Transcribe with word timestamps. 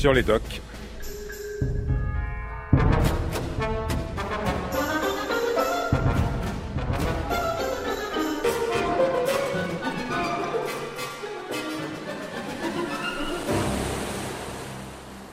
sur 0.00 0.14
les 0.14 0.22
docks. 0.22 0.62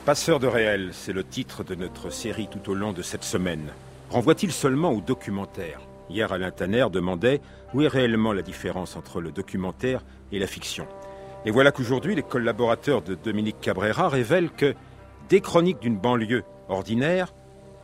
Passeur 0.05 0.39
de 0.39 0.47
réel, 0.47 0.89
c'est 0.91 1.13
le 1.13 1.23
titre 1.23 1.63
de 1.63 1.75
notre 1.75 2.09
série 2.09 2.49
tout 2.49 2.69
au 2.69 2.75
long 2.75 2.91
de 2.91 3.01
cette 3.01 3.23
semaine. 3.23 3.71
Renvoie-t-il 4.09 4.51
seulement 4.51 4.91
au 4.91 4.99
documentaire? 4.99 5.79
Hier, 6.09 6.33
Alain 6.33 6.51
Tanner 6.51 6.87
demandait 6.91 7.39
où 7.73 7.83
est 7.83 7.87
réellement 7.87 8.33
la 8.33 8.41
différence 8.41 8.97
entre 8.97 9.21
le 9.21 9.31
documentaire 9.31 10.03
et 10.33 10.39
la 10.39 10.47
fiction. 10.47 10.87
Et 11.47 11.51
voilà 11.51 11.71
qu'aujourd'hui, 11.71 12.13
les 12.13 12.23
collaborateurs 12.23 13.01
de 13.01 13.15
Dominique 13.15 13.61
Cabrera 13.61 14.09
révèlent 14.09 14.51
que, 14.51 14.75
des 15.29 15.39
chroniques 15.39 15.79
d'une 15.79 15.97
banlieue 15.97 16.43
ordinaire, 16.67 17.33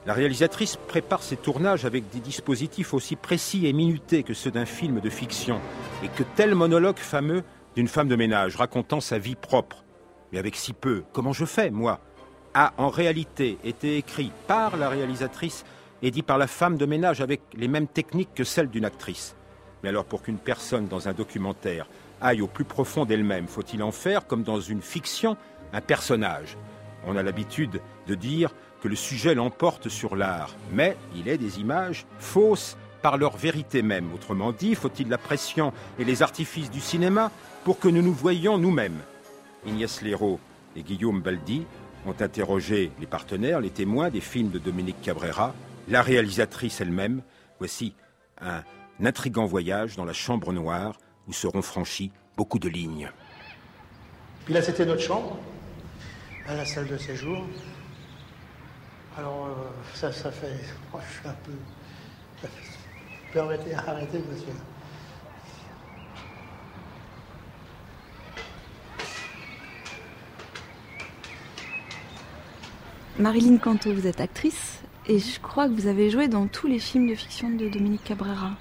la 0.06 0.12
réalisatrice 0.12 0.76
prépare 0.90 1.24
ses 1.24 1.38
tournages 1.38 1.86
avec 1.86 2.10
des 2.10 2.20
dispositifs 2.20 2.94
aussi 2.94 3.16
précis 3.16 3.66
et 3.66 3.72
minutés 3.72 4.24
que 4.24 4.34
ceux 4.34 4.52
d'un 4.52 4.66
film 4.66 5.00
de 5.00 5.10
fiction, 5.10 5.62
et 6.04 6.10
que 6.10 6.24
tel 6.36 6.56
monologue 6.56 6.98
fameux 6.98 7.44
d'une 7.78 7.88
femme 7.88 8.10
de 8.10 8.18
ménage 8.18 8.58
racontant 8.58 9.00
sa 9.00 9.18
vie 9.18 9.36
propre, 9.36 9.86
mais 10.34 10.40
avec 10.40 10.58
si 10.58 10.74
peu, 10.74 11.06
comment 11.14 11.32
je 11.32 11.46
fais, 11.46 11.72
moi 11.72 12.02
a 12.54 12.74
en 12.78 12.90
réalité 12.90 13.58
été 13.64 13.96
écrit 13.96 14.34
par 14.46 14.76
la 14.76 14.90
réalisatrice 14.90 15.64
et 16.02 16.12
dit 16.12 16.22
par 16.22 16.38
la 16.38 16.48
femme 16.48 16.76
de 16.76 16.86
ménage 16.86 17.22
avec 17.22 17.40
les 17.56 17.70
mêmes 17.70 17.88
techniques 17.88 18.34
que 18.36 18.44
celles 18.44 18.70
d'une 18.70 18.84
actrice. 18.84 19.38
Mais 19.84 19.90
alors 19.90 20.04
pour 20.04 20.22
qu'une 20.22 20.38
personne 20.38 20.90
dans 20.90 21.08
un 21.08 21.14
documentaire 21.14 21.88
aille 22.24 22.42
au 22.42 22.48
plus 22.48 22.66
profond 22.66 23.06
d'elle-même, 23.06 23.48
faut-il 23.48 23.84
en 23.84 23.92
faire, 23.92 24.26
comme 24.26 24.44
dans 24.44 24.60
une 24.60 24.82
fiction, 24.82 25.38
un 25.74 25.82
personnage? 25.82 26.58
On 27.06 27.18
a 27.18 27.24
l'habitude 27.24 27.82
de 28.08 28.16
dire 28.16 28.52
que 28.82 28.88
le 28.88 28.96
sujet 28.96 29.36
l'emporte 29.36 29.90
sur 29.90 30.16
l'art, 30.16 30.56
mais 30.72 30.98
il 31.16 31.28
est 31.28 31.38
des 31.38 31.60
images 31.60 32.06
fausses 32.18 32.78
par 33.02 33.18
leur 33.18 33.36
vérité 33.36 33.82
même. 33.82 34.14
Autrement 34.14 34.54
dit, 34.54 34.76
faut-il 34.76 35.10
la 35.10 35.18
pression 35.18 35.74
et 36.00 36.06
les 36.06 36.22
artifices 36.22 36.72
du 36.72 36.80
cinéma 36.80 37.32
pour 37.66 37.80
que 37.80 37.90
nous 37.90 38.02
nous 38.02 38.14
voyions 38.14 38.58
nous-mêmes? 38.58 39.00
Ignace 39.66 40.02
Léraud 40.02 40.40
et 40.76 40.84
Guillaume 40.84 41.22
Baldi 41.22 41.66
ont 42.06 42.16
interrogé 42.20 42.92
les 43.00 43.06
partenaires, 43.06 43.60
les 43.60 43.70
témoins 43.70 44.10
des 44.10 44.22
films 44.22 44.50
de 44.50 44.60
Dominique 44.60 45.02
Cabrera, 45.02 45.54
la 45.90 46.02
réalisatrice 46.02 46.80
elle-même. 46.82 47.22
Voici 47.60 47.94
un 48.42 48.64
intrigant 49.04 49.46
voyage 49.46 49.96
dans 49.96 50.06
la 50.06 50.14
chambre 50.14 50.54
noire 50.54 50.98
où 51.28 51.34
seront 51.34 51.62
franchies 51.62 52.12
beaucoup 52.38 52.60
de 52.60 52.70
lignes. 52.70 53.10
Puis 54.46 54.54
là, 54.54 54.62
c'était 54.62 54.86
notre 54.86 55.02
chambre, 55.02 55.38
à 56.48 56.56
la 56.56 56.66
salle 56.66 56.88
de 56.88 56.98
séjour. 56.98 57.46
Alors, 59.18 59.46
euh, 59.46 59.52
ça, 59.94 60.12
ça 60.12 60.32
fait. 60.32 60.58
Je 60.58 61.14
suis 61.20 61.28
un 61.28 61.36
peu. 61.46 62.48
Permettez, 63.34 63.74
arrêtez, 63.74 64.20
monsieur. 64.20 64.54
Marilyn 73.20 73.58
Canto, 73.58 73.94
vous 73.94 74.08
êtes 74.08 74.20
actrice 74.20 74.82
et 75.08 75.20
je 75.20 75.40
crois 75.40 75.68
que 75.68 75.74
vous 75.74 75.88
avez 75.88 76.10
joué 76.10 76.28
dans 76.28 76.48
tous 76.48 76.68
les 76.68 76.80
films 76.80 77.08
de 77.08 77.16
fiction 77.16 77.50
de 77.50 77.70
Dominique 77.70 78.04
Cabrera. 78.04 78.52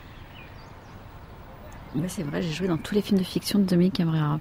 Oui, 1.94 2.04
c'est 2.08 2.22
vrai, 2.22 2.42
j'ai 2.42 2.52
joué 2.52 2.68
dans 2.68 2.78
tous 2.78 2.94
les 2.94 3.02
films 3.02 3.18
de 3.18 3.24
fiction 3.24 3.58
de 3.58 3.64
Dominique 3.64 3.94
Cabrera. 3.94 4.40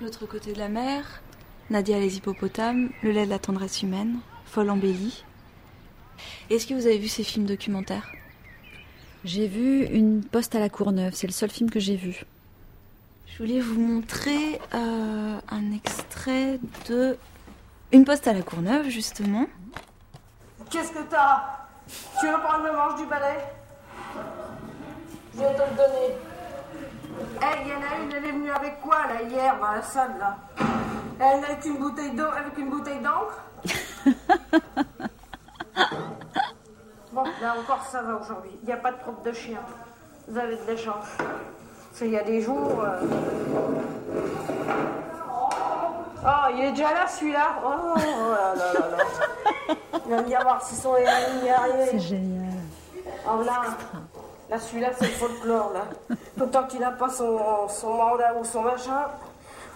L'autre 0.00 0.26
côté 0.26 0.52
de 0.52 0.58
la 0.58 0.68
mer, 0.68 1.22
Nadia 1.70 1.98
les 1.98 2.16
hippopotames, 2.16 2.90
Le 3.02 3.10
lait 3.12 3.24
de 3.26 3.30
la 3.30 3.38
tendresse 3.38 3.82
humaine, 3.82 4.18
Folle 4.46 4.70
embellie. 4.70 5.24
Est-ce 6.50 6.66
que 6.66 6.74
vous 6.74 6.86
avez 6.86 6.98
vu 6.98 7.08
ces 7.08 7.22
films 7.22 7.46
documentaires? 7.46 8.10
J'ai 9.24 9.46
vu 9.46 9.84
Une 9.86 10.24
poste 10.24 10.54
à 10.54 10.60
la 10.60 10.68
Courneuve, 10.68 11.14
c'est 11.14 11.26
le 11.26 11.32
seul 11.32 11.50
film 11.50 11.70
que 11.70 11.80
j'ai 11.80 11.96
vu. 11.96 12.24
Je 13.26 13.38
voulais 13.38 13.60
vous 13.60 13.78
montrer 13.80 14.60
euh, 14.74 15.38
un 15.48 15.72
extrait 15.72 16.58
de 16.88 17.16
Une 17.92 18.04
poste 18.04 18.26
à 18.26 18.32
la 18.32 18.42
Courneuve, 18.42 18.88
justement. 18.88 19.46
Qu'est-ce 20.70 20.92
que 20.92 21.02
t'as? 21.08 21.68
Tu 22.20 22.26
veux 22.26 22.40
prendre 22.40 22.64
le 22.64 22.72
manche 22.72 23.00
du 23.00 23.06
balai? 23.06 23.38
Je 25.34 25.38
vais 25.40 25.54
te 25.54 25.60
le 25.60 25.76
donner. 25.76 26.14
Eh, 27.40 27.62
il 27.62 27.68
y 27.68 27.72
en 27.72 27.78
a 27.80 28.02
une, 28.02 28.12
elle 28.12 28.24
est 28.24 28.32
venue 28.32 28.50
avec 28.50 28.80
quoi, 28.80 28.98
là, 29.08 29.22
hier, 29.22 29.56
dans 29.58 29.70
la 29.72 29.82
salle, 29.82 30.16
là? 30.18 30.36
Elle 31.20 31.44
avec 31.44 31.64
une 31.64 31.78
bouteille 31.78 32.12
d'eau, 32.12 32.26
avec 32.26 32.56
une 32.58 32.70
bouteille 32.70 33.00
d'encre? 33.00 33.42
Bon, 37.10 37.24
là 37.40 37.54
encore, 37.58 37.82
ça 37.90 38.02
va 38.02 38.16
aujourd'hui. 38.16 38.50
Il 38.62 38.66
n'y 38.66 38.72
a 38.72 38.76
pas 38.76 38.92
de 38.92 38.98
propre 38.98 39.22
de 39.22 39.32
chien. 39.32 39.58
Vous 40.28 40.38
avez 40.38 40.56
de 40.56 40.60
la 40.68 40.76
chance. 40.76 41.06
Parce 41.16 41.98
qu'il 41.98 42.10
y 42.10 42.18
a 42.18 42.22
des 42.22 42.42
jours... 42.42 42.80
euh, 42.84 43.00
Oh, 46.24 46.48
il 46.54 46.64
est 46.64 46.70
déjà 46.72 46.92
là, 46.92 47.06
celui-là 47.08 47.46
Oh, 47.64 47.94
là 47.96 48.54
là 48.54 48.72
là 48.72 48.88
là 48.96 49.74
Il 50.04 50.10
va 50.10 50.16
me 50.22 50.26
dire 50.26 50.42
voir 50.42 50.62
si 50.62 50.74
son 50.76 50.96
est 50.96 51.06
arrivé. 51.06 51.86
C'est 51.92 51.98
génial. 52.00 52.52
Oh 53.26 53.42
là, 53.42 53.62
là 54.50 54.58
celui-là 54.58 54.90
c'est 54.98 55.06
le 55.06 55.12
folklore 55.12 55.72
là. 55.72 56.16
Autant 56.40 56.64
qu'il 56.64 56.80
n'a 56.80 56.90
pas 56.90 57.08
son, 57.08 57.68
son 57.68 57.94
mandat 57.94 58.34
ou 58.40 58.44
son 58.44 58.62
machin, 58.62 59.06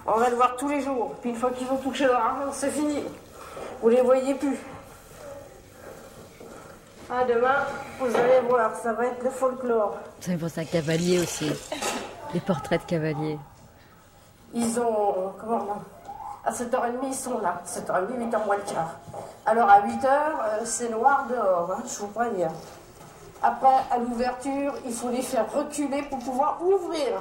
on 0.07 0.13
va 0.13 0.31
le 0.31 0.37
voir 0.37 0.57
tous 0.57 0.69
les 0.69 0.81
jours. 0.81 1.15
Puis 1.21 1.31
une 1.31 1.37
fois 1.37 1.51
qu'ils 1.51 1.71
ont 1.71 1.77
touché 1.77 2.05
leur 2.07 2.21
argent, 2.21 2.53
c'est 2.53 2.71
fini. 2.71 3.05
Vous 3.83 3.89
les 3.89 4.01
voyez 4.01 4.35
plus. 4.35 4.59
Ah 7.11 7.25
demain, 7.29 7.57
vous 8.01 8.07
allez 8.17 8.41
voir, 8.49 8.75
ça 8.77 8.93
va 8.95 9.07
être 9.07 9.23
le 9.23 9.31
folklore. 9.31 9.97
Ça 10.21 10.33
me 10.33 10.39
pense 10.39 10.57
à 10.57 10.65
Cavalier 10.65 11.21
aussi. 11.21 11.53
Les 12.33 12.41
portraits 12.41 12.81
de 12.83 12.87
Cavalier. 12.87 13.39
Ils 14.55 14.81
ont. 14.81 15.33
Comment 15.39 15.59
là 15.59 15.77
À 16.45 16.53
7h30, 16.53 16.91
ils 17.05 17.15
sont 17.15 17.39
là. 17.41 17.61
7h30, 17.67 18.31
8h 18.31 18.47
moins 18.47 18.57
le 18.57 18.63
quart. 18.63 18.95
Alors 19.45 19.69
à 19.69 19.81
8h, 19.81 20.07
euh, 20.07 20.61
c'est 20.65 20.89
noir 20.89 21.27
dehors, 21.29 21.71
hein, 21.77 21.83
je 21.87 21.99
vous 21.99 22.07
préviens. 22.09 22.53
Après, 23.43 23.69
à 23.91 23.99
l'ouverture, 23.99 24.75
il 24.87 24.93
faut 24.93 25.09
les 25.09 25.23
faire 25.23 25.51
reculer 25.53 26.03
pour 26.03 26.19
pouvoir 26.19 26.59
ouvrir. 26.63 27.21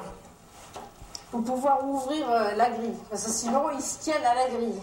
Pour 1.32 1.44
pouvoir 1.44 1.84
ouvrir 1.88 2.30
euh, 2.30 2.54
la 2.56 2.70
grille. 2.70 2.94
Parce 3.10 3.24
que 3.24 3.32
sinon, 3.32 3.64
ils 3.74 3.82
se 3.82 4.00
tiennent 4.00 4.26
à 4.26 4.36
la 4.36 4.50
grille. 4.50 4.80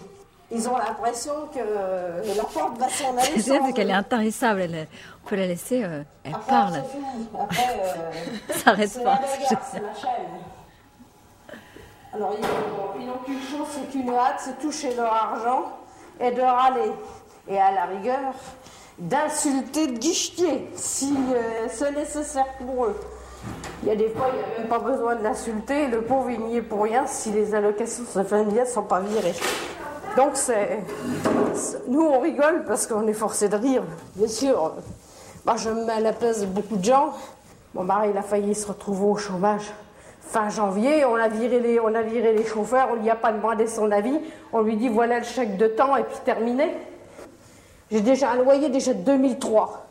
Ils 0.51 0.67
ont 0.67 0.75
l'impression 0.77 1.33
que 1.53 1.59
euh, 1.59 2.23
la 2.35 2.43
porte 2.43 2.77
va 2.79 2.89
s'en 2.89 3.15
aller. 3.15 3.39
C'est 3.39 3.59
vrai 3.59 3.71
qu'elle 3.71 3.91
est 3.91 3.93
intarissable. 3.93 4.61
Elle, 4.61 4.87
on 5.23 5.29
peut 5.29 5.35
la 5.35 5.45
laisser. 5.47 5.83
euh, 5.83 6.03
elle 6.23 6.33
Après, 6.33 6.49
parle. 6.49 6.81
Après, 7.39 7.79
euh, 7.79 8.11
Ça 8.55 8.73
c'est 8.87 9.03
pas. 9.03 9.19
c'est 9.47 9.79
la 9.79 9.93
chaîne. 9.93 10.25
Alors, 12.13 12.33
ils 12.35 12.41
n'ont 12.41 12.99
ils 12.99 13.05
n'ont 13.05 13.17
qu'une 13.19 13.41
chose, 13.41 13.67
c'est 13.71 13.91
qu'une 13.91 14.09
hâte, 14.09 14.39
c'est 14.39 14.57
toucher 14.59 14.95
leur 14.95 15.13
argent 15.13 15.65
et 16.19 16.31
de 16.31 16.41
râler. 16.41 16.91
Et 17.47 17.59
à 17.59 17.71
la 17.71 17.85
rigueur, 17.85 18.33
d'insulter 18.99 19.87
le 19.87 19.93
guichetier, 19.97 20.69
si 20.75 21.13
euh, 21.33 21.67
c'est 21.69 21.91
nécessaire 21.91 22.45
pour 22.65 22.85
eux. 22.85 22.95
Il 23.83 23.89
y 23.89 23.91
a 23.91 23.95
des 23.95 24.09
fois, 24.09 24.27
il 24.33 24.37
n'y 24.37 24.43
a 24.43 24.59
même 24.59 24.67
pas 24.67 24.79
besoin 24.79 25.15
de 25.15 25.23
l'insulter. 25.23 25.87
Le 25.87 26.01
pauvre, 26.01 26.29
il 26.29 26.41
n'y 26.41 26.57
est 26.57 26.61
pour 26.61 26.83
rien 26.83 27.05
si 27.07 27.31
les 27.31 27.55
allocations 27.55 28.03
familiales 28.05 28.65
ne 28.65 28.69
sont 28.71 28.83
pas 28.83 28.99
virées. 28.99 29.33
Donc, 30.17 30.31
c'est. 30.33 30.79
c'est- 31.53 31.87
Nous, 31.87 32.01
on 32.01 32.19
rigole 32.19 32.65
parce 32.67 32.85
qu'on 32.87 33.07
est 33.07 33.13
forcé 33.13 33.47
de 33.47 33.55
rire. 33.55 33.83
Bien 34.15 34.27
sûr, 34.27 34.73
moi, 35.45 35.55
je 35.55 35.69
me 35.69 35.85
mets 35.85 35.93
à 35.93 35.99
la 36.01 36.11
place 36.13 36.41
de 36.41 36.47
beaucoup 36.47 36.75
de 36.75 36.83
gens. 36.83 37.13
Mon 37.73 37.83
mari, 37.83 38.09
il 38.11 38.17
a 38.17 38.21
failli 38.23 38.53
se 38.53 38.67
retrouver 38.67 39.05
au 39.05 39.15
chômage. 39.15 39.71
Fin 40.21 40.49
janvier, 40.49 41.05
on 41.05 41.15
a 41.15 41.27
viré 41.29 41.59
les, 41.59 41.79
on 41.79 41.95
a 41.95 42.01
viré 42.01 42.33
les 42.33 42.45
chauffeurs, 42.45 42.89
on 42.91 42.95
lui 42.95 43.09
a 43.09 43.15
pas 43.15 43.31
demandé 43.31 43.65
son 43.65 43.89
avis. 43.91 44.19
On 44.51 44.61
lui 44.61 44.75
dit 44.75 44.89
voilà 44.89 45.19
le 45.19 45.23
chèque 45.25 45.55
de 45.57 45.67
temps 45.67 45.95
et 45.95 46.03
puis 46.03 46.17
terminé. 46.25 46.75
J'ai 47.91 48.01
déjà 48.01 48.31
un 48.31 48.35
loyer 48.35 48.69
déjà 48.69 48.93
de 48.93 49.01
2003. 49.01 49.85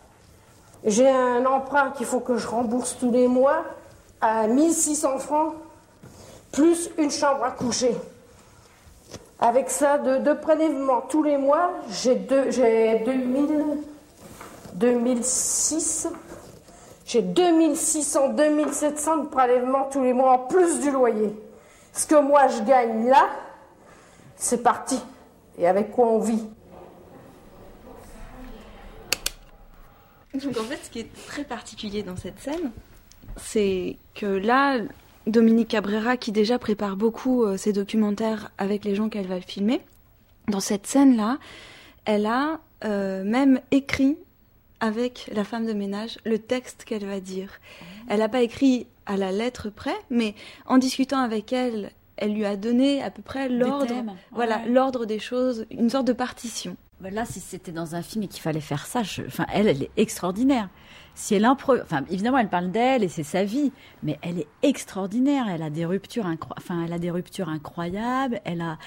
J'ai 0.85 1.09
un 1.09 1.45
emprunt 1.47 1.91
qu'il 1.91 2.07
faut 2.07 2.21
que 2.21 2.37
je 2.37 2.47
rembourse 2.47 2.97
tous 2.99 3.11
les 3.11 3.27
mois 3.27 3.65
à 4.21 4.47
1600 4.47 5.19
francs, 5.19 5.55
plus 6.53 6.91
une 6.99 7.11
chambre 7.11 7.43
à 7.45 7.51
coucher. 7.51 7.97
Avec 9.41 9.71
ça, 9.71 9.99
de, 9.99 10.19
de 10.19 10.33
prélèvements 10.33 11.01
tous 11.09 11.23
les 11.23 11.37
mois, 11.37 11.71
j'ai 11.89 12.15
deux- 12.17 12.51
j'ai 12.51 13.01
2000, 13.05 13.79
2006, 14.75 16.09
j'ai 17.07 17.23
2600, 17.23 18.29
2700 18.31 19.17
de 19.19 19.27
prélèvements 19.29 19.89
tous 19.91 20.03
les 20.03 20.13
mois 20.13 20.33
en 20.33 20.39
plus 20.39 20.81
du 20.81 20.91
loyer. 20.91 21.35
Ce 21.93 22.07
que 22.07 22.17
moi 22.17 22.49
je 22.49 22.63
gagne 22.63 23.09
là, 23.09 23.27
c'est 24.37 24.63
parti. 24.63 25.01
Et 25.57 25.67
avec 25.67 25.91
quoi 25.93 26.07
on 26.07 26.19
vit? 26.19 26.45
Donc 30.45 30.59
en 30.59 30.65
fait, 30.65 30.79
ce 30.83 30.91
qui 30.91 31.01
est 31.01 31.27
très 31.27 31.45
particulier 31.45 32.03
dans 32.03 32.17
cette 32.17 32.39
scène, 32.41 32.71
c'est 33.37 33.97
que 34.15 34.27
là, 34.27 34.79
Dominique 35.27 35.69
Cabrera, 35.69 36.17
qui 36.17 36.33
déjà 36.33 36.59
prépare 36.59 36.97
beaucoup 36.97 37.45
euh, 37.45 37.57
ses 37.57 37.73
documentaires 37.73 38.51
avec 38.59 38.85
les 38.85 38.95
gens 38.95 39.09
qu'elle 39.09 39.27
va 39.27 39.41
filmer, 39.41 39.81
dans 40.49 40.61
cette 40.61 40.87
scène-là, 40.87 41.39
elle 42.05 42.27
a 42.27 42.61
euh, 42.85 43.25
même 43.25 43.61
écrit 43.71 44.17
avec 44.81 45.31
la 45.33 45.45
femme 45.45 45.67
de 45.67 45.73
ménage 45.73 46.19
le 46.25 46.39
texte 46.39 46.85
qu'elle 46.85 47.05
va 47.05 47.21
dire. 47.21 47.61
Elle 48.09 48.21
n'a 48.21 48.29
pas 48.29 48.43
écrit 48.43 48.87
à 49.07 49.17
la 49.17 49.33
lettre 49.33 49.71
près, 49.71 49.97
mais 50.11 50.35
en 50.67 50.79
discutant 50.79 51.19
avec 51.19 51.53
elle, 51.53 51.91
elle 52.17 52.33
lui 52.33 52.45
a 52.45 52.57
donné 52.57 53.03
à 53.03 53.11
peu 53.11 53.23
près 53.23 53.49
l'ordre, 53.49 53.95
voilà, 54.33 54.65
l'ordre 54.67 55.07
des 55.07 55.19
choses, 55.19 55.67
une 55.71 55.91
sorte 55.91 56.07
de 56.07 56.13
partition. 56.13 56.77
Ben 57.01 57.15
là, 57.15 57.25
si 57.25 57.39
c'était 57.39 57.71
dans 57.71 57.95
un 57.95 58.03
film 58.03 58.25
et 58.25 58.29
qu'il 58.29 58.43
fallait 58.43 58.61
faire 58.61 58.87
ça, 58.87 59.03
enfin, 59.27 59.47
elle, 59.53 59.69
elle 59.69 59.85
est 59.85 59.91
extraordinaire. 59.97 60.69
Si 61.15 61.35
elle 61.35 61.45
impro... 61.45 61.77
enfin, 61.81 62.05
évidemment, 62.11 62.39
elle 62.39 62.49
parle 62.49 62.71
d'elle 62.71 63.05
et 63.05 63.09
c'est 63.09 63.23
sa 63.23 63.45
vie, 63.45 63.73
mais 64.03 64.19
elle 64.23 64.39
est 64.41 64.49
extraordinaire. 64.63 65.47
Elle 65.49 65.63
a 65.63 65.71
des 65.71 65.85
ruptures, 65.85 66.27
enfin, 66.57 66.85
elle 66.85 66.93
a 66.93 66.99
des 66.99 67.11
ruptures 67.11 67.49
incroyables. 67.49 68.41
Elle 68.45 68.61
a, 68.61 68.79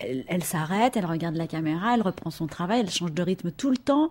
elle 0.00 0.44
s'arrête, 0.44 0.96
elle 0.96 1.06
regarde 1.06 1.36
la 1.36 1.46
caméra, 1.46 1.94
elle 1.94 2.02
reprend 2.02 2.30
son 2.30 2.46
travail, 2.46 2.80
elle 2.80 2.90
change 2.90 3.12
de 3.12 3.22
rythme 3.22 3.50
tout 3.50 3.70
le 3.70 3.76
temps 3.76 4.10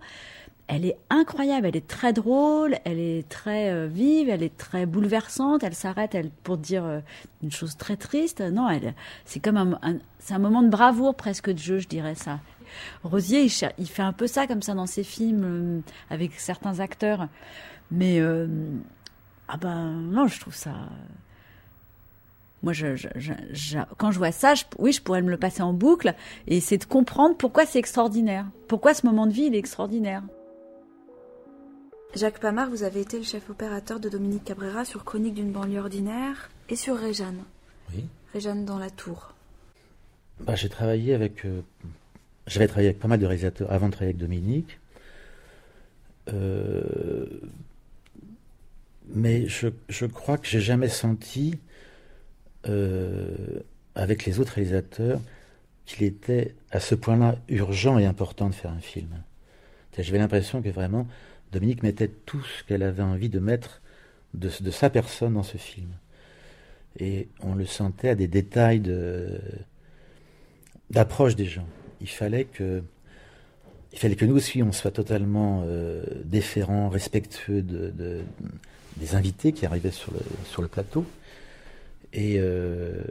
elle 0.68 0.86
est 0.86 0.98
incroyable, 1.10 1.68
elle 1.68 1.78
est 1.78 1.88
très 1.88 2.14
drôle, 2.14 2.78
elle 2.84 3.00
est 3.00 3.28
très 3.30 3.72
euh, 3.72 3.88
vive, 3.88 4.30
elle 4.30 4.44
est 4.44 4.56
très 4.56 4.86
bouleversante. 4.86 5.64
Elle 5.64 5.74
s'arrête, 5.74 6.14
elle 6.14 6.30
pour 6.30 6.58
dire 6.58 6.84
euh, 6.84 7.00
une 7.42 7.52
chose 7.52 7.78
très 7.78 7.96
triste. 7.96 8.42
Non, 8.42 8.70
elle, 8.70 8.94
c'est 9.26 9.40
comme 9.40 9.58
un, 9.58 9.98
c'est 10.20 10.34
un 10.34 10.40
moment 10.40 10.62
de 10.62 10.70
bravoure 10.70 11.16
presque 11.16 11.50
de 11.50 11.58
jeu, 11.58 11.80
je 11.80 11.88
dirais 11.88 12.16
ça. 12.16 12.40
Rosier, 13.04 13.48
il, 13.78 13.88
fait 13.88 14.02
un 14.02 14.14
peu 14.14 14.28
ça 14.28 14.48
comme 14.48 14.62
ça 14.62 14.74
dans 14.74 14.86
ses 14.86 15.04
films 15.04 15.44
euh, 15.44 15.80
avec 16.10 16.40
certains 16.40 16.80
acteurs, 16.80 17.28
mais 17.92 18.22
ah 19.48 19.58
ben 19.58 19.92
non, 19.92 20.28
je 20.28 20.40
trouve 20.40 20.56
ça. 20.56 20.74
Moi, 22.64 22.74
je, 22.74 23.08
quand 23.98 24.12
je 24.12 24.18
vois 24.18 24.32
ça, 24.32 24.54
oui, 24.80 24.92
je 24.92 25.02
pourrais 25.02 25.22
me 25.22 25.30
le 25.30 25.38
passer 25.38 25.62
en 25.62 25.74
boucle 25.74 26.16
et 26.48 26.60
c'est 26.60 26.78
de 26.78 26.86
comprendre 26.86 27.38
pourquoi 27.38 27.66
c'est 27.66 27.80
extraordinaire, 27.80 28.46
pourquoi 28.68 28.94
ce 28.94 29.06
moment 29.06 29.28
de 29.28 29.32
vie 29.32 29.44
il 29.44 29.56
est 29.56 29.60
extraordinaire. 29.60 30.24
Jacques 32.16 32.40
Pamard, 32.40 32.70
vous 32.70 32.84
avez 32.84 33.02
été 33.02 33.18
le 33.18 33.24
chef 33.24 33.50
opérateur 33.50 34.00
de 34.00 34.10
Dominique 34.10 34.44
Cabrera 34.44 34.86
sur 34.86 35.06
Chronique 35.06 35.36
d'une 35.36 35.52
banlieue 35.52 35.80
ordinaire 35.80 36.50
et 36.68 36.76
sur 36.76 36.98
Réjeanne. 36.98 37.44
Oui. 37.94 38.06
Réjeanne 38.34 38.66
dans 38.66 38.80
la 38.80 38.90
Tour. 38.90 39.34
Bah, 40.40 40.56
j'ai 40.56 40.70
travaillé 40.70 41.14
avec. 41.14 41.46
Euh, 41.46 41.62
j'avais 42.48 42.68
travaillé 42.68 42.90
avec 42.90 43.00
pas 43.00 43.08
mal 43.08 43.20
de 43.20 43.26
réalisateurs 43.26 43.72
avant 43.72 43.88
de 43.88 43.92
travailler 43.92 44.12
avec 44.12 44.22
Dominique. 44.22 44.80
Euh, 46.34 47.26
mais 49.10 49.48
je, 49.48 49.68
je, 49.90 50.06
crois 50.06 50.38
que 50.38 50.48
j'ai 50.48 50.60
jamais 50.60 50.90
senti, 50.90 51.60
euh, 52.68 53.60
avec 53.96 54.26
les 54.26 54.40
autres 54.40 54.54
réalisateurs, 54.54 55.22
qu'il 55.86 56.06
était 56.06 56.56
à 56.72 56.80
ce 56.80 56.96
point-là 56.96 57.38
urgent 57.48 57.98
et 57.98 58.06
important 58.06 58.50
de 58.50 58.56
faire 58.56 58.72
un 58.72 58.80
film. 58.80 59.10
J'avais 59.98 60.20
l'impression 60.20 60.62
que 60.62 60.70
vraiment, 60.70 61.08
Dominique 61.52 61.82
mettait 61.82 62.10
tout 62.10 62.44
ce 62.44 62.64
qu'elle 62.64 62.84
avait 62.84 63.04
envie 63.04 63.30
de 63.30 63.40
mettre 63.40 63.82
de, 64.34 64.50
sa 64.50 64.90
personne 64.90 65.34
dans 65.34 65.44
ce 65.44 65.58
film. 65.58 65.90
Et 67.00 67.30
on 67.42 67.56
le 67.56 67.66
sentait 67.66 68.10
à 68.10 68.16
des 68.16 68.28
détails 68.28 68.82
d'approche 70.92 71.36
des 71.36 71.46
gens. 71.46 71.68
Il 72.02 72.10
fallait 72.10 72.46
que, 72.46 72.82
nous 74.22 74.36
aussi 74.36 74.62
on 74.64 74.72
soit 74.72 74.92
totalement 74.92 75.64
euh, 75.66 76.04
déférents, 76.24 76.90
respectueux 76.90 77.62
de, 77.62 78.24
des 78.98 79.16
invités 79.16 79.52
qui 79.52 79.66
arrivaient 79.66 79.92
sur 79.92 80.12
le, 80.62 80.68
plateau. 80.68 81.06
Et, 82.14 82.36
euh, 82.40 83.04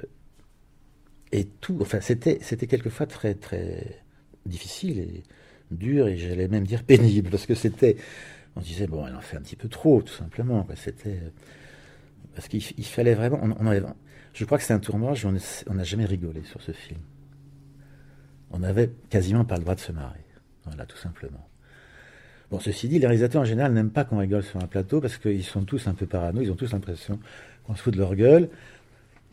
et 1.32 1.44
tout, 1.44 1.78
enfin, 1.80 2.00
c'était, 2.00 2.38
c'était 2.40 2.66
quelquefois 2.66 3.06
très, 3.06 3.34
très 3.34 4.00
difficile. 4.46 5.00
Et, 5.00 5.22
dur 5.70 6.08
et 6.08 6.16
j'allais 6.16 6.48
même 6.48 6.66
dire 6.66 6.82
pénible 6.86 7.30
parce 7.30 7.46
que 7.46 7.54
c'était 7.54 7.96
on 8.56 8.60
disait 8.60 8.86
bon 8.86 9.06
elle 9.06 9.14
en 9.14 9.20
fait 9.20 9.36
un 9.36 9.42
petit 9.42 9.56
peu 9.56 9.68
trop 9.68 10.02
tout 10.02 10.14
simplement 10.14 10.66
c'était 10.76 11.20
parce 12.34 12.48
qu'il 12.48 12.62
fallait 12.84 13.14
vraiment 13.14 13.40
je 14.32 14.44
crois 14.44 14.58
que 14.58 14.64
c'est 14.64 14.74
un 14.74 14.78
tournage 14.78 15.26
on 15.26 15.74
n'a 15.74 15.84
jamais 15.84 16.04
rigolé 16.04 16.42
sur 16.44 16.62
ce 16.62 16.72
film 16.72 17.00
on 18.50 18.58
n'avait 18.60 18.90
quasiment 19.10 19.44
pas 19.44 19.56
le 19.56 19.62
droit 19.62 19.74
de 19.74 19.80
se 19.80 19.92
marrer 19.92 20.24
voilà 20.64 20.86
tout 20.86 20.96
simplement 20.96 21.46
bon 22.50 22.60
ceci 22.60 22.88
dit 22.88 22.98
les 22.98 23.06
réalisateurs 23.06 23.42
en 23.42 23.46
général 23.46 23.72
n'aiment 23.72 23.90
pas 23.90 24.04
qu'on 24.04 24.18
rigole 24.18 24.42
sur 24.42 24.62
un 24.62 24.66
plateau 24.66 25.00
parce 25.00 25.16
qu'ils 25.16 25.44
sont 25.44 25.64
tous 25.64 25.86
un 25.86 25.94
peu 25.94 26.06
parano 26.06 26.40
ils 26.40 26.50
ont 26.50 26.56
tous 26.56 26.72
l'impression 26.72 27.18
qu'on 27.64 27.74
se 27.74 27.82
fout 27.82 27.92
de 27.92 27.98
leur 27.98 28.14
gueule 28.14 28.48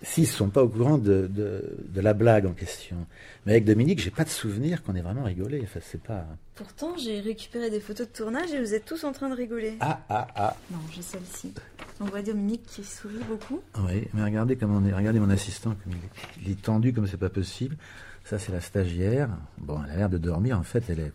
s'ils 0.04 0.24
ne 0.24 0.30
sont 0.30 0.50
pas 0.50 0.62
au 0.62 0.68
courant 0.68 0.98
de, 0.98 1.30
de, 1.34 2.02
la 2.02 2.14
blague 2.14 2.46
en 2.46 2.52
question. 2.52 3.08
Mais 3.46 3.54
avec 3.54 3.66
Dominique, 3.66 4.00
j'ai 4.00 4.12
pas 4.12 4.26
de 4.26 4.30
souvenir 4.30 4.84
qu'on 4.84 4.96
ait 4.96 5.02
vraiment 5.02 5.24
rigolé. 5.24 5.62
Enfin, 5.64 5.80
c'est 5.82 6.02
pas. 6.02 6.26
Pourtant, 6.56 6.96
j'ai 6.98 7.22
récupéré 7.22 7.70
des 7.70 7.80
photos 7.80 8.08
de 8.08 8.14
tournage 8.14 8.52
et 8.54 8.60
vous 8.60 8.74
êtes 8.74 8.86
tous 8.86 9.04
en 9.06 9.14
train 9.14 9.30
de 9.30 9.36
rigoler. 9.36 9.76
Ah, 9.80 10.02
ah, 10.10 10.28
ah. 10.36 10.58
Non, 10.72 10.80
j'ai 10.92 11.02
celle-ci. 11.02 11.54
On 12.02 12.06
voit 12.06 12.22
Dominique 12.22 12.64
qui 12.66 12.84
sourit 12.84 13.24
beaucoup. 13.28 13.62
Oui, 13.88 14.08
mais 14.14 14.24
regardez 14.24 14.58
comment 14.58 14.78
on 14.78 14.86
est. 14.86 14.94
Regardez 14.94 15.20
mon 15.20 15.30
assistant, 15.30 15.76
comme 15.84 15.94
il 16.46 16.52
est, 16.52 16.62
tendu 16.62 16.94
comme 16.94 17.08
c'est 17.08 17.18
pas 17.18 17.30
possible. 17.30 17.78
Ça, 18.26 18.40
c'est 18.40 18.52
la 18.52 18.62
stagiaire. 18.62 19.30
Bon, 19.58 19.82
elle 19.84 19.92
a 19.92 19.96
l'air 19.98 20.10
de 20.10 20.18
dormir. 20.18 20.58
En 20.58 20.64
fait, 20.64 20.84
elle 20.90 21.00
est, 21.00 21.14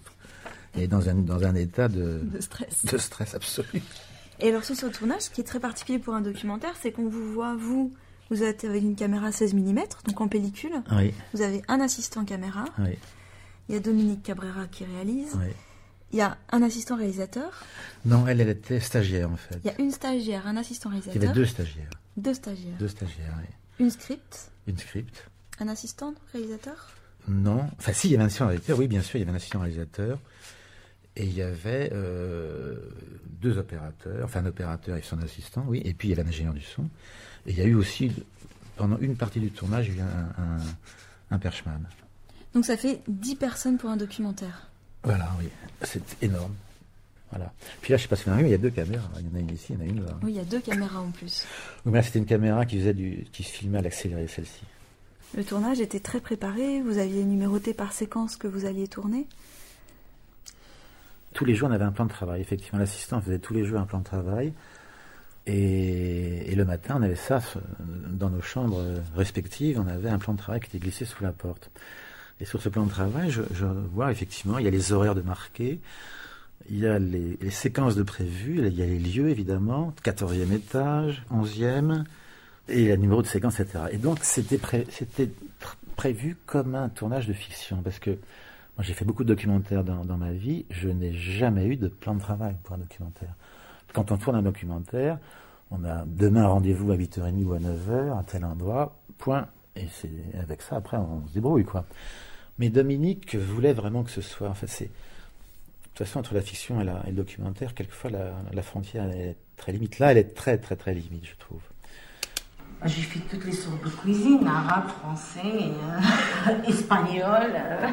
elle 0.75 0.83
est 0.83 0.89
dans, 0.89 1.09
un, 1.09 1.15
dans 1.15 1.45
un 1.45 1.55
état 1.55 1.89
de, 1.89 2.21
de 2.23 2.41
stress. 2.41 2.85
De 2.85 2.99
stress 2.99 3.35
absolu. 3.35 3.83
Et 4.41 4.49
alors, 4.49 4.65
sur 4.65 4.77
ce 4.77 4.87
tournage, 4.87 5.23
ce 5.23 5.31
qui 5.31 5.41
est 5.41 5.45
très 5.45 5.61
particulier 5.61 5.99
pour 5.99 6.15
un 6.15 6.21
documentaire, 6.21 6.75
c'est 6.81 6.93
qu'on 6.93 7.09
vous 7.09 7.33
voit, 7.33 7.57
vous, 7.57 7.93
vous 8.31 8.43
êtes 8.43 8.65
avec 8.65 8.83
une 8.83 8.95
caméra 8.95 9.33
16 9.33 9.55
mm, 9.55 9.81
donc 10.07 10.21
en 10.21 10.29
pellicule. 10.29 10.83
Oui. 10.93 11.13
Vous 11.35 11.43
avez 11.43 11.63
un 11.69 11.81
assistant 11.81 12.25
caméra. 12.25 12.67
Oui. 12.79 12.97
Il 13.69 13.75
y 13.75 13.79
a 13.79 13.81
Dominique 13.81 14.23
Cabrera 14.23 14.67
qui 14.67 14.85
réalise. 14.85 15.35
Oui. 15.35 15.53
Il 16.13 16.19
y 16.19 16.23
a 16.23 16.39
un 16.53 16.63
assistant 16.63 16.97
réalisateur. 16.97 17.51
Non, 18.07 18.27
elle, 18.27 18.41
elle 18.41 18.49
était 18.49 18.81
stagiaire 18.81 19.31
en 19.31 19.37
fait. 19.37 19.59
Il 19.63 19.67
y 19.67 19.71
a 19.71 19.79
une 19.79 19.91
stagiaire, 19.91 20.47
un 20.47 20.57
assistant 20.57 20.89
réalisateur. 20.89 21.23
Il 21.23 21.27
y 21.27 21.29
avait 21.29 21.35
deux 21.35 21.45
stagiaires. 21.45 21.91
Deux 22.17 22.35
stagiaires. 22.35 22.79
Deux 22.79 22.89
stagiaires, 22.89 23.35
oui. 23.39 23.47
Une 23.79 23.91
script. 23.91 24.51
Une 24.67 24.79
script. 24.79 25.29
Un 25.61 25.69
assistant 25.69 26.15
réalisateur 26.33 26.89
Non. 27.29 27.69
Enfin, 27.79 27.93
si, 27.93 28.09
il 28.09 28.13
y 28.13 28.15
avait 28.15 28.25
un 28.25 28.27
assistant 28.27 28.47
réalisateur, 28.47 28.79
oui, 28.79 28.89
bien 28.89 29.03
sûr, 29.03 29.17
il 29.17 29.21
y 29.21 29.23
avait 29.23 29.33
un 29.33 29.37
assistant 29.37 29.61
réalisateur. 29.61 30.19
Et 31.17 31.25
il 31.25 31.35
y 31.35 31.43
avait 31.43 31.91
euh, 31.93 32.77
deux 33.41 33.59
opérateurs, 33.59 34.25
enfin 34.25 34.41
un 34.41 34.47
opérateur 34.47 34.97
et 34.97 35.03
son 35.03 35.19
assistant, 35.21 35.65
oui, 35.67 35.83
et 35.85 35.93
puis 35.93 36.09
il 36.09 36.11
y 36.11 36.15
avait 36.15 36.23
un 36.23 36.29
ingénieur 36.29 36.55
du 36.55 36.61
son. 36.61 36.85
Et 37.45 37.51
il 37.51 37.59
y 37.59 37.61
a 37.61 37.65
eu 37.65 37.75
aussi, 37.75 38.13
pendant 38.77 38.99
une 38.99 39.17
partie 39.17 39.41
du 39.41 39.51
tournage, 39.51 39.89
il 39.89 39.97
y 39.97 40.01
a 40.01 40.05
un, 40.05 41.35
un, 41.35 41.39
perchman. 41.39 41.81
Donc 42.55 42.65
ça 42.65 42.77
fait 42.77 43.01
10 43.09 43.35
personnes 43.35 43.79
pour 43.79 43.91
un 43.91 43.97
documentaire. 43.97 44.69
Voilà, 45.03 45.29
oui. 45.41 45.49
C'est 45.83 46.03
énorme. 46.23 46.55
Voilà. 47.31 47.53
Puis 47.81 47.93
là, 47.93 47.97
je 47.97 48.03
ne 48.03 48.05
sais 48.05 48.09
pas 48.09 48.17
si 48.17 48.25
vous 48.25 48.31
avez 48.31 48.43
vu, 48.43 48.49
il 48.49 48.53
y 48.53 48.55
a 48.55 48.59
deux 48.59 48.71
caméras. 48.71 49.11
Il 49.19 49.27
y 49.27 49.33
en 49.33 49.37
a 49.37 49.41
une 49.41 49.51
ici, 49.51 49.67
il 49.71 49.75
y 49.75 49.79
en 49.79 49.81
a 49.81 49.85
une 49.87 50.05
là. 50.05 50.19
Oui, 50.23 50.33
il 50.33 50.37
y 50.37 50.41
a 50.41 50.45
deux 50.45 50.61
caméras 50.61 51.01
en 51.01 51.11
plus. 51.11 51.45
Oui, 51.85 51.93
mais 51.93 51.99
là, 51.99 52.03
c'était 52.03 52.21
une 52.21 52.27
caméra 52.27 52.65
qui, 52.65 52.79
faisait 52.79 52.95
du, 52.95 53.27
qui 53.33 53.43
filmait 53.43 53.79
à 53.79 53.83
l'accéléré, 53.83 54.27
celle-ci. 54.29 54.63
Le 55.37 55.45
tournage 55.45 55.81
était 55.81 56.01
très 56.01 56.21
préparé. 56.21 56.81
Vous 56.81 56.99
aviez 56.99 57.25
numéroté 57.25 57.75
par 57.75 57.93
séquence 57.93 58.37
que 58.37 58.47
vous 58.47 58.65
alliez 58.65 58.89
tourner 58.89 59.27
Tous 61.35 61.45
les 61.45 61.55
jours, 61.55 61.69
on 61.69 61.73
avait 61.73 61.85
un 61.85 61.93
plan 61.93 62.07
de 62.07 62.11
travail. 62.11 62.41
Effectivement, 62.41 62.79
l'assistant 62.79 63.21
faisait 63.21 63.39
tous 63.39 63.55
les 63.55 63.65
jours 63.65 63.79
un 63.79 63.87
plan 63.87 63.99
de 63.99 64.05
travail. 64.05 64.53
Et, 65.49 66.55
le 66.55 66.65
matin, 66.65 66.97
on 66.99 67.03
avait 67.03 67.17
ça 67.17 67.41
dans 67.79 68.29
nos 68.29 68.43
chambres 68.43 68.85
respectives, 69.17 69.81
on 69.81 69.89
avait 69.89 70.11
un 70.11 70.19
plan 70.19 70.35
de 70.35 70.39
travail 70.39 70.61
qui 70.61 70.67
était 70.67 70.79
glissé 70.79 71.07
sous 71.07 71.23
la 71.23 71.33
porte. 71.33 71.71
Et 72.41 72.45
sur 72.45 72.61
ce 72.61 72.69
plan 72.69 72.85
de 72.85 72.91
travail, 72.91 73.31
je, 73.31 73.65
vois 73.93 74.13
effectivement, 74.13 74.59
il 74.59 74.65
y 74.67 74.69
a 74.69 74.71
les 74.71 74.93
horaires 74.93 75.15
de 75.15 75.23
marqués, 75.23 75.81
il 76.69 76.79
y 76.79 76.87
a 76.87 76.99
les, 76.99 77.51
séquences 77.51 77.97
de 77.97 78.03
prévues, 78.03 78.59
il 78.67 78.75
y 78.75 78.83
a 78.83 78.87
les 78.87 78.99
lieux 78.99 79.31
évidemment, 79.31 79.95
14e 80.05 80.53
étage, 80.53 81.25
11e, 81.33 82.05
et 82.69 82.89
le 82.89 82.97
numéro 82.97 83.23
de 83.23 83.27
séquence, 83.27 83.61
etc. 83.61 83.85
Et 83.93 83.97
donc 83.97 84.19
c'était 84.23 84.59
prévu 85.97 86.37
comme 86.47 86.75
un 86.75 86.89
tournage 86.89 87.27
de 87.27 87.33
fiction, 87.33 87.83
parce 87.83 87.99
que 87.99 88.11
moi 88.11 88.83
j'ai 88.83 88.95
fait 88.95 89.05
beaucoup 89.05 89.25
de 89.25 89.29
documentaires 89.29 89.85
dans, 89.85 90.17
ma 90.17 90.33
vie, 90.33 90.65
je 90.71 90.89
n'ai 90.89 91.13
jamais 91.13 91.67
eu 91.67 91.77
de 91.77 91.89
plan 91.89 92.15
de 92.15 92.21
travail 92.21 92.55
pour 92.63 92.75
un 92.75 92.79
documentaire. 92.79 93.35
Quand 93.93 94.13
on 94.13 94.17
tourne 94.19 94.37
un 94.37 94.43
documentaire, 94.43 95.19
on 95.71 95.85
a 95.85 96.05
demain 96.07 96.45
un 96.45 96.49
rendez-vous 96.49 96.93
à 96.93 96.97
8h30 96.97 97.45
ou 97.45 97.53
à 97.53 97.59
9h, 97.59 98.19
à 98.19 98.23
tel 98.23 98.45
endroit, 98.45 98.97
point. 99.19 99.49
Et 99.77 99.87
c'est 99.91 100.39
avec 100.41 100.63
ça, 100.63 100.77
après, 100.77 100.97
on 100.97 101.27
se 101.29 101.35
débrouille, 101.35 101.65
quoi. 101.65 101.85
Mais 102.59 102.71
Dominique 102.71 103.37
voulait 103.37 103.73
vraiment 103.73 104.03
que 104.03 104.11
ce 104.11 104.21
soit. 104.21 104.49
En 104.49 104.55
fait, 104.55 104.67
c'est. 104.67 104.87
De 104.87 104.91
toute 106.01 106.07
façon, 106.07 106.21
entre 106.21 106.35
la 106.35 106.43
fiction 106.43 106.81
et, 106.81 106.85
le 106.85 107.13
documentaire, 107.13 107.75
quelquefois, 107.75 108.11
la, 108.11 108.63
frontière 108.63 109.11
est 109.11 109.37
très 109.57 109.73
limite. 109.73 109.99
Là, 109.99 110.13
elle 110.13 110.19
est 110.19 110.35
très, 110.35 110.59
très, 110.59 110.77
très 110.77 110.95
limite, 110.95 111.27
je 111.27 111.35
trouve. 111.39 111.61
J'ai 112.85 113.03
fait 113.03 113.19
toutes 113.21 113.45
les 113.45 113.53
sortes 113.53 113.83
de 113.83 113.89
cuisine, 113.91 114.47
arabe, 114.47 114.89
français, 115.01 115.41
euh. 115.45 116.53
Euh, 116.91 117.89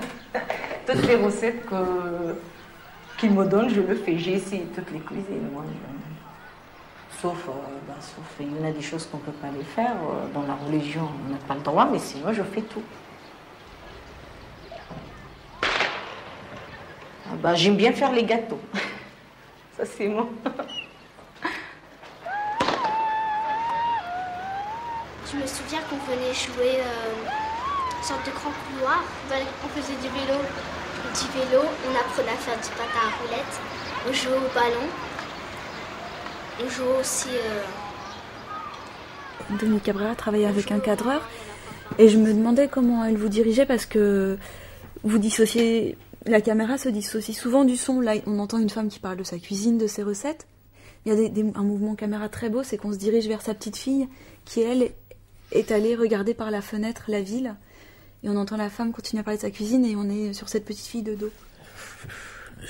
toutes 0.85 1.07
les 1.07 1.15
recettes 1.15 1.65
que 1.65 2.35
qu'il 3.17 3.31
me 3.31 3.45
donne, 3.45 3.69
je 3.69 3.81
le 3.81 3.95
fais. 3.95 4.17
J'ai 4.17 4.33
essayé 4.33 4.67
toutes 4.75 4.91
les 4.91 4.99
cuisines, 4.99 5.49
moi. 5.51 5.63
Sauf, 7.21 7.47
euh, 7.47 7.51
bah, 7.87 7.95
sauf, 7.99 8.25
il 8.39 8.55
y 8.55 8.59
en 8.59 8.67
a 8.67 8.71
des 8.71 8.81
choses 8.81 9.07
qu'on 9.07 9.17
ne 9.17 9.23
peut 9.23 9.31
pas 9.31 9.47
les 9.57 9.63
faire. 9.63 9.95
Euh, 9.95 10.27
dans 10.33 10.43
la 10.43 10.53
religion, 10.53 11.09
on 11.25 11.31
n'a 11.31 11.37
pas 11.39 11.55
le 11.55 11.61
droit, 11.61 11.87
mais 11.91 11.99
sinon, 11.99 12.31
je 12.33 12.43
fais 12.43 12.61
tout. 12.61 12.83
bah, 17.41 17.55
J'aime 17.55 17.77
bien 17.77 17.91
faire 17.93 18.11
les 18.11 18.23
gâteaux. 18.23 18.61
Ça, 19.77 19.85
c'est 19.85 20.07
moi. 20.07 20.27
Je 25.35 25.41
me 25.41 25.47
souviens 25.47 25.81
qu'on 25.89 25.97
venait 26.09 26.33
jouer 26.33 26.79
euh, 26.79 27.11
une 27.97 28.03
sorte 28.03 28.25
de 28.25 28.31
grand 28.31 28.51
couloir. 28.51 29.03
On 29.63 29.67
faisait 29.67 29.95
du 29.95 30.07
vélo. 30.07 30.39
Du 31.13 31.27
vélo, 31.37 31.61
on 31.61 31.95
apprenait 31.95 32.31
à 32.31 32.37
faire 32.37 32.55
du 32.55 32.69
patin 32.69 33.01
à 33.03 33.09
roulette. 33.21 33.59
On 34.07 34.13
jouait 34.13 34.37
au 34.37 34.53
ballon. 34.53 34.87
On 36.63 36.69
jouait 36.69 36.99
aussi. 37.01 37.29
Euh... 39.49 39.79
Cabrera 39.83 40.15
travaillait 40.15 40.45
avec 40.45 40.71
un 40.71 40.79
cadreur. 40.79 41.21
Et 41.99 42.07
je 42.07 42.17
me 42.17 42.33
demandais 42.33 42.69
comment 42.69 43.03
elle 43.03 43.17
vous 43.17 43.29
dirigeait 43.29 43.65
parce 43.65 43.85
que 43.85 44.37
vous 45.03 45.17
dissociez. 45.17 45.97
La 46.25 46.39
caméra 46.39 46.77
se 46.77 46.87
dissocie 46.87 47.37
souvent 47.37 47.65
du 47.65 47.75
son. 47.75 47.99
Là, 47.99 48.13
on 48.25 48.39
entend 48.39 48.57
une 48.57 48.69
femme 48.69 48.87
qui 48.87 48.99
parle 48.99 49.17
de 49.17 49.23
sa 49.23 49.37
cuisine, 49.37 49.77
de 49.77 49.87
ses 49.87 50.01
recettes. 50.01 50.47
Il 51.05 51.13
y 51.13 51.15
a 51.15 51.59
un 51.59 51.63
mouvement 51.63 51.93
caméra 51.95 52.29
très 52.29 52.49
beau, 52.49 52.63
c'est 52.63 52.77
qu'on 52.77 52.93
se 52.93 52.97
dirige 52.97 53.27
vers 53.27 53.41
sa 53.41 53.53
petite 53.53 53.75
fille 53.75 54.07
qui, 54.43 54.61
elle, 54.61 54.89
est 55.51 55.71
allée 55.71 55.95
regarder 55.95 56.33
par 56.33 56.51
la 56.51 56.61
fenêtre 56.61 57.03
la 57.07 57.21
ville. 57.21 57.55
Et 58.23 58.29
on 58.29 58.37
entend 58.37 58.57
la 58.57 58.69
femme 58.69 58.91
continuer 58.91 59.21
à 59.21 59.23
parler 59.23 59.37
de 59.37 59.43
sa 59.43 59.51
cuisine 59.51 59.85
et 59.85 59.95
on 59.95 60.09
est 60.09 60.33
sur 60.33 60.49
cette 60.49 60.65
petite 60.65 60.85
fille 60.85 61.03
de 61.03 61.15
dos. 61.15 61.31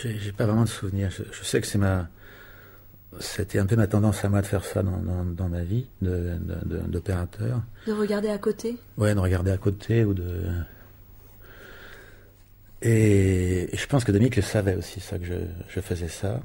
J'ai 0.04 0.32
pas 0.32 0.46
vraiment 0.46 0.64
de 0.64 0.70
souvenirs. 0.70 1.10
Je, 1.12 1.44
sais 1.44 1.62
que 1.62 1.68
c'est 1.68 1.78
ma. 1.78 2.10
C'était 3.20 3.60
un 3.60 3.66
peu 3.66 3.78
ma 3.78 3.88
tendance 3.88 4.26
à 4.26 4.30
moi 4.30 4.42
de 4.42 4.46
faire 4.46 4.66
ça 4.66 4.84
dans, 4.84 5.24
dans, 5.24 5.48
ma 5.48 5.64
vie 5.64 5.88
d'opérateur. 6.02 7.62
De, 7.86 7.94
de, 7.94 7.98
regarder 7.98 8.30
à 8.30 8.38
côté? 8.38 8.78
Ouais, 8.98 9.16
de 9.16 9.20
regarder 9.20 9.52
à 9.52 9.58
côté 9.58 10.04
ou 10.04 10.14
de. 10.14 10.44
Et, 12.82 13.70
je 13.74 13.86
pense 13.88 14.04
que 14.04 14.12
Dominique 14.12 14.36
le 14.36 14.42
savait 14.42 14.76
aussi, 14.76 15.00
ça, 15.00 15.18
que 15.18 15.26
je, 15.26 15.36
je 15.70 15.80
faisais 15.80 16.10
ça. 16.10 16.42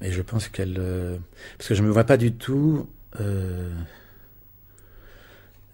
Et 0.00 0.10
je 0.10 0.22
pense 0.22 0.48
qu'elle. 0.48 0.76
Euh, 0.78 1.18
parce 1.58 1.68
que 1.68 1.74
je 1.74 1.82
me 1.82 1.90
vois 1.90 2.04
pas 2.04 2.16
du 2.16 2.32
tout. 2.32 2.88
Euh, 3.20 3.70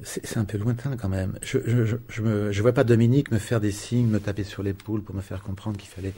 c'est 0.02 0.36
un 0.36 0.44
peu 0.44 0.58
lointain 0.58 0.96
quand 0.96 1.08
même. 1.08 1.38
Je 1.42 1.58
je, 1.66 1.96
je, 2.08 2.52
je 2.52 2.62
vois 2.62 2.72
pas 2.72 2.84
Dominique 2.84 3.32
me 3.32 3.38
faire 3.38 3.60
des 3.60 3.72
signes, 3.72 4.06
me 4.06 4.20
taper 4.20 4.44
sur 4.44 4.62
l'épaule 4.62 5.02
pour 5.02 5.14
me 5.14 5.20
faire 5.20 5.42
comprendre 5.42 5.76
qu'il 5.76 5.88
fallait 5.88 6.14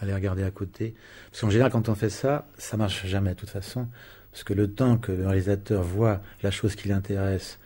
aller 0.00 0.14
regarder 0.14 0.44
à 0.44 0.50
côté. 0.50 0.94
Parce 1.30 1.40
qu'en 1.40 1.50
général, 1.50 1.72
quand 1.72 1.88
on 1.88 1.94
fait 1.94 2.10
ça, 2.10 2.46
ça 2.58 2.76
marche 2.76 3.06
jamais 3.06 3.30
de 3.30 3.38
toute 3.38 3.50
façon. 3.50 3.88
Parce 4.32 4.44
que 4.44 4.52
le 4.52 4.70
temps 4.70 4.98
que 4.98 5.12
le 5.12 5.26
réalisateur 5.26 5.82
voit 5.82 6.20
la 6.42 6.50
chose 6.50 6.74
qui 6.74 6.88
l'intéresse, 6.88 7.58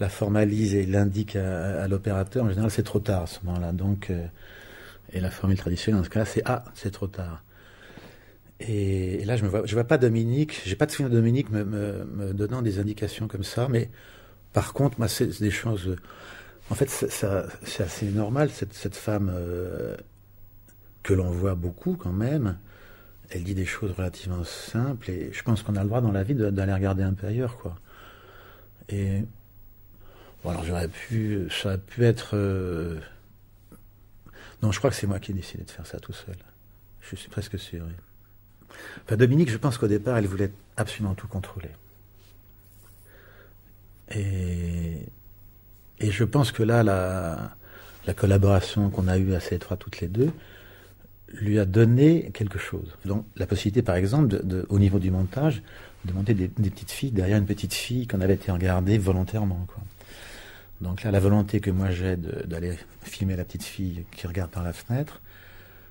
la 0.00 0.08
formalise 0.08 0.74
et 0.74 0.86
l'indique 0.86 1.36
à, 1.36 1.86
l'opérateur, 1.88 2.44
en 2.44 2.48
général, 2.48 2.70
c'est 2.70 2.82
trop 2.82 3.00
tard 3.00 3.22
à 3.22 3.26
ce 3.26 3.38
moment-là. 3.44 3.72
Donc, 3.72 4.10
euh, 4.10 4.26
et 5.12 5.20
la 5.20 5.30
formule 5.30 5.58
traditionnelle 5.58 6.00
dans 6.00 6.04
ce 6.04 6.10
cas-là, 6.10 6.26
c'est 6.26 6.42
ah, 6.44 6.64
c'est 6.74 6.90
trop 6.90 7.06
tard. 7.06 7.42
Et, 8.60 9.24
là, 9.24 9.36
je 9.36 9.44
ne 9.44 9.48
vois, 9.48 9.66
je 9.66 9.74
vois 9.74 9.84
pas 9.84 9.98
Dominique, 9.98 10.62
j'ai 10.64 10.76
pas 10.76 10.86
de 10.86 10.90
souvenir 10.90 11.10
de 11.10 11.16
Dominique 11.16 11.50
me, 11.50 11.64
me, 11.64 12.32
donnant 12.32 12.62
des 12.62 12.78
indications 12.78 13.28
comme 13.28 13.44
ça, 13.44 13.68
mais 13.68 13.90
par 14.54 14.72
contre, 14.72 14.98
moi, 14.98 15.08
c'est 15.08 15.40
des 15.40 15.50
choses. 15.50 15.96
En 16.70 16.74
fait, 16.74 16.88
c'est 16.88 17.82
assez 17.82 18.06
normal, 18.06 18.48
cette, 18.50 18.96
femme 18.96 19.30
euh, 19.34 19.96
que 21.02 21.12
l'on 21.12 21.30
voit 21.30 21.56
beaucoup 21.56 21.96
quand 21.96 22.12
même. 22.12 22.56
Elle 23.30 23.42
dit 23.42 23.54
des 23.54 23.66
choses 23.66 23.90
relativement 23.90 24.44
simples 24.44 25.10
et 25.10 25.32
je 25.32 25.42
pense 25.42 25.62
qu'on 25.62 25.76
a 25.76 25.82
le 25.82 25.88
droit 25.88 26.00
dans 26.00 26.12
la 26.12 26.22
vie 26.22 26.34
d'aller 26.34 26.72
regarder 26.72 27.02
un 27.02 27.14
peu 27.14 27.26
ailleurs, 27.26 27.58
quoi. 27.58 27.74
Et 28.88 29.24
bon, 30.42 30.50
alors 30.50 30.64
j'aurais 30.64 30.88
pu, 30.88 31.48
ça 31.50 31.70
aurait 31.70 31.78
pu 31.78 32.04
être. 32.04 32.30
Euh, 32.34 33.00
non, 34.62 34.70
je 34.70 34.78
crois 34.78 34.90
que 34.90 34.96
c'est 34.96 35.08
moi 35.08 35.18
qui 35.18 35.32
ai 35.32 35.34
décidé 35.34 35.64
de 35.64 35.70
faire 35.70 35.86
ça 35.86 35.98
tout 35.98 36.12
seul. 36.12 36.36
Je 37.00 37.16
suis 37.16 37.28
presque 37.28 37.58
sûr. 37.58 37.84
Enfin, 39.04 39.16
Dominique, 39.16 39.50
je 39.50 39.58
pense 39.58 39.78
qu'au 39.78 39.88
départ, 39.88 40.16
elle 40.16 40.26
voulait 40.26 40.52
absolument 40.76 41.14
tout 41.14 41.28
contrôler. 41.28 41.70
Et, 44.14 45.06
je 46.00 46.24
pense 46.24 46.52
que 46.52 46.62
là, 46.62 46.82
la, 46.82 47.56
la 48.06 48.14
collaboration 48.14 48.90
qu'on 48.90 49.08
a 49.08 49.16
eue 49.18 49.34
assez 49.34 49.54
étroite 49.54 49.80
toutes 49.80 50.00
les 50.00 50.08
deux 50.08 50.30
lui 51.32 51.58
a 51.58 51.64
donné 51.64 52.30
quelque 52.32 52.58
chose. 52.58 52.96
Donc 53.04 53.24
la 53.36 53.46
possibilité, 53.46 53.82
par 53.82 53.96
exemple, 53.96 54.40
au 54.68 54.78
niveau 54.78 54.98
du 54.98 55.10
montage, 55.10 55.62
de 56.04 56.12
monter 56.12 56.34
des, 56.34 56.48
petites 56.48 56.90
filles 56.90 57.10
derrière 57.10 57.38
une 57.38 57.46
petite 57.46 57.74
fille 57.74 58.06
qu'on 58.06 58.20
avait 58.20 58.34
été 58.34 58.52
regardée 58.52 58.98
volontairement. 58.98 59.66
Donc 60.80 61.02
là, 61.02 61.10
la 61.10 61.20
volonté 61.20 61.60
que 61.60 61.70
moi 61.70 61.90
j'ai 61.90 62.16
d'aller 62.16 62.78
filmer 63.02 63.36
la 63.36 63.44
petite 63.44 63.62
fille 63.62 64.04
qui 64.14 64.26
regarde 64.26 64.50
par 64.50 64.62
la 64.62 64.72
fenêtre, 64.72 65.20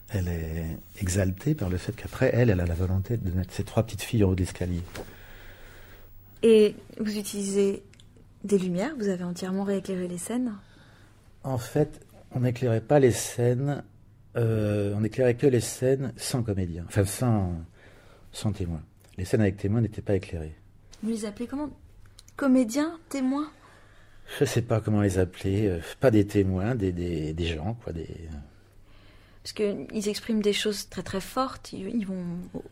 elle 0.10 0.28
est 0.28 0.78
exaltée 1.02 1.56
par 1.56 1.70
le 1.70 1.78
fait 1.78 1.94
qu'après, 1.94 2.30
elle, 2.34 2.50
elle 2.50 2.60
a 2.60 2.66
la 2.66 2.76
volonté 2.76 3.18
de 3.18 3.32
mettre 3.32 3.54
ces 3.54 3.64
trois 3.64 3.84
petites 3.84 4.04
filles 4.04 4.24
en 4.24 4.30
haut 4.30 4.36
de 4.36 4.42
l'escalier. 4.42 4.82
Et 6.44 6.76
vous 7.00 7.18
utilisez 7.18 7.82
des 8.44 8.58
lumières, 8.58 8.94
vous 8.98 9.10
avez 9.10 9.24
entièrement 9.24 9.64
rééclairé 9.64 10.08
les 10.08 10.18
scènes 10.18 10.54
En 11.44 11.58
fait, 11.58 12.06
on 12.32 12.42
n'éclairait 12.42 12.82
pas 12.82 13.00
les 13.00 13.12
scènes, 13.12 13.84
euh, 14.36 14.94
on 14.96 15.02
n'éclairait 15.02 15.36
que 15.36 15.48
les 15.48 15.62
scènes 15.62 16.14
sans 16.18 16.44
comédien, 16.44 16.86
enfin 16.88 17.06
sans, 17.06 17.54
sans 18.32 18.52
témoin. 18.52 18.82
Les 19.18 19.26
scènes 19.26 19.42
avec 19.42 19.58
témoin 19.58 19.82
n'étaient 19.82 20.02
pas 20.02 20.16
éclairées. 20.16 20.56
Vous 21.02 21.10
les 21.10 21.26
appelez 21.26 21.48
comment? 21.48 21.70
Comédiens 22.36 22.98
Témoins? 23.10 23.52
Je 24.38 24.44
ne 24.44 24.50
sais 24.50 24.62
pas 24.62 24.82
comment 24.82 25.02
les 25.02 25.20
appeler. 25.20 25.68
Euh, 25.68 25.80
pas 26.00 26.10
des 26.10 26.26
témoins, 26.26 26.76
des, 26.76 26.92
des, 26.92 27.34
des 27.34 27.46
gens, 27.46 27.78
quoi. 27.84 27.94
Des... 27.94 28.08
Parce 29.44 29.54
qu'ils 29.54 30.08
expriment 30.08 30.42
des 30.42 30.54
choses 30.54 30.90
très 30.90 31.04
très 31.04 31.20
fortes, 31.20 31.74
ils 31.74 32.08
vont 32.08 32.24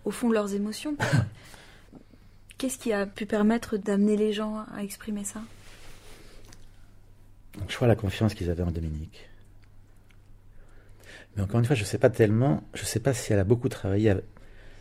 au 0.06 0.12
fond 0.12 0.30
de 0.30 0.34
leurs 0.34 0.54
émotions. 0.56 0.96
Qu'est-ce 2.58 2.78
qui 2.78 2.94
a 2.94 3.06
pu 3.06 3.26
permettre 3.26 3.78
d'amener 3.78 4.16
les 4.16 4.34
gens 4.34 4.64
à 4.74 4.84
exprimer 4.84 5.26
ça? 5.26 5.42
Je 7.68 7.76
crois 7.76 7.88
la 7.88 7.96
confiance 7.96 8.34
qu'ils 8.34 8.50
avaient 8.50 8.64
en 8.64 8.72
Dominique. 8.72 9.30
Mais 11.36 11.44
encore 11.44 11.60
une 11.60 11.66
fois, 11.66 11.76
je 11.76 11.82
ne 11.82 11.88
sais 11.88 11.98
pas 11.98 12.10
tellement, 12.10 12.64
je 12.74 12.82
ne 12.82 12.86
sais 12.86 13.00
pas 13.00 13.14
si 13.14 13.32
elle 13.32 13.40
a 13.40 13.44
beaucoup 13.44 13.70
travaillé, 13.70 14.14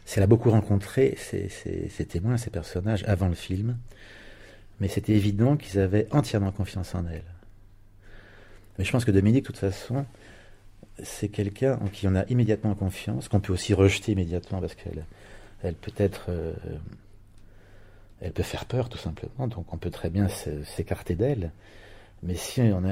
si 0.05 0.19
elle 0.19 0.25
a 0.25 0.27
beaucoup 0.27 0.51
rencontré 0.51 1.17
ces, 1.17 2.07
témoins, 2.07 2.37
ces 2.37 2.51
personnages 2.51 3.05
avant 3.05 3.29
le 3.29 3.35
film, 3.35 3.79
mais 4.81 4.89
c'était 4.89 5.13
évident 5.13 5.57
qu'ils 5.57 5.79
avaient 5.79 6.09
entièrement 6.11 6.53
confiance 6.53 6.95
en 6.95 7.07
elle. 7.07 7.25
Mais 8.79 8.85
je 8.85 8.91
pense 8.91 9.05
que 9.05 9.11
Dominique, 9.11 9.43
de 9.43 9.47
toute 9.47 9.59
façon, 9.59 10.07
c'est 11.03 11.29
quelqu'un 11.29 11.79
en 11.83 11.87
qui 11.87 12.09
on 12.09 12.15
a 12.17 12.25
immédiatement 12.27 12.75
confiance, 12.75 13.29
qu'on 13.29 13.41
peut 13.41 13.53
aussi 13.53 13.75
rejeter 13.75 14.13
immédiatement 14.13 14.61
parce 14.61 14.75
qu'elle 14.75 15.05
elle 15.63 15.75
peut 15.75 15.93
être. 15.99 16.27
Euh, 16.31 16.55
elle 18.23 18.33
peut 18.33 18.43
faire 18.43 18.67
peur 18.67 18.91
tout 18.91 18.99
simplement, 18.99 19.49
donc 19.49 19.73
on 19.73 19.79
peut 19.79 19.91
très 19.91 20.11
bien 20.11 20.29
s'écarter 20.29 21.15
d'elle. 21.15 21.53
Mais 22.23 22.35
si 22.35 22.61
on, 22.61 22.83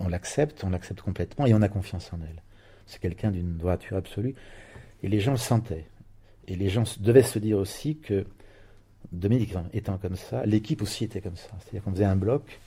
on, 0.00 0.08
l'accepte, 0.08 0.64
on 0.64 0.70
l'accepte 0.70 1.00
complètement 1.00 1.46
et 1.46 1.54
on 1.54 1.62
a 1.62 1.68
confiance 1.68 2.12
en 2.12 2.18
elle. 2.20 2.42
C'est 2.86 3.00
quelqu'un 3.00 3.30
d'une 3.30 3.56
droiture 3.56 3.96
absolue. 3.96 4.34
Et 5.02 5.08
les 5.08 5.20
gens 5.20 5.32
le 5.32 5.38
sentaient. 5.38 5.86
Et 6.48 6.56
les 6.56 6.68
gens 6.68 6.82
devaient 7.00 7.22
se 7.22 7.38
dire 7.38 7.58
aussi 7.58 7.96
que 7.98 8.26
Dominique 9.12 9.54
étant 9.72 9.98
comme 9.98 10.16
ça, 10.16 10.44
l'équipe 10.46 10.82
aussi 10.82 11.04
était 11.04 11.20
comme 11.20 11.36
ça. 11.36 11.50
C'est-à-dire 11.60 11.82
qu'on 11.82 11.92
faisait 11.92 12.04
un 12.04 12.16
bloc, 12.16 12.58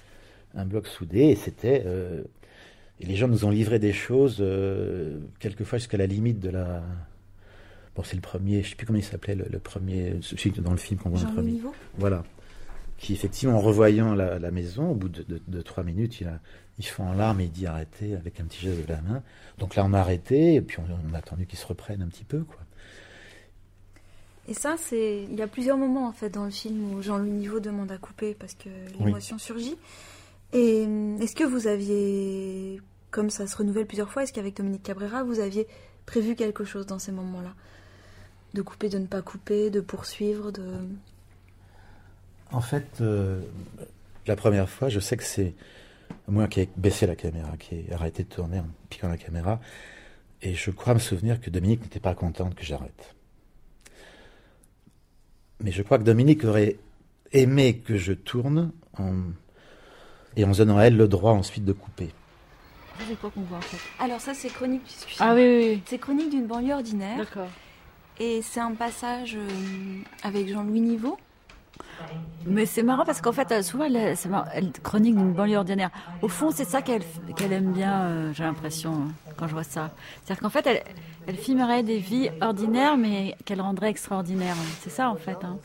un 0.53 0.65
bloc 0.65 0.87
soudé, 0.87 1.25
et 1.25 1.35
c'était. 1.35 1.83
Euh, 1.85 2.23
et 2.99 3.05
les 3.05 3.15
gens 3.15 3.27
nous 3.27 3.43
ont 3.43 3.49
livré 3.49 3.77
des 3.77 3.91
choses, 3.91 4.37
euh, 4.39 5.19
quelquefois 5.39 5.79
jusqu'à 5.79 5.97
la 5.97 6.07
limite 6.07 6.39
de 6.39 6.49
la. 6.49 6.83
Bon, 7.95 8.03
c'est 8.03 8.15
le 8.15 8.21
premier, 8.21 8.61
je 8.61 8.67
ne 8.67 8.69
sais 8.69 8.75
plus 8.75 8.85
comment 8.85 8.99
il 8.99 9.03
s'appelait, 9.03 9.35
le, 9.35 9.59
premier, 9.59 10.17
celui 10.21 10.51
dans 10.51 10.71
le 10.71 10.77
film 10.77 10.99
qu'on 10.99 11.09
voit 11.09 11.21
en 11.21 11.33
premier. 11.33 11.61
Voilà 11.97 12.23
qui 12.97 13.13
effectivement 13.13 13.57
en 13.57 13.61
revoyant 13.61 14.13
la, 14.13 14.51
maison, 14.51 14.91
au 14.91 14.95
bout 14.95 15.09
de, 15.09 15.61
trois 15.61 15.83
minutes, 15.83 16.21
il, 16.21 16.27
a, 16.27 16.39
il 16.77 16.85
fait 16.85 17.03
en 17.03 17.13
larmes 17.13 17.41
et 17.41 17.45
il 17.45 17.51
dit 17.51 17.67
arrêtez 17.67 18.15
avec 18.15 18.39
un 18.39 18.45
petit 18.45 18.61
geste 18.61 18.85
de 18.85 18.91
la 18.91 19.01
main. 19.01 19.23
Donc 19.57 19.75
là, 19.75 19.83
on 19.85 19.93
a 19.93 19.99
arrêté 19.99 20.55
et 20.55 20.61
puis 20.61 20.77
on, 20.79 21.13
a 21.13 21.17
attendu 21.17 21.45
qu'il 21.45 21.59
se 21.59 21.67
reprenne 21.67 22.01
un 22.01 22.07
petit 22.07 22.23
peu, 22.23 22.43
quoi. 22.43 22.59
Et 24.47 24.53
ça, 24.53 24.75
c'est 24.77 25.23
il 25.23 25.35
y 25.35 25.41
a 25.41 25.47
plusieurs 25.47 25.75
moments 25.75 26.07
en 26.07 26.11
fait 26.11 26.29
dans 26.29 26.45
le 26.45 26.51
film 26.51 26.93
où 26.93 27.01
Jean-Louis 27.01 27.31
Niveau 27.31 27.59
demande 27.59 27.91
à 27.91 27.97
couper 27.97 28.35
parce 28.35 28.53
que 28.53 28.69
l'émotion 28.99 29.39
surgit. 29.39 29.75
Et 30.53 30.83
est-ce 31.19 31.35
que 31.35 31.43
vous 31.43 31.65
aviez, 31.65 32.79
comme 33.09 33.31
ça 33.31 33.47
se 33.47 33.57
renouvelle 33.57 33.87
plusieurs 33.87 34.11
fois, 34.11 34.23
est-ce 34.23 34.31
qu'avec 34.31 34.55
Dominique 34.55 34.83
Cabrera, 34.83 35.23
vous 35.23 35.39
aviez 35.39 35.67
prévu 36.05 36.35
quelque 36.35 36.63
chose 36.63 36.85
dans 36.85 36.99
ces 36.99 37.11
moments-là? 37.11 37.53
De 38.53 38.61
couper, 38.61 38.87
de 38.87 38.99
ne 38.99 39.07
pas 39.07 39.21
couper, 39.21 39.69
de 39.71 39.81
poursuivre, 39.81 40.51
de... 40.51 40.63
En 42.51 42.61
fait, 42.61 43.01
euh, 43.01 43.41
la 44.27 44.35
première 44.35 44.69
fois, 44.69 44.89
je 44.89 44.99
sais 44.99 45.17
que 45.17 45.23
c'est 45.23 45.53
moi 46.27 46.47
qui 46.47 46.61
ai 46.61 46.69
baissé 46.77 47.07
la 47.07 47.15
caméra, 47.15 47.57
qui 47.57 47.75
ai 47.75 47.93
arrêté 47.93 48.23
de 48.23 48.29
tourner 48.29 48.59
en 48.59 48.67
piquant 48.89 49.09
la 49.09 49.17
caméra. 49.17 49.59
Et 50.41 50.53
je 50.53 50.71
crois 50.71 50.93
me 50.93 50.99
souvenir 50.99 51.41
que 51.41 51.49
Dominique 51.49 51.81
n'était 51.81 51.99
pas 51.99 52.13
contente 52.13 52.55
que 52.55 52.63
j'arrête. 52.63 53.15
Mais 55.59 55.71
je 55.71 55.81
crois 55.81 55.97
que 55.97 56.03
Dominique 56.03 56.43
aurait 56.43 56.77
aimé 57.31 57.79
que 57.79 57.97
je 57.97 58.13
tourne 58.13 58.71
en... 58.97 59.13
et 60.35 60.43
en 60.43 60.51
donnant 60.51 60.77
à 60.77 60.83
elle 60.83 60.97
le 60.97 61.07
droit 61.07 61.31
ensuite 61.31 61.65
de 61.65 61.73
couper. 61.73 62.11
C'est 63.09 63.19
quoi 63.19 63.29
qu'on 63.31 63.41
voit 63.41 63.57
en 63.57 63.61
fait? 63.61 64.03
Alors 64.03 64.21
ça, 64.21 64.33
c'est 64.33 64.49
chronique. 64.49 64.83
Ah 65.19 65.33
oui, 65.33 65.41
oui, 65.41 65.69
oui. 65.73 65.83
C'est 65.85 65.97
chronique 65.97 66.29
d'une 66.29 66.47
banlieue 66.47 66.73
ordinaire. 66.73 67.17
D'accord. 67.17 67.49
Et 68.19 68.41
c'est 68.41 68.61
un 68.61 68.73
passage 68.73 69.35
euh, 69.35 69.99
avec 70.23 70.47
Jean-Louis 70.47 70.79
Niveau. 70.79 71.17
Mais 72.47 72.65
c'est 72.67 72.83
marrant 72.83 73.05
parce 73.05 73.21
qu'en 73.21 73.31
fait, 73.31 73.51
euh, 73.51 73.63
souvent, 73.63 74.45
elle, 74.53 74.71
chronique 74.83 75.15
d'une 75.15 75.33
banlieue 75.33 75.57
ordinaire. 75.57 75.89
Au 76.21 76.27
fond, 76.27 76.51
c'est 76.51 76.63
ça 76.65 76.81
qu'elle 76.83 77.01
qu'elle 77.35 77.51
aime 77.53 77.71
bien, 77.73 78.01
euh, 78.03 78.33
j'ai 78.33 78.43
l'impression, 78.43 78.93
euh, 78.93 79.31
quand 79.35 79.47
je 79.47 79.53
vois 79.53 79.63
ça. 79.63 79.89
C'est-à-dire 80.23 80.41
qu'en 80.43 80.49
fait, 80.51 80.67
elle, 80.67 80.83
elle 81.25 81.37
filmerait 81.37 81.81
des 81.81 81.97
vies 81.97 82.29
ordinaires, 82.41 82.97
mais 82.97 83.35
qu'elle 83.45 83.61
rendrait 83.61 83.89
extraordinaires. 83.89 84.55
C'est 84.81 84.91
ça, 84.91 85.09
en 85.09 85.15
fait. 85.15 85.37
hein. 85.43 85.57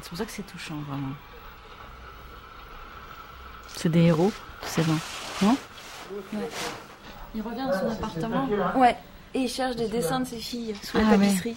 C'est 0.00 0.08
pour 0.08 0.16
ça 0.18 0.24
que 0.24 0.32
c'est 0.32 0.46
touchant, 0.46 0.76
vraiment. 0.88 1.14
C'est 3.76 3.90
des 3.90 4.02
héros, 4.04 4.32
c'est 4.62 4.86
bon. 4.86 4.96
Non? 5.42 5.56
Il 7.34 7.42
revient 7.42 7.66
dans 7.70 7.80
son 7.80 7.90
appartement. 7.90 8.48
Ouais. 8.76 8.96
Et 9.34 9.40
il 9.40 9.48
cherche 9.48 9.76
des 9.76 9.88
dessins 9.88 10.20
de 10.20 10.26
ses 10.26 10.38
filles 10.38 10.74
sous 10.82 10.96
la 10.96 11.04
Ah 11.08 11.10
tapisserie. 11.12 11.56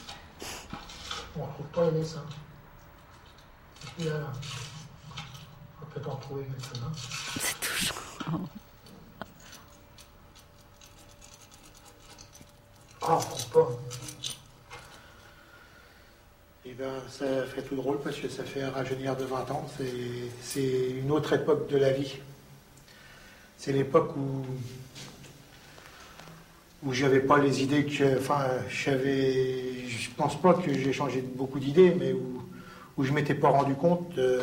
On 1.40 1.46
ne 1.46 1.52
trouve 1.52 1.68
pas 1.68 1.86
les 1.86 2.00
dessins. 2.00 2.26
Et 3.84 3.88
puis 3.96 4.10
là, 4.10 4.32
on 5.16 5.86
peut 5.86 5.92
peut-être 5.94 6.10
en 6.10 6.16
trouver 6.16 6.44
quelques-uns. 6.46 6.92
C'est 7.40 7.60
touchant. 7.60 7.96
Ah, 13.10 13.20
pas. 13.54 13.70
Eh 16.66 16.74
bien, 16.74 16.92
ça 17.10 17.46
fait 17.46 17.62
tout 17.62 17.76
drôle 17.76 18.02
parce 18.02 18.18
que 18.18 18.28
ça 18.28 18.44
fait 18.44 18.66
rajeunir 18.66 19.16
de 19.16 19.24
20 19.24 19.52
ans. 19.52 19.66
C'est 20.42 20.90
une 20.90 21.12
autre 21.12 21.34
époque 21.34 21.70
de 21.70 21.78
la 21.78 21.94
vie. 21.94 22.18
C'est 23.58 23.72
l'époque 23.72 24.16
où 24.18 24.46
où 26.88 26.94
j'avais 26.94 27.20
pas 27.20 27.38
les 27.38 27.62
idées 27.64 27.84
que, 27.86 28.18
enfin, 28.18 28.46
j'avais, 28.70 29.86
je 29.88 30.10
pense 30.16 30.40
pas 30.40 30.54
que 30.54 30.74
j'ai 30.74 30.94
changé 30.94 31.22
beaucoup 31.36 31.60
d'idées, 31.60 31.94
mais 32.00 32.14
où, 32.14 32.42
où 32.98 33.04
je 33.04 33.12
m'étais 33.12 33.34
pas 33.34 33.50
rendu 33.50 33.76
compte, 33.76 34.16
de- 34.16 34.40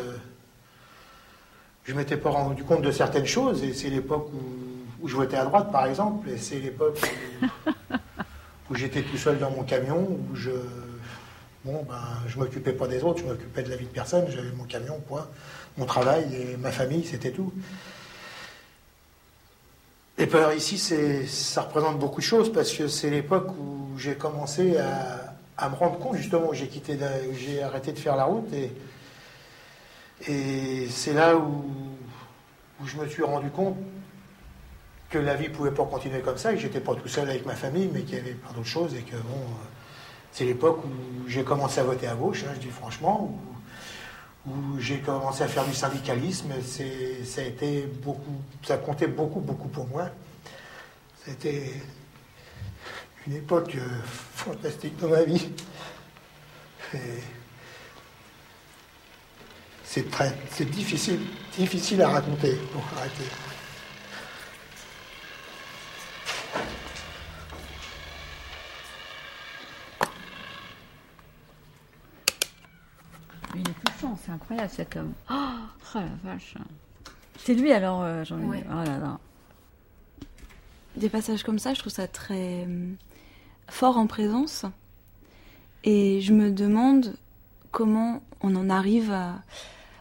je 1.85 1.95
m'étais 1.95 2.19
pas 2.19 2.29
rendu 2.31 2.63
compte 2.63 2.83
de 2.83 2.91
certaines 2.91 3.25
choses. 3.27 3.65
Et 3.65 3.73
c'est 3.73 3.89
l'époque 3.89 4.29
où, 4.35 5.05
où 5.05 5.09
je 5.09 5.17
votais 5.17 5.39
à 5.39 5.45
droite, 5.47 5.73
par 5.73 5.87
exemple, 5.87 6.29
et 6.29 6.37
c'est 6.37 6.59
l'époque 6.59 6.99
où, 7.41 7.95
où 8.71 8.75
j'étais 8.75 9.01
tout 9.03 9.17
seul 9.17 9.39
dans 9.39 9.51
mon 9.51 9.63
camion, 9.63 10.01
où 10.03 10.37
je, 10.37 10.51
bon, 11.65 11.83
ben, 11.89 11.97
je 12.29 12.39
m'occupais 12.39 12.73
pas 12.73 12.89
des 12.89 13.03
autres, 13.03 13.21
je 13.21 13.25
m'occupais 13.25 13.63
de 13.63 13.71
la 13.71 13.77
vie 13.77 13.87
de 13.87 13.91
personne, 13.91 14.27
j'avais 14.29 14.53
mon 14.53 14.65
camion, 14.65 15.01
point, 15.09 15.27
mon 15.79 15.87
travail 15.87 16.27
et 16.35 16.57
ma 16.59 16.73
famille, 16.73 17.05
c'était 17.05 17.31
tout. 17.31 17.53
Et 20.17 20.27
puis 20.27 20.39
alors 20.39 20.53
ici, 20.53 20.79
ça 21.27 21.63
représente 21.63 21.99
beaucoup 21.99 22.21
de 22.21 22.27
choses 22.27 22.53
parce 22.53 22.73
que 22.73 22.87
c'est 22.87 23.11
l'époque 23.11 23.49
où 23.59 23.99
j'ai 23.99 24.15
commencé 24.15 24.77
à, 24.79 25.69
me 25.69 25.75
rendre 25.75 25.99
compte 25.99 26.17
justement 26.17 26.51
où 26.51 26.55
j'ai 26.55 26.69
quitté, 26.69 26.97
j'ai 27.37 27.63
arrêté 27.63 27.93
de 27.93 27.99
faire 27.99 28.17
la 28.17 28.25
route 28.25 28.49
et, 28.53 28.71
c'est 30.89 31.13
là 31.13 31.37
où, 31.37 31.65
je 32.85 32.97
me 32.97 33.09
suis 33.09 33.23
rendu 33.23 33.51
compte 33.51 33.77
que 35.11 35.19
la 35.19 35.35
vie 35.35 35.49
pouvait 35.49 35.71
pas 35.71 35.85
continuer 35.85 36.21
comme 36.21 36.39
ça, 36.39 36.53
et 36.53 36.57
que 36.57 36.61
j'étais 36.61 36.81
pas 36.81 36.95
tout 36.95 37.09
seul 37.09 37.29
avec 37.29 37.47
ma 37.47 37.55
famille, 37.55 37.89
mais 37.93 38.03
qu'il 38.03 38.17
y 38.17 38.21
avait 38.21 38.33
plein 38.33 38.53
d'autres 38.53 38.67
choses 38.67 38.95
et 38.95 39.03
que 39.03 39.17
bon, 39.17 39.37
euh, 39.37 39.65
c'est 40.33 40.45
l'époque 40.45 40.85
où 40.85 41.29
j'ai 41.29 41.45
commencé 41.45 41.81
à 41.81 41.85
voter 41.85 42.07
à 42.09 42.15
gauche, 42.15 42.45
hein, 42.45 42.53
je 42.55 42.61
dis 42.61 42.71
franchement, 42.71 43.39
où 44.47 44.79
j'ai 44.79 44.99
commencé 44.99 45.43
à 45.43 45.49
faire 45.49 45.65
du 45.65 45.75
syndicalisme. 45.75 46.53
Ça 46.63 47.41
a 47.41 47.45
beaucoup, 48.03 48.43
comptait 48.85 49.07
beaucoup, 49.07 49.41
beaucoup 49.41 49.69
pour 49.69 49.87
moi. 49.89 50.11
C'était 51.25 51.73
une 53.27 53.37
époque 53.37 53.75
euh, 53.77 53.89
fantastique 54.35 54.97
dans 54.99 55.09
ma 55.09 55.23
vie. 55.23 55.49
C'est 59.85 60.71
difficile, 60.71 61.21
difficile 61.57 62.03
à 62.03 62.09
raconter 62.09 62.55
pour 62.73 62.83
arrêter. 62.99 63.25
Mais 73.55 73.61
il 73.61 73.71
est 73.71 73.75
touchant, 73.85 74.14
c'est 74.25 74.33
incroyable 74.33 74.71
cet 74.71 74.97
homme. 74.97 75.13
Oh, 75.31 75.35
oh 75.35 75.99
la 75.99 76.33
vache. 76.33 76.55
C'est 77.39 77.55
lui 77.55 77.73
alors, 77.73 78.03
euh, 78.03 78.25
jean 78.25 78.39
Ouais. 78.39 78.65
Oh 78.71 78.85
là 78.85 78.99
là. 78.99 79.19
Des 80.97 81.09
passages 81.09 81.43
comme 81.43 81.59
ça, 81.59 81.75
je 81.75 81.81
trouve 81.81 81.93
ça 81.93 82.07
très 82.07 82.63
hum, 82.65 82.97
fort 83.69 83.99
en 83.99 84.07
présence. 84.07 84.65
Et 85.83 86.21
je 86.21 86.33
me 86.33 86.51
demande 86.51 87.15
comment 87.71 88.23
on 88.41 88.55
en 88.57 88.71
arrive 88.71 89.11
à, 89.13 89.43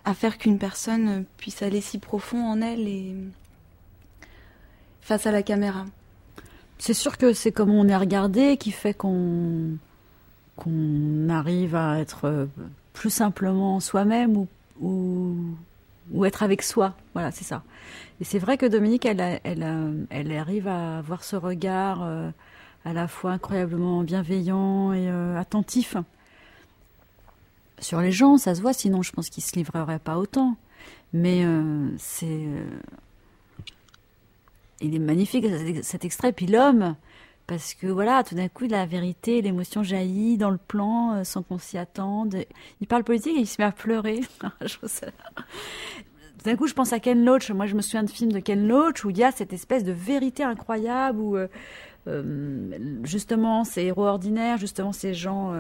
à 0.05 0.13
faire 0.13 0.37
qu'une 0.37 0.59
personne 0.59 1.25
puisse 1.37 1.61
aller 1.61 1.81
si 1.81 1.97
profond 1.97 2.45
en 2.45 2.61
elle 2.61 2.87
et 2.87 3.15
face 5.01 5.25
à 5.25 5.31
la 5.31 5.43
caméra. 5.43 5.85
C'est 6.77 6.93
sûr 6.93 7.17
que 7.17 7.33
c'est 7.33 7.51
comme 7.51 7.71
on 7.71 7.87
est 7.87 7.97
regardé 7.97 8.57
qui 8.57 8.71
fait 8.71 8.93
qu'on 8.93 9.77
qu'on 10.55 11.29
arrive 11.29 11.75
à 11.75 11.99
être 11.99 12.25
euh, 12.25 12.45
plus 12.93 13.09
simplement 13.09 13.79
soi-même 13.79 14.37
ou, 14.37 14.47
ou, 16.11 16.25
être 16.25 16.43
avec 16.43 16.61
soi. 16.61 16.95
Voilà, 17.13 17.31
c'est 17.31 17.43
ça. 17.43 17.63
Et 18.21 18.23
c'est 18.23 18.39
vrai 18.39 18.57
que 18.57 18.65
Dominique, 18.65 19.05
elle, 19.05 19.19
elle, 19.43 20.07
elle 20.09 20.31
arrive 20.37 20.67
à 20.67 20.99
avoir 20.99 21.23
ce 21.23 21.35
regard 21.35 22.03
euh, 22.03 22.29
à 22.85 22.93
la 22.93 23.07
fois 23.07 23.31
incroyablement 23.31 24.03
bienveillant 24.03 24.93
et 24.93 25.09
euh, 25.09 25.37
attentif 25.37 25.97
sur 27.79 27.99
les 27.99 28.11
gens. 28.11 28.37
Ça 28.37 28.55
se 28.55 28.61
voit, 28.61 28.73
sinon 28.73 29.01
je 29.01 29.11
pense 29.11 29.29
qu'il 29.29 29.43
se 29.43 29.55
livrerait 29.55 29.99
pas 29.99 30.17
autant. 30.17 30.55
Mais 31.13 31.43
euh, 31.45 31.89
c'est 31.97 32.47
il 34.81 34.95
est 34.95 34.99
magnifique 34.99 35.45
cet 35.81 36.05
extrait. 36.05 36.31
Puis 36.31 36.47
l'homme, 36.47 36.95
parce 37.47 37.73
que 37.73 37.87
voilà, 37.87 38.23
tout 38.23 38.35
d'un 38.35 38.47
coup, 38.47 38.65
la 38.67 38.85
vérité, 38.85 39.41
l'émotion 39.41 39.83
jaillit 39.83 40.37
dans 40.37 40.49
le 40.49 40.57
plan 40.57 41.15
euh, 41.15 41.23
sans 41.23 41.43
qu'on 41.43 41.57
s'y 41.57 41.77
attende. 41.77 42.37
Il 42.79 42.87
parle 42.87 43.03
politique 43.03 43.35
et 43.35 43.41
il 43.41 43.47
se 43.47 43.61
met 43.61 43.65
à 43.65 43.71
pleurer. 43.71 44.21
Tout 46.39 46.49
d'un 46.49 46.55
coup, 46.55 46.67
je 46.67 46.73
pense 46.73 46.93
à 46.93 46.99
Ken 46.99 47.23
Loach. 47.23 47.51
Moi, 47.51 47.65
je 47.65 47.75
me 47.75 47.81
souviens 47.81 48.03
de 48.03 48.09
films 48.09 48.31
de 48.31 48.39
Ken 48.39 48.67
Loach 48.67 49.03
où 49.05 49.09
il 49.09 49.17
y 49.17 49.23
a 49.23 49.31
cette 49.31 49.53
espèce 49.53 49.83
de 49.83 49.91
vérité 49.91 50.43
incroyable 50.43 51.19
où 51.19 51.37
euh, 51.37 51.47
euh, 52.07 52.99
justement 53.03 53.63
ces 53.63 53.83
héros 53.83 54.05
ordinaires, 54.05 54.57
justement 54.57 54.93
ces 54.93 55.13
gens. 55.13 55.53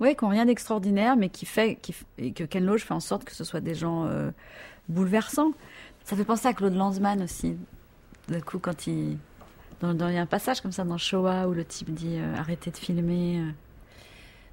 ouais, 0.00 0.14
qui 0.14 0.24
n'ont 0.24 0.30
rien 0.30 0.46
d'extraordinaire, 0.46 1.16
mais 1.16 1.28
qui 1.28 1.46
fait, 1.46 1.78
et 2.18 2.32
que 2.32 2.44
Ken 2.44 2.64
Loach 2.64 2.84
fait 2.84 2.94
en 2.94 3.00
sorte 3.00 3.24
que 3.24 3.34
ce 3.34 3.44
soit 3.44 3.60
des 3.60 3.74
gens 3.74 4.08
bouleversants. 4.88 5.52
Ça 6.04 6.16
fait 6.16 6.24
penser 6.24 6.48
à 6.48 6.54
Claude 6.54 6.74
Lanzmann 6.74 7.22
aussi. 7.22 7.56
D'un 8.28 8.40
coup, 8.40 8.58
quand 8.58 8.86
il. 8.86 9.18
Dans- 9.88 9.94
dans- 9.94 10.08
Il 10.08 10.14
y 10.14 10.18
a 10.18 10.22
un 10.22 10.26
passage 10.26 10.60
comme 10.60 10.72
ça 10.72 10.84
dans 10.84 10.98
Shoah 10.98 11.48
où 11.48 11.52
le 11.52 11.64
type 11.64 11.92
dit 11.92 12.16
euh, 12.18 12.34
arrêtez 12.36 12.70
de 12.70 12.76
filmer. 12.76 13.38
euh. 13.40 13.50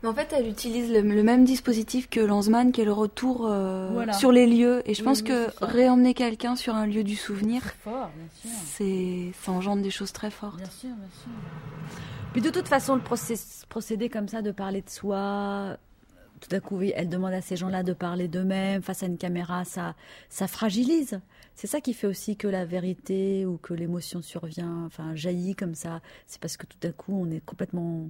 Mais 0.04 0.10
en 0.10 0.14
fait, 0.16 0.34
elle 0.36 0.48
utilise 0.48 0.92
le, 0.92 1.02
le 1.02 1.22
même 1.24 1.46
dispositif 1.46 2.10
que 2.10 2.20
Lanzmann, 2.20 2.72
qui 2.72 2.82
est 2.82 2.86
le 2.86 2.92
retour 2.92 3.46
euh, 3.48 3.90
Voilà. 3.94 4.14
sur 4.14 4.32
les 4.32 4.48
lieux. 4.48 4.82
Et 4.90 4.96
je 4.96 5.02
Oui, 5.02 5.06
pense 5.06 5.20
oui, 5.20 5.26
que 5.26 5.48
réemmener 5.64 6.16
quelqu'un 6.16 6.56
sur 6.56 6.74
un 6.74 6.88
lieu 6.88 7.04
du 7.04 7.16
souvenir, 7.16 7.62
fort, 7.84 8.10
c'est 8.66 9.32
ça 9.44 9.52
engendre 9.52 9.84
des 9.84 9.92
choses 9.92 10.12
très 10.12 10.32
fortes. 10.32 10.58
Bien 10.58 10.66
sûr, 10.72 10.90
bien 10.90 11.10
sûr. 11.22 11.32
Puis 12.34 12.42
de 12.42 12.50
toute 12.50 12.68
façon, 12.68 12.96
le 12.96 13.02
procé- 13.02 13.64
procédé 13.70 14.10
comme 14.10 14.28
ça 14.28 14.42
de 14.42 14.50
parler 14.52 14.82
de 14.82 14.90
soi, 14.90 15.78
tout 16.40 16.56
à 16.56 16.60
coup, 16.60 16.82
elle 16.82 17.10
demande 17.10 17.34
à 17.34 17.42
ces 17.42 17.56
gens-là 17.56 17.84
de 17.84 17.94
parler 17.94 18.28
d'eux-mêmes 18.28 18.82
face 18.82 19.04
à 19.04 19.06
une 19.06 19.18
caméra, 19.20 19.66
ça, 19.66 19.94
ça 20.30 20.48
fragilise. 20.48 21.20
C'est 21.56 21.68
ça 21.68 21.82
qui 21.82 21.94
fait 21.94 22.08
aussi 22.08 22.38
que 22.38 22.48
la 22.48 22.66
vérité 22.66 23.46
ou 23.46 23.58
que 23.58 23.74
l'émotion 23.74 24.22
survient, 24.22 24.84
enfin 24.86 25.16
jaillit 25.16 25.56
comme 25.56 25.76
ça. 25.76 26.02
C'est 26.28 26.42
parce 26.42 26.58
que 26.58 26.66
tout 26.66 26.88
à 26.88 26.92
coup, 26.92 27.14
on 27.14 27.30
est 27.30 27.46
complètement. 27.46 28.10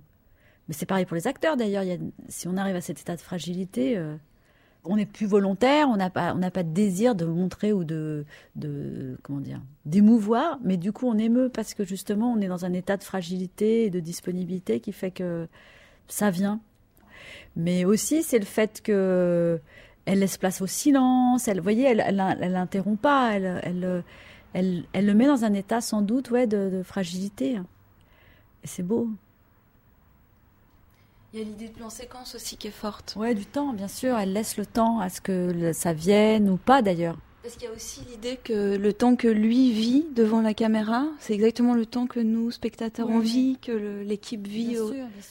Mais 0.68 0.74
c'est 0.74 0.86
pareil 0.86 1.06
pour 1.06 1.16
les 1.16 1.28
acteurs 1.28 1.58
d'ailleurs. 1.58 1.84
Si 2.30 2.48
on 2.48 2.56
arrive 2.58 2.76
à 2.76 2.82
cet 2.82 3.02
état 3.02 3.16
de 3.16 3.22
fragilité, 3.22 3.98
euh, 3.98 4.16
on 4.84 4.96
n'est 4.96 5.06
plus 5.06 5.26
volontaire, 5.26 5.88
on 5.90 5.98
n'a 5.98 6.10
pas, 6.10 6.34
pas 6.34 6.64
de 6.64 6.72
désir 6.72 7.16
de 7.16 7.26
montrer 7.26 7.74
ou 7.74 7.84
de, 7.84 8.26
de 8.56 9.18
comment 9.22 9.40
dire, 9.40 9.62
d'émouvoir, 9.86 10.60
mais 10.64 10.78
du 10.78 10.92
coup 10.92 11.08
on 11.08 11.18
émeut 11.18 11.50
parce 11.50 11.74
que 11.74 11.84
justement 11.84 12.34
on 12.34 12.42
est 12.42 12.48
dans 12.48 12.66
un 12.66 12.74
état 12.74 12.98
de 12.98 13.04
fragilité 13.04 13.86
et 13.86 13.90
de 13.90 14.00
disponibilité 14.00 14.80
qui 14.80 14.92
fait 14.92 15.12
que 15.12 15.48
ça 16.08 16.32
vient. 16.32 16.60
Mais 17.56 17.86
aussi 17.86 18.24
c'est 18.24 18.40
le 18.40 18.46
fait 18.46 18.82
que 18.82 19.60
elle 20.06 20.20
laisse 20.20 20.38
place 20.38 20.62
au 20.62 20.68
silence, 20.68 21.48
elle, 21.48 21.58
vous 21.58 21.64
voyez, 21.64 21.86
elle, 21.86 22.04
elle, 22.06 22.38
elle 22.42 22.56
interrompt 22.56 23.02
pas, 23.02 23.34
elle, 23.34 23.62
elle, 23.64 24.04
elle, 24.54 24.86
elle 24.94 25.06
le 25.06 25.14
met 25.14 25.28
dans 25.28 25.46
un 25.46 25.54
état 25.54 25.82
sans 25.82 26.02
doute, 26.02 26.32
ouais, 26.32 26.48
de, 26.48 26.70
de 26.70 26.84
fragilité. 26.84 27.60
Et 28.64 28.68
c'est 28.68 28.84
beau. 28.84 29.08
Il 31.34 31.40
y 31.40 31.44
a 31.44 31.46
l'idée 31.46 31.70
de 31.70 31.74
plan 31.74 31.90
séquence 31.90 32.36
aussi 32.36 32.58
qui 32.58 32.68
est 32.68 32.72
forte. 32.72 33.16
Ouais, 33.18 33.34
du 33.34 33.46
temps, 33.46 33.72
bien 33.72 33.88
sûr. 33.88 34.18
Elle 34.18 34.34
laisse 34.34 34.58
le 34.58 34.66
temps 34.66 35.00
à 35.00 35.08
ce 35.08 35.22
que 35.22 35.72
ça 35.72 35.94
vienne 35.94 36.50
ou 36.50 36.58
pas 36.58 36.82
d'ailleurs. 36.82 37.18
Parce 37.42 37.56
qu'il 37.56 37.64
y 37.64 37.72
a 37.72 37.74
aussi 37.74 38.02
l'idée 38.10 38.38
que 38.44 38.76
le 38.76 38.94
temps 38.94 39.16
que 39.16 39.30
lui 39.30 39.72
vit 39.72 40.06
devant 40.14 40.42
la 40.42 40.54
caméra, 40.54 41.08
c'est 41.20 41.34
exactement 41.34 41.74
le 41.74 41.86
temps 41.86 42.06
que 42.06 42.20
nous, 42.20 42.52
spectateurs, 42.52 43.10
on 43.10 43.20
vit, 43.20 43.58
que 43.62 43.72
l'équipe 44.04 44.46
vit 44.46 44.76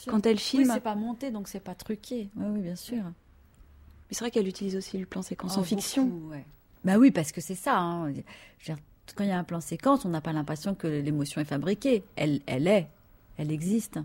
quand 0.08 0.26
elle 0.26 0.38
filme. 0.38 0.64
Oui, 0.64 0.70
c'est 0.72 0.80
pas 0.80 0.94
monté, 0.96 1.30
donc 1.30 1.46
c'est 1.46 1.60
pas 1.62 1.74
truqué. 1.74 2.30
Oui, 2.34 2.46
oui, 2.54 2.60
bien 2.62 2.76
sûr. 2.76 3.02
Mais 4.10 4.16
c'est 4.16 4.24
vrai 4.24 4.30
qu'elle 4.32 4.48
utilise 4.48 4.76
aussi 4.76 4.98
le 4.98 5.06
plan 5.06 5.22
séquence 5.22 5.56
en 5.56 5.60
oh, 5.60 5.64
fiction. 5.64 6.10
Bah 6.84 6.96
oui, 6.98 7.12
parce 7.12 7.30
que 7.30 7.40
c'est 7.40 7.54
ça. 7.54 7.78
Hein. 7.78 8.12
quand 9.14 9.22
il 9.22 9.28
y 9.28 9.32
a 9.32 9.38
un 9.38 9.44
plan 9.44 9.60
séquence, 9.60 10.04
on 10.04 10.08
n'a 10.08 10.20
pas 10.20 10.32
l'impression 10.32 10.74
que 10.74 10.88
l'émotion 10.88 11.40
est 11.40 11.44
fabriquée. 11.44 12.02
Elle, 12.16 12.40
elle 12.46 12.66
est. 12.66 12.88
Elle 13.38 13.52
existe. 13.52 13.98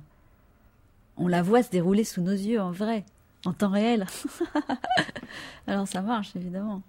On 1.18 1.28
la 1.28 1.42
voit 1.42 1.64
se 1.64 1.72
dérouler 1.72 2.04
sous 2.04 2.22
nos 2.22 2.32
yeux, 2.32 2.62
en 2.62 2.72
vrai, 2.72 3.04
en 3.46 3.54
temps 3.54 3.72
réel. 3.72 4.06
Alors 5.68 5.88
ça 5.88 6.02
marche, 6.02 6.36
évidemment. 6.36 6.84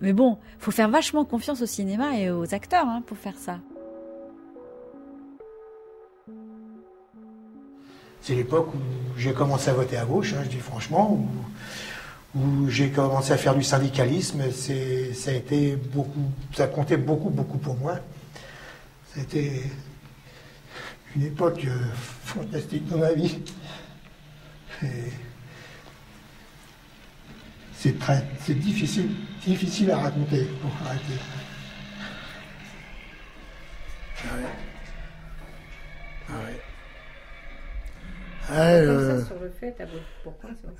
Mais 0.00 0.12
bon, 0.12 0.38
faut 0.58 0.70
faire 0.70 0.88
vachement 0.88 1.24
confiance 1.24 1.62
au 1.62 1.66
cinéma 1.66 2.18
et 2.18 2.30
aux 2.30 2.52
acteurs 2.54 2.88
hein, 2.88 3.02
pour 3.06 3.18
faire 3.18 3.36
ça. 3.36 3.60
C'est 8.22 8.34
l'époque 8.34 8.74
où 8.74 8.78
j'ai 9.16 9.32
commencé 9.32 9.70
à 9.70 9.72
voter 9.72 9.96
à 9.96 10.04
gauche, 10.04 10.34
hein, 10.34 10.42
je 10.44 10.48
dis 10.48 10.58
franchement, 10.58 11.26
où, 12.34 12.68
j'ai 12.68 12.90
commencé 12.90 13.32
à 13.32 13.36
faire 13.36 13.54
du 13.56 13.62
syndicalisme. 13.62 14.42
ça 14.52 15.30
a 15.30 15.34
été 15.34 15.74
beaucoup, 15.76 16.30
ça 16.54 16.66
comptait 16.68 16.96
beaucoup, 16.96 17.30
beaucoup 17.30 17.58
pour 17.58 17.76
moi. 17.76 17.98
C'était 19.14 19.62
une 21.16 21.24
époque 21.24 21.64
euh, 21.64 21.76
fantastique 22.24 22.86
dans 22.86 22.98
ma 22.98 23.12
vie. 23.12 23.40
c'est 27.74 27.98
très, 27.98 28.24
c'est 28.44 28.54
difficile, 28.54 29.10
difficile 29.44 29.90
à 29.90 29.98
raconter 29.98 30.44
pour 30.62 30.70
arrêter. 30.86 31.18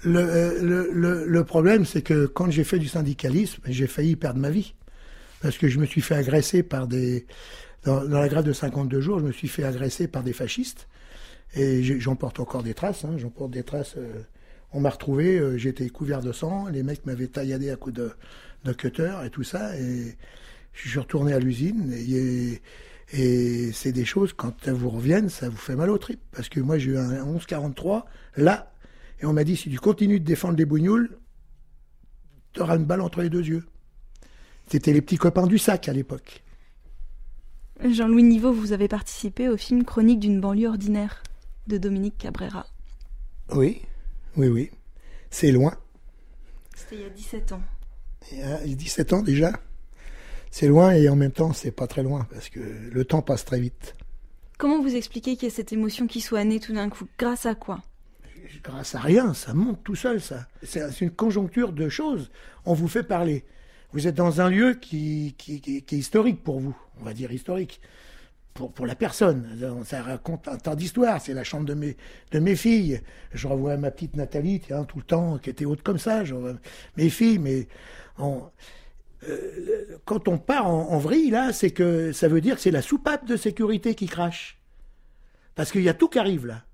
Le, 0.05 1.43
problème, 1.43 1.85
c'est 1.85 2.03
que 2.03 2.27
quand 2.27 2.51
j'ai 2.51 2.65
fait 2.65 2.79
du 2.79 2.89
syndicalisme, 2.89 3.63
j'ai 3.67 3.87
failli 3.87 4.17
perdre 4.17 4.41
ma 4.41 4.51
vie. 4.51 4.75
Parce 5.43 5.57
que 5.57 5.69
je 5.69 5.79
me 5.79 5.87
suis 5.87 6.01
fait 6.01 6.15
agresser 6.15 6.63
par 6.63 6.87
des. 6.87 7.27
Dans, 7.85 8.03
la 8.03 8.29
grève 8.29 8.45
de 8.45 8.53
52 8.53 9.01
jours, 9.01 9.21
je 9.21 9.25
me 9.25 9.33
suis 9.33 9.49
fait 9.49 9.65
agresser 9.65 10.07
par 10.07 10.23
des 10.23 10.35
fascistes. 10.35 10.87
Et 11.55 11.83
j'en 11.83 12.15
porte 12.15 12.39
encore 12.41 12.63
des 12.63 12.75
traces. 12.75 13.05
Hein, 13.05 13.17
j'en 13.17 13.31
porte 13.31 13.51
des 13.51 13.63
traces. 13.63 13.95
Euh, 13.97 14.23
on 14.73 14.81
m'a 14.81 14.91
retrouvé, 14.91 15.39
euh, 15.39 15.57
j'étais 15.57 15.89
couvert 15.89 16.21
de 16.21 16.33
sang, 16.33 16.69
les 16.69 16.83
mecs 16.83 17.05
m'avaient 17.07 17.27
tailladé 17.27 17.71
à 17.71 17.77
coups 17.77 17.97
de, 17.97 18.13
de, 18.65 18.73
cutter 18.73 19.13
et 19.25 19.31
tout 19.31 19.43
ça, 19.43 19.77
et 19.77 20.17
je 20.73 20.89
suis 20.89 20.99
retourné 20.99 21.33
à 21.33 21.41
l'usine, 21.41 21.93
et, 21.93 22.53
et 22.53 22.63
c'est 23.13 23.93
des 23.93 24.05
choses, 24.05 24.33
quand 24.33 24.67
elles 24.67 24.75
vous 24.75 24.91
reviennent, 24.91 25.29
ça 25.29 25.49
vous 25.49 25.57
fait 25.57 25.77
mal 25.77 25.91
au 25.91 25.99
trip, 25.99 26.21
parce 26.33 26.49
que 26.49 26.61
moi 26.61 26.79
j'ai 26.79 26.93
eu 26.93 26.99
un 26.99 27.25
11-43, 27.25 28.05
là, 28.37 28.73
et 29.21 29.27
on 29.27 29.33
m'a 29.33 29.45
dit, 29.45 29.57
si 29.57 29.69
tu 29.69 29.79
continues 29.79 30.21
de 30.21 30.25
défendre 30.25 30.57
les 30.57 30.65
bougnoules, 30.65 31.19
tu 32.53 32.61
auras 32.61 32.77
une 32.77 32.85
balle 32.85 33.01
entre 33.01 33.23
les 33.23 33.31
deux 33.31 33.45
yeux. 33.45 33.65
C'était 34.69 34.93
les 34.93 35.03
petits 35.03 35.19
copains 35.19 35.47
du 35.47 35.59
sac 35.59 35.89
à 35.89 35.93
l'époque. 35.93 36.43
Jean-Louis 37.85 38.23
Niveau, 38.23 38.53
vous 38.53 38.73
avez 38.73 38.89
participé 38.89 39.49
au 39.49 39.57
film 39.57 39.85
Chronique 39.85 40.21
d'une 40.21 40.41
banlieue 40.41 40.69
ordinaire 40.69 41.23
de 41.67 41.79
Dominique 41.79 42.19
Cabrera. 42.19 42.67
Oui. 43.53 43.83
Oui, 44.37 44.49
oui. 44.49 44.71
C'est 45.31 45.51
loin. 45.51 45.75
C'était 46.77 46.97
il 46.97 47.03
y 47.03 47.05
a 47.05 47.11
17 47.11 47.53
ans. 47.53 47.63
Il 48.33 48.39
y 48.39 48.43
a 48.43 48.77
17 48.77 49.13
ans 49.13 49.23
déjà. 49.23 49.53
C'est 50.51 50.67
loin 50.67 50.93
et 50.93 51.09
en 51.09 51.17
même 51.17 51.33
temps, 51.33 51.53
c'est 51.53 51.71
pas 51.71 51.87
très 51.87 52.03
loin 52.03 52.27
parce 52.31 52.49
que 52.49 52.61
le 52.61 53.05
temps 53.05 53.23
passe 53.23 53.45
très 53.45 53.61
vite. 53.61 53.95
Comment 54.59 54.83
vous 54.83 54.95
expliquez 54.95 55.37
qu'il 55.37 55.49
y 55.49 55.53
a 55.53 55.55
cette 55.55 55.73
émotion 55.73 56.07
qui 56.07 56.21
soit 56.21 56.45
née 56.45 56.61
tout 56.61 56.75
d'un 56.75 56.91
coup 56.91 57.07
Grâce 57.19 57.47
à 57.47 57.55
quoi? 57.55 57.81
Grâce 58.63 58.95
à 58.95 59.01
rien, 59.01 59.33
ça 59.33 59.55
monte 59.55 59.83
tout 59.85 59.95
seul, 59.95 60.21
ça. 60.21 60.47
C'est 60.63 61.01
une 61.01 61.11
conjoncture 61.11 61.73
de 61.73 61.89
choses. 61.89 62.31
On 62.65 62.75
vous 62.75 62.89
fait 62.89 63.05
parler. 63.05 63.45
Vous 63.93 64.07
êtes 64.07 64.17
dans 64.17 64.41
un 64.41 64.51
lieu 64.51 64.75
qui, 64.75 65.35
qui, 65.39 65.61
qui 65.61 65.77
est 65.79 65.99
historique 65.99 66.43
pour 66.43 66.61
vous, 66.61 66.77
on 67.01 67.05
va 67.05 67.15
dire 67.15 67.33
historique 67.33 67.81
pour, 68.55 68.73
pour 68.73 68.87
la 68.87 68.95
personne. 68.95 69.47
Ça 69.85 70.03
raconte 70.03 70.49
un 70.49 70.59
tas 70.59 70.77
d'histoires. 70.77 71.21
C'est 71.21 71.35
la 71.35 71.45
chambre 71.45 71.67
de 71.67 71.75
mes, 71.75 71.97
de 72.33 72.39
mes 72.39 72.57
filles. 72.57 73.01
Je 73.33 73.47
revois 73.47 73.77
ma 73.77 73.91
petite 73.91 74.17
Nathalie, 74.17 74.61
tiens, 74.61 74.85
tout 74.85 74.99
le 74.99 75.05
temps, 75.05 75.39
qui 75.39 75.51
était 75.51 75.65
haute 75.65 75.83
comme 75.83 75.99
ça. 75.99 76.25
Je 76.25 76.35
mes 76.97 77.09
filles, 77.09 77.39
mais 77.39 77.69
euh, 79.29 79.99
quand 80.05 80.29
on 80.29 80.39
part 80.39 80.67
en, 80.67 80.99
vrille, 80.99 81.31
là, 81.31 81.53
c'est 81.53 81.71
que 81.71 82.13
ça 82.13 82.29
veut 82.29 82.41
dire 82.41 82.57
que 82.57 82.61
c'est 82.61 82.71
la 82.71 82.83
soupape 82.83 83.27
de 83.27 83.37
sécurité 83.37 83.95
qui 83.95 84.07
crache. 84.07 84.59
Parce 85.55 85.73
qu'il 85.73 85.83
y 85.83 85.89
a 85.89 85.95
tout 85.95 86.09
qui 86.09 86.19
arrive, 86.19 86.47
là. 86.47 86.65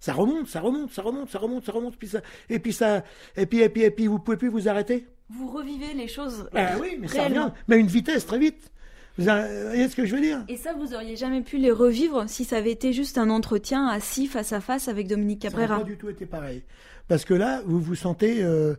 Ça 0.00 0.12
remonte, 0.12 0.48
ça 0.48 0.60
remonte, 0.60 0.92
ça 0.92 1.02
remonte, 1.02 1.30
ça 1.30 1.38
remonte, 1.38 1.64
ça 1.64 1.72
remonte, 1.72 1.96
puis 1.96 2.08
ça, 2.08 2.20
et 2.50 2.58
puis 2.58 2.72
ça, 2.72 3.02
et 3.36 3.46
puis, 3.46 3.60
et 3.60 3.68
puis, 3.68 3.82
et 3.82 3.90
puis, 3.90 4.06
vous 4.06 4.18
pouvez 4.18 4.36
plus 4.36 4.48
vous 4.48 4.68
arrêter. 4.68 5.06
Vous 5.30 5.48
revivez 5.48 5.94
les 5.94 6.06
choses. 6.06 6.48
Ah 6.54 6.76
oui, 6.80 6.98
mais 7.00 7.08
ça 7.08 7.24
revient, 7.24 7.50
mais 7.66 7.76
à 7.76 7.78
une 7.78 7.86
vitesse 7.86 8.26
très 8.26 8.38
vite. 8.38 8.70
Vous 9.18 9.24
voyez 9.24 9.88
ce 9.88 9.96
que 9.96 10.04
je 10.04 10.14
veux 10.14 10.20
dire? 10.20 10.44
Et 10.48 10.56
ça, 10.56 10.74
vous 10.74 10.92
auriez 10.92 11.16
jamais 11.16 11.40
pu 11.40 11.56
les 11.56 11.70
revivre 11.70 12.28
si 12.28 12.44
ça 12.44 12.58
avait 12.58 12.72
été 12.72 12.92
juste 12.92 13.16
un 13.16 13.30
entretien 13.30 13.86
assis 13.88 14.26
face 14.26 14.52
à 14.52 14.60
face 14.60 14.88
avec 14.88 15.08
Dominique 15.08 15.40
Cabrera 15.40 15.66
Ça 15.66 15.72
n'a 15.74 15.78
pas 15.80 15.84
du 15.84 15.96
tout 15.96 16.10
été 16.10 16.26
pareil. 16.26 16.62
Parce 17.08 17.24
que 17.24 17.32
là, 17.32 17.62
vous 17.64 17.80
vous 17.80 17.94
sentez, 17.94 18.42
euh, 18.42 18.74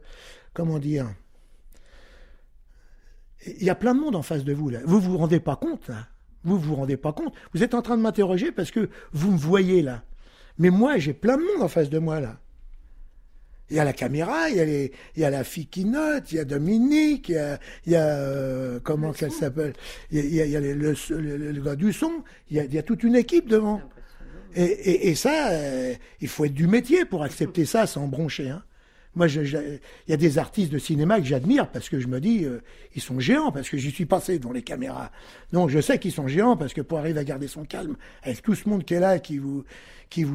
comment 0.54 0.78
dire? 0.78 1.08
Il 3.60 3.64
y 3.64 3.70
a 3.70 3.76
plein 3.76 3.96
de 3.96 4.00
monde 4.00 4.16
en 4.16 4.22
face 4.22 4.44
de 4.44 4.54
vous, 4.54 4.70
là. 4.70 4.80
Vous 4.86 5.00
vous 5.00 5.18
rendez 5.18 5.40
pas 5.40 5.56
compte, 5.56 5.88
là 5.88 6.08
Vous 6.44 6.58
vous 6.58 6.76
rendez 6.76 6.98
pas 6.98 7.14
compte 7.14 7.34
Vous 7.54 7.64
êtes 7.64 7.74
en 7.74 7.82
train 7.82 7.98
de 7.98 8.02
m'interroger 8.02 8.52
parce 8.52 8.72
que 8.72 8.90
vous 9.12 9.32
me 9.32 9.38
voyez, 9.38 9.82
là. 9.82 10.04
Mais 10.58 10.70
moi, 10.70 10.98
j'ai 10.98 11.14
plein 11.14 11.38
de 11.38 11.44
monde 11.44 11.62
en 11.62 11.68
face 11.68 11.90
de 11.90 12.00
moi, 12.00 12.20
là. 12.20 12.38
Il 13.70 13.76
y 13.76 13.80
a 13.80 13.84
la 13.84 13.94
caméra, 13.94 14.50
il 14.50 14.56
y 14.56 14.60
a, 14.62 14.66
les, 14.66 14.94
il 15.16 15.22
y 15.22 15.26
a 15.26 15.30
la 15.30 15.44
fille 15.44 15.68
qui 15.68 15.84
note, 15.84 16.32
il 16.32 16.36
y 16.36 16.40
a 16.40 16.46
Dominique, 16.46 17.28
il 17.28 17.36
y 17.36 17.38
a, 17.38 17.60
il 17.86 17.92
y 17.92 17.96
a 17.98 18.06
euh, 18.06 18.80
comment 18.82 19.12
qu'elle 19.12 19.32
s'appelle, 19.32 19.74
il 20.10 20.34
y 20.34 20.40
a, 20.42 20.46
il 20.46 20.52
y 20.52 20.56
a 20.56 20.62
le, 20.62 20.74
le, 20.74 21.62
gars 21.62 21.76
du 21.76 21.92
son, 21.92 22.24
il 22.50 22.56
y 22.56 22.60
a, 22.62 22.64
il 22.64 22.74
y 22.74 22.78
a 22.78 22.84
toute 22.84 23.04
une 23.04 23.16
équipe 23.16 23.50
devant. 23.50 23.82
Et, 24.56 24.64
et, 24.64 25.10
et 25.10 25.16
ça, 25.16 25.50
euh, 25.50 25.94
il 26.22 26.30
faut 26.30 26.46
être 26.46 26.54
du 26.54 26.68
métier 26.68 27.04
pour 27.04 27.24
accepter 27.24 27.66
ça 27.66 27.88
sans 27.88 28.08
broncher. 28.08 28.50
Hein. 28.50 28.64
Moi, 29.18 29.28
il 29.28 29.80
y 30.08 30.14
a 30.14 30.18
des 30.18 30.38
artistes 30.38 30.72
de 30.72 30.78
cinéma 30.78 31.20
que 31.20 31.26
j'admire 31.26 31.70
parce 31.70 31.90
que 31.90 32.00
je 32.00 32.08
me 32.08 32.20
dis, 32.22 32.46
euh, 32.46 32.62
ils 32.96 33.02
sont 33.02 33.20
géants 33.20 33.52
parce 33.52 33.68
que 33.70 33.78
j'y 33.78 33.90
suis 33.90 34.06
passé 34.06 34.38
dans 34.38 34.52
les 34.52 34.62
caméras. 34.62 35.12
Donc, 35.52 35.70
je 35.70 35.82
sais 35.82 35.98
qu'ils 35.98 36.12
sont 36.12 36.28
géants 36.28 36.56
parce 36.56 36.74
que 36.74 36.82
pour 36.82 37.00
arriver 37.00 37.20
à 37.20 37.24
garder 37.24 37.48
son 37.48 37.66
calme, 37.66 37.96
avec 38.22 38.44
tout 38.44 38.54
ce 38.54 38.70
monde 38.70 38.86
qui 38.86 38.94
est 38.94 39.00
là, 39.00 39.18
qui 39.18 39.40
vous, 39.40 39.64
qui 40.12 40.26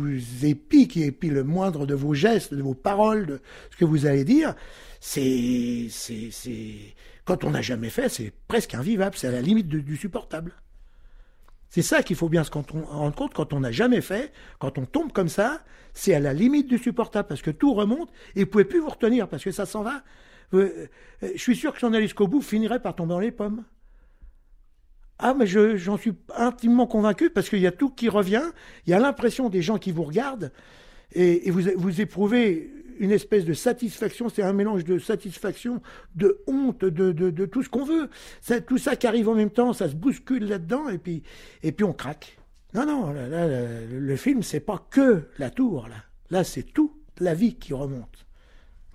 épie, 0.43 0.89
qui 0.89 1.05
épie 1.05 1.31
le 1.31 1.45
moindre 1.45 1.87
de 1.87 1.95
vos 1.95 2.13
gestes, 2.13 2.53
de 2.53 2.63
vos 2.63 2.75
paroles, 2.75 3.27
de 3.27 3.41
ce 3.71 3.77
que 3.77 3.85
vous 3.85 4.07
allez 4.07 4.25
dire, 4.25 4.55
c'est, 5.01 5.87
c'est, 5.89 6.29
c'est, 6.33 6.75
quand 7.25 7.45
on 7.45 7.51
n'a 7.51 7.63
jamais 7.63 7.91
fait, 7.91 8.09
c'est 8.09 8.33
presque 8.49 8.75
invivable, 8.75 9.17
c'est 9.17 9.29
à 9.29 9.33
la 9.33 9.41
limite 9.41 9.69
du 9.69 9.97
supportable. 9.97 10.53
C'est 11.73 11.81
ça 11.81 12.03
qu'il 12.03 12.17
faut 12.17 12.29
bien 12.29 12.45
se 12.45 12.51
rendre 12.51 13.15
compte 13.15 13.33
quand 13.33 13.55
on 13.55 13.61
n'a 13.61 13.73
jamais 13.73 14.03
fait, 14.03 14.31
quand 14.59 14.77
on 14.77 14.85
tombe 14.85 15.11
comme 15.11 15.31
ça, 15.31 15.63
c'est 15.95 16.13
à 16.13 16.21
la 16.21 16.35
limite 16.35 16.69
du 16.69 16.77
supportable 16.77 17.27
parce 17.27 17.41
que 17.41 17.51
tout 17.51 17.73
remonte 17.73 18.11
et 18.37 18.41
vous 18.41 18.51
pouvez 18.51 18.67
plus 18.67 18.79
vous 18.79 18.91
retenir 18.91 19.27
parce 19.27 19.43
que 19.43 19.51
ça 19.51 19.65
s'en 19.65 19.83
va. 19.83 20.03
Euh, 20.53 20.87
euh, 21.23 21.31
je 21.35 21.41
suis 21.41 21.57
sûr 21.57 21.73
que 21.73 21.79
si 21.79 21.87
on 21.87 21.95
allait 21.95 22.03
jusqu'au 22.03 22.27
bout, 22.27 22.43
finirait 22.43 22.83
par 22.83 22.95
tomber 22.95 23.09
dans 23.09 23.21
les 23.21 23.33
pommes. 23.33 23.65
Ah, 25.19 25.33
mais 25.33 25.47
j'en 25.47 25.97
suis 25.97 26.13
intimement 26.37 26.87
convaincu 26.87 27.31
parce 27.31 27.49
qu'il 27.49 27.61
y 27.61 27.67
a 27.67 27.73
tout 27.73 27.89
qui 27.89 28.11
revient, 28.11 28.45
il 28.87 28.91
y 28.91 28.93
a 28.93 28.99
l'impression 28.99 29.49
des 29.49 29.63
gens 29.63 29.79
qui 29.79 29.93
vous 29.93 30.05
regardent 30.05 30.53
et, 31.13 31.51
vous, 31.51 31.63
vous 31.77 32.03
éprouvez 32.03 32.71
une 33.03 33.11
espèce 33.11 33.45
de 33.45 33.53
satisfaction, 33.53 34.29
c'est 34.29 34.43
un 34.43 34.53
mélange 34.53 34.85
de 34.85 34.99
satisfaction, 35.01 35.83
de 36.15 36.41
honte, 36.47 36.85
de, 36.85 37.11
de, 37.11 37.47
tout 37.47 37.65
ce 37.65 37.69
qu'on 37.69 37.85
veut. 37.85 38.09
C'est 38.41 38.65
tout 38.65 38.79
ça 38.79 38.95
qui 38.95 39.09
arrive 39.09 39.29
en 39.29 39.35
même 39.35 39.51
temps, 39.51 39.73
ça 39.73 39.89
se 39.89 39.97
bouscule 39.97 40.45
là-dedans, 40.45 40.89
et 40.89 40.99
puis, 40.99 41.25
et 41.65 41.73
puis 41.73 41.85
on 41.85 41.93
craque. 41.93 42.39
Non, 42.75 42.87
non, 42.87 43.13
là, 43.13 43.49
le 43.91 44.17
film, 44.17 44.45
c'est 44.45 44.61
pas 44.61 44.87
que 44.89 45.25
la 45.39 45.51
tour, 45.51 45.89
là. 45.89 45.97
Là, 46.31 46.45
c'est 46.45 46.63
toute 46.63 46.95
la 47.19 47.35
vie 47.35 47.57
qui 47.57 47.75
remonte. 47.75 48.25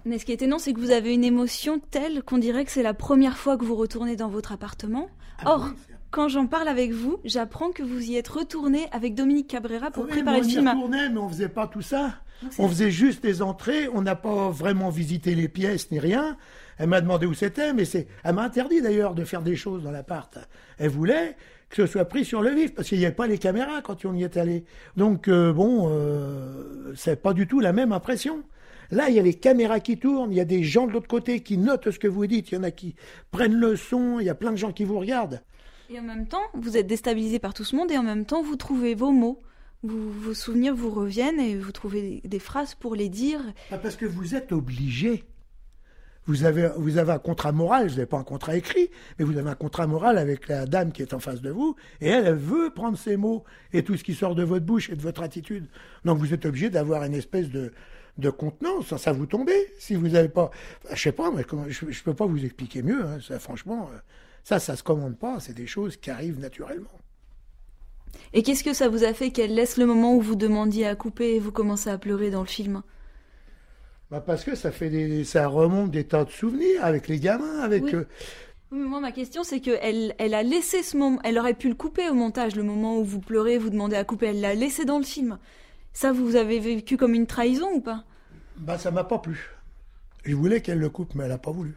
Mais 0.05 0.19
ce 0.19 0.25
qui 0.25 0.31
est 0.31 0.35
étonnant, 0.35 0.57
c'est 0.57 0.71
que 0.71 0.79
vous 0.79 0.91
avez 0.91 1.13
une 1.13 1.25
émotion 1.25 1.79
telle 1.91 2.23
qu'on 2.23 2.37
dirait 2.37 2.63
que 2.63 2.71
c'est 2.71 2.83
la 2.83 2.93
première 2.93 3.37
fois 3.37 3.57
que 3.57 3.65
vous 3.65 3.75
retournez 3.75 4.15
dans 4.15 4.29
votre 4.29 4.53
appartement. 4.53 5.09
Ah 5.39 5.51
Or, 5.51 5.69
quand 6.11 6.27
j'en 6.29 6.47
parle 6.47 6.67
avec 6.67 6.91
vous, 6.91 7.19
j'apprends 7.25 7.71
que 7.71 7.83
vous 7.83 8.01
y 8.01 8.15
êtes 8.15 8.27
retourné 8.27 8.87
avec 8.91 9.15
Dominique 9.15 9.47
Cabrera 9.47 9.91
pour 9.91 10.07
préparer 10.07 10.41
le 10.41 10.47
film. 10.47 10.67
On 10.67 10.71
y 10.71 10.73
retournait, 10.75 11.09
mais 11.09 11.19
on 11.19 11.29
faisait 11.29 11.49
pas 11.49 11.67
tout 11.67 11.81
ça. 11.81 12.15
On 12.59 12.67
faisait 12.67 12.91
juste 12.91 13.23
des 13.23 13.41
entrées, 13.41 13.87
on 13.93 14.01
n'a 14.01 14.15
pas 14.15 14.49
vraiment 14.49 14.89
visité 14.89 15.33
les 15.33 15.47
pièces 15.47 15.89
ni 15.91 15.99
rien. 15.99 16.37
Elle 16.77 16.89
m'a 16.89 17.01
demandé 17.01 17.25
où 17.25 17.33
c'était, 17.33 17.73
mais 17.73 17.85
c'est, 17.85 18.07
elle 18.23 18.35
m'a 18.35 18.43
interdit 18.43 18.81
d'ailleurs 18.81 19.15
de 19.15 19.23
faire 19.23 19.41
des 19.41 19.55
choses 19.55 19.83
dans 19.83 19.91
l'appart. 19.91 20.37
Elle 20.77 20.89
voulait 20.89 21.35
que 21.69 21.85
ce 21.85 21.91
soit 21.91 22.05
pris 22.05 22.23
sur 22.23 22.41
le 22.41 22.51
vif, 22.51 22.73
parce 22.73 22.87
qu'il 22.87 22.99
n'y 22.99 23.05
avait 23.05 23.15
pas 23.15 23.27
les 23.27 23.39
caméras 23.39 23.81
quand 23.81 24.05
on 24.05 24.13
y 24.13 24.23
est 24.23 24.37
allé. 24.37 24.63
Donc 24.95 25.27
euh, 25.27 25.51
bon, 25.51 25.89
euh, 25.89 26.93
c'est 26.95 27.21
pas 27.21 27.33
du 27.33 27.47
tout 27.47 27.59
la 27.59 27.73
même 27.73 27.91
impression. 27.91 28.43
Là, 28.91 29.09
il 29.09 29.15
y 29.15 29.19
a 29.19 29.23
les 29.23 29.33
caméras 29.33 29.81
qui 29.81 29.97
tournent, 29.97 30.31
il 30.31 30.37
y 30.37 30.41
a 30.41 30.45
des 30.45 30.63
gens 30.63 30.87
de 30.87 30.93
l'autre 30.93 31.09
côté 31.09 31.41
qui 31.41 31.57
notent 31.57 31.91
ce 31.91 31.99
que 31.99 32.07
vous 32.07 32.25
dites, 32.25 32.51
il 32.51 32.55
y 32.55 32.57
en 32.57 32.63
a 32.63 32.71
qui 32.71 32.95
prennent 33.31 33.59
le 33.59 33.75
son, 33.75 34.19
il 34.19 34.25
y 34.25 34.29
a 34.29 34.35
plein 34.35 34.51
de 34.51 34.57
gens 34.57 34.71
qui 34.71 34.85
vous 34.85 34.99
regardent. 34.99 35.41
Et 35.89 35.99
en 35.99 36.03
même 36.03 36.27
temps, 36.27 36.43
vous 36.53 36.77
êtes 36.77 36.87
déstabilisé 36.87 37.39
par 37.39 37.53
tout 37.53 37.63
ce 37.63 37.75
monde 37.75 37.91
et 37.91 37.97
en 37.97 38.03
même 38.03 38.25
temps, 38.25 38.41
vous 38.41 38.55
trouvez 38.55 38.93
vos 38.95 39.11
mots. 39.11 39.41
vos 39.83 40.33
souvenirs 40.33 40.75
vous 40.75 40.89
reviennent 40.89 41.39
et 41.39 41.55
vous 41.55 41.71
trouvez 41.71 42.21
des, 42.25 42.39
phrases 42.39 42.75
pour 42.75 42.95
les 42.95 43.09
dire. 43.09 43.41
Parce 43.69 43.95
que 43.95 44.05
vous 44.05 44.35
êtes 44.35 44.51
obligé. 44.51 45.23
Vous 46.25 46.43
avez, 46.43 46.69
vous 46.75 46.97
avez 46.97 47.13
un 47.13 47.19
contrat 47.19 47.53
moral, 47.53 47.87
vous 47.87 47.95
n'avez 47.95 48.05
pas 48.05 48.17
un 48.17 48.25
contrat 48.25 48.57
écrit, 48.57 48.89
mais 49.17 49.23
vous 49.23 49.37
avez 49.37 49.49
un 49.49 49.55
contrat 49.55 49.87
moral 49.87 50.17
avec 50.17 50.49
la 50.49 50.65
dame 50.65 50.91
qui 50.91 51.01
est 51.01 51.13
en 51.13 51.19
face 51.19 51.41
de 51.41 51.49
vous, 51.49 51.77
et 52.01 52.09
elle, 52.09 52.25
elle 52.25 52.35
veut 52.35 52.69
prendre 52.69 52.97
ses 52.97 53.15
mots 53.15 53.45
et 53.71 53.81
tout 53.81 53.95
ce 53.95 54.03
qui 54.03 54.13
sort 54.13 54.35
de 54.35 54.43
votre 54.43 54.65
bouche 54.65 54.89
et 54.89 54.97
de 54.97 55.01
votre 55.01 55.21
attitude. 55.21 55.67
Donc 56.03 56.17
vous 56.17 56.33
êtes 56.33 56.45
obligé 56.45 56.69
d'avoir 56.69 57.03
une 57.05 57.13
espèce 57.13 57.49
de, 57.49 57.71
de 58.17 58.29
contenance, 58.29 58.87
sans 58.87 58.97
ça 58.97 59.13
vous 59.13 59.25
tomber. 59.25 59.55
Si 59.79 59.95
vous 59.95 60.09
n'avez 60.09 60.29
pas, 60.29 60.51
je 60.91 61.01
sais 61.01 61.11
pas, 61.11 61.31
mais 61.31 61.45
je, 61.69 61.85
ne 61.85 62.03
peux 62.03 62.13
pas 62.13 62.25
vous 62.25 62.43
expliquer 62.43 62.81
mieux. 62.81 63.05
Hein, 63.05 63.19
ça, 63.25 63.39
franchement, 63.39 63.89
euh, 63.93 63.97
ça, 64.47 64.59
ça 64.59 64.77
se 64.77 64.83
commande 64.83 65.17
pas. 65.17 65.41
C'est 65.41 65.53
des 65.53 65.67
choses 65.67 65.97
qui 65.97 66.09
arrivent 66.09 66.39
naturellement. 66.39 66.97
Et 68.31 68.43
qu'est-ce 68.43 68.63
que 68.63 68.71
ça 68.71 68.87
vous 68.87 69.03
a 69.03 69.13
fait 69.13 69.31
qu'elle 69.31 69.53
laisse 69.53 69.75
le 69.75 69.85
moment 69.85 70.15
où 70.15 70.21
vous 70.21 70.37
demandiez 70.37 70.87
à 70.87 70.95
couper 70.95 71.35
et 71.35 71.39
vous 71.39 71.51
commencez 71.51 71.89
à 71.89 71.97
pleurer 71.97 72.31
dans 72.31 72.39
le 72.39 72.47
film? 72.47 72.81
Bah 74.09 74.21
Parce 74.21 74.45
que 74.45 74.55
ça, 74.55 74.71
fait 74.71 74.89
des, 74.89 75.25
ça 75.25 75.49
remonte 75.49 75.91
des 75.91 76.05
tas 76.05 76.23
de 76.23 76.29
souvenirs 76.29 76.85
avec 76.85 77.09
les 77.09 77.19
gamins, 77.19 77.59
avec. 77.59 77.83
Oui. 77.83 77.95
Euh, 77.95 78.05
moi, 78.71 79.01
ma 79.01 79.11
question, 79.11 79.43
c'est 79.43 79.59
qu'elle 79.59 80.15
elle 80.17 80.33
a 80.33 80.43
laissé 80.43 80.81
ce 80.81 80.95
moment. 80.95 81.19
Elle 81.25 81.39
aurait 81.39 81.53
pu 81.53 81.67
le 81.67 81.75
couper 81.75 82.07
au 82.09 82.13
montage, 82.13 82.55
le 82.55 82.63
moment 82.63 82.97
où 82.99 83.03
vous 83.03 83.19
pleurez, 83.19 83.57
vous 83.57 83.69
demandez 83.69 83.97
à 83.97 84.05
couper. 84.05 84.27
Elle 84.27 84.39
l'a 84.39 84.55
laissé 84.55 84.85
dans 84.85 84.97
le 84.97 85.03
film. 85.03 85.39
Ça, 85.91 86.13
vous 86.13 86.37
avez 86.37 86.61
vécu 86.61 86.95
comme 86.95 87.15
une 87.15 87.27
trahison 87.27 87.69
ou 87.73 87.81
pas? 87.81 88.05
Bah, 88.55 88.77
ça 88.77 88.91
m'a 88.91 89.03
pas 89.03 89.19
plu. 89.19 89.49
Je 90.23 90.35
voulais 90.35 90.61
qu'elle 90.61 90.79
le 90.79 90.89
coupe, 90.89 91.15
mais 91.15 91.25
elle 91.25 91.31
n'a 91.31 91.37
pas 91.37 91.51
voulu. 91.51 91.75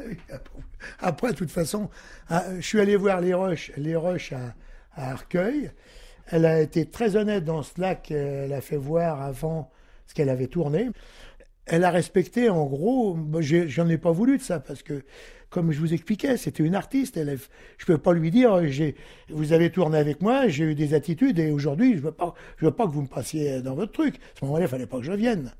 Après, 1.00 1.32
de 1.32 1.36
toute 1.36 1.50
façon, 1.50 1.90
ah, 2.28 2.44
je 2.56 2.66
suis 2.66 2.80
allé 2.80 2.96
voir 2.96 3.20
les 3.20 3.34
Roches, 3.34 3.72
les 3.76 3.96
Roches 3.96 4.32
à, 4.32 4.54
Arcueil. 4.96 5.70
Elle 6.26 6.44
a 6.44 6.60
été 6.60 6.86
très 6.86 7.16
honnête 7.16 7.44
dans 7.44 7.62
cela 7.62 7.94
qu'elle 7.94 8.52
a 8.52 8.60
fait 8.60 8.76
voir 8.76 9.22
avant 9.22 9.70
ce 10.06 10.14
qu'elle 10.14 10.28
avait 10.28 10.48
tourné. 10.48 10.90
Elle 11.66 11.84
a 11.84 11.90
respecté, 11.90 12.48
en 12.48 12.64
gros, 12.66 13.16
j'en 13.40 13.88
ai 13.88 13.98
pas 13.98 14.10
voulu 14.10 14.38
de 14.38 14.42
ça, 14.42 14.58
parce 14.58 14.82
que, 14.82 15.04
comme 15.50 15.70
je 15.70 15.78
vous 15.78 15.94
expliquais, 15.94 16.36
c'était 16.36 16.62
une 16.62 16.74
artiste. 16.74 17.16
Elle, 17.16 17.38
je 17.76 17.86
peux 17.86 17.98
pas 17.98 18.12
lui 18.12 18.30
dire, 18.30 18.60
vous 19.28 19.52
avez 19.52 19.70
tourné 19.70 19.98
avec 19.98 20.20
moi, 20.20 20.48
j'ai 20.48 20.64
eu 20.64 20.74
des 20.74 20.94
attitudes, 20.94 21.38
et 21.38 21.50
aujourd'hui, 21.50 21.96
je 21.96 22.02
veux 22.02 22.12
pas, 22.12 22.34
je 22.56 22.66
veux 22.66 22.72
pas 22.72 22.86
que 22.86 22.92
vous 22.92 23.02
me 23.02 23.06
passiez 23.06 23.62
dans 23.62 23.74
votre 23.74 23.92
truc. 23.92 24.16
À 24.16 24.40
ce 24.40 24.44
moment-là, 24.46 24.64
il 24.64 24.68
fallait 24.68 24.86
pas 24.86 24.98
que 24.98 25.04
je 25.04 25.12
vienne. 25.12 25.52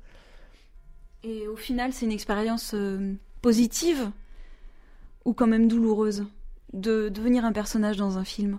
Et 1.23 1.47
au 1.47 1.55
final, 1.55 1.93
c'est 1.93 2.05
une 2.05 2.11
expérience 2.11 2.73
euh, 2.73 3.13
positive 3.41 4.11
ou 5.29 5.33
quand 5.33 5.47
même 5.47 5.67
douloureuse 5.67 6.25
de 6.73 7.09
devenir 7.09 7.45
un 7.45 7.51
personnage 7.51 7.97
dans 7.97 8.17
un 8.17 8.23
film? 8.23 8.57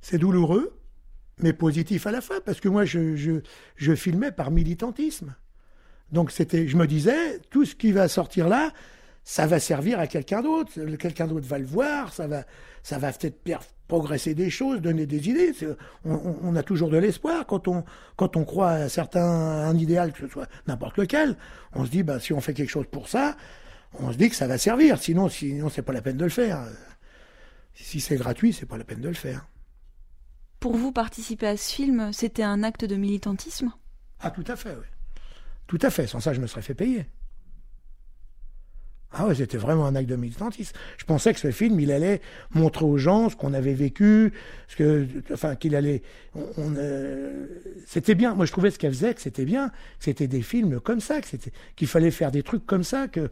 C'est 0.00 0.18
douloureux, 0.18 0.76
mais 1.38 1.52
positif 1.52 2.06
à 2.06 2.10
la 2.10 2.20
fois, 2.20 2.40
parce 2.40 2.60
que 2.60 2.68
moi, 2.68 2.84
je, 2.84 3.14
je, 3.14 3.40
je 3.76 3.94
filmais 3.94 4.32
par 4.32 4.50
militantisme. 4.50 5.34
Donc, 6.10 6.32
c'était, 6.32 6.66
je 6.66 6.76
me 6.76 6.88
disais, 6.88 7.38
tout 7.50 7.64
ce 7.64 7.76
qui 7.76 7.92
va 7.92 8.08
sortir 8.08 8.48
là, 8.48 8.72
ça 9.22 9.46
va 9.46 9.60
servir 9.60 10.00
à 10.00 10.08
quelqu'un 10.08 10.42
d'autre. 10.42 10.72
Quelqu'un 10.96 11.28
d'autre 11.28 11.46
va 11.46 11.58
le 11.58 11.66
voir, 11.66 12.12
ça 12.12 12.26
va, 12.26 12.44
ça 12.82 12.98
va 12.98 13.12
peut-être 13.12 13.38
progresser 13.86 14.34
des 14.34 14.50
choses, 14.50 14.80
donner 14.80 15.06
des 15.06 15.28
idées. 15.28 15.52
On, 16.04 16.34
on, 16.42 16.56
a 16.56 16.64
toujours 16.64 16.90
de 16.90 16.96
l'espoir 16.96 17.46
quand 17.46 17.68
on, 17.68 17.84
quand 18.16 18.36
on 18.36 18.44
croit 18.44 18.70
à 18.70 18.88
certain, 18.88 19.22
un 19.22 19.76
idéal, 19.76 20.12
que 20.12 20.18
ce 20.20 20.28
soit 20.28 20.48
n'importe 20.66 20.96
lequel. 20.96 21.36
On 21.72 21.84
se 21.84 21.90
dit, 21.90 22.02
bah, 22.02 22.18
si 22.18 22.32
on 22.32 22.40
fait 22.40 22.54
quelque 22.54 22.70
chose 22.70 22.86
pour 22.90 23.08
ça, 23.08 23.36
on 23.98 24.12
se 24.12 24.16
dit 24.16 24.28
que 24.28 24.36
ça 24.36 24.46
va 24.46 24.58
servir. 24.58 24.98
Sinon, 24.98 25.28
sinon 25.28 25.68
c'est 25.68 25.82
pas 25.82 25.92
la 25.92 26.02
peine 26.02 26.16
de 26.16 26.24
le 26.24 26.30
faire. 26.30 26.64
Si 27.74 28.00
c'est 28.00 28.16
gratuit, 28.16 28.52
c'est 28.52 28.66
pas 28.66 28.78
la 28.78 28.84
peine 28.84 29.00
de 29.00 29.08
le 29.08 29.14
faire. 29.14 29.46
Pour 30.58 30.76
vous, 30.76 30.92
participer 30.92 31.46
à 31.46 31.56
ce 31.56 31.72
film, 31.72 32.12
c'était 32.12 32.42
un 32.42 32.62
acte 32.62 32.84
de 32.84 32.96
militantisme? 32.96 33.72
Ah, 34.20 34.30
tout 34.30 34.44
à 34.46 34.56
fait, 34.56 34.74
oui. 34.74 34.86
Tout 35.66 35.78
à 35.80 35.90
fait. 35.90 36.06
Sans 36.06 36.20
ça, 36.20 36.34
je 36.34 36.40
me 36.40 36.46
serais 36.46 36.62
fait 36.62 36.74
payer. 36.74 37.06
Ah 39.12 39.26
ouais, 39.26 39.34
c'était 39.34 39.58
vraiment 39.58 39.86
un 39.86 39.96
acte 39.96 40.08
de 40.08 40.14
militantisme. 40.14 40.76
Je 40.96 41.04
pensais 41.04 41.34
que 41.34 41.40
ce 41.40 41.50
film, 41.50 41.80
il 41.80 41.90
allait 41.90 42.20
montrer 42.54 42.84
aux 42.84 42.96
gens 42.96 43.28
ce 43.28 43.34
qu'on 43.34 43.54
avait 43.54 43.74
vécu, 43.74 44.32
ce 44.68 44.76
que, 44.76 45.06
enfin, 45.32 45.56
qu'il 45.56 45.74
allait, 45.74 46.02
on, 46.36 46.74
euh, 46.76 47.46
c'était 47.86 48.14
bien. 48.14 48.34
Moi, 48.36 48.46
je 48.46 48.52
trouvais 48.52 48.70
ce 48.70 48.78
qu'elle 48.78 48.92
faisait 48.92 49.12
que 49.14 49.20
c'était 49.20 49.44
bien, 49.44 49.72
c'était 49.98 50.28
des 50.28 50.42
films 50.42 50.78
comme 50.78 51.00
ça, 51.00 51.20
qu'il 51.74 51.88
fallait 51.88 52.12
faire 52.12 52.30
des 52.30 52.44
trucs 52.44 52.64
comme 52.66 52.84
ça, 52.84 53.08
que 53.08 53.30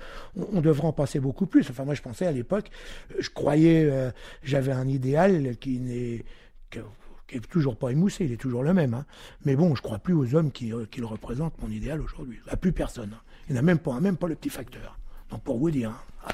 on, 0.53 0.61
devrait 0.61 0.89
en 0.89 0.93
passer 0.93 1.21
beaucoup 1.21 1.47
plus. 1.47 1.71
Enfin, 1.71 1.85
moi, 1.85 1.95
je 1.95 2.03
pensais 2.03 2.27
à 2.27 2.33
l'époque, 2.33 2.71
je 3.17 3.31
croyais, 3.31 3.89
euh, 3.89 4.11
j'avais 4.43 4.73
un 4.73 4.89
idéal 4.89 5.57
qui 5.59 5.79
n'est, 5.79 6.25
qui 6.71 7.37
est 7.37 7.49
toujours 7.49 7.77
pas 7.77 7.91
émoussé, 7.91 8.25
il 8.25 8.33
est 8.33 8.37
toujours 8.37 8.65
le 8.65 8.75
même. 8.75 8.95
Hein. 8.95 9.07
Mais 9.45 9.55
bon, 9.55 9.77
je 9.77 9.83
crois 9.83 10.01
plus 10.01 10.15
aux 10.15 10.35
hommes 10.35 10.51
qui, 10.51 10.73
euh, 10.73 10.87
le 10.97 11.07
représentent, 11.07 11.55
mon 11.63 11.71
idéal 11.71 12.01
aujourd'hui. 12.01 12.41
À 12.49 12.57
plus 12.57 12.73
personne. 12.73 13.13
Hein. 13.15 13.21
Il 13.49 13.53
n'y 13.53 13.61
a 13.61 13.63
même 13.63 13.79
pas, 13.79 14.01
même 14.01 14.17
pas 14.17 14.27
le 14.27 14.35
petit 14.35 14.51
facteur. 14.51 14.99
Donc 15.31 15.43
pour 15.43 15.59
vous 15.59 15.71
dire, 15.71 15.91
hein, 15.91 16.31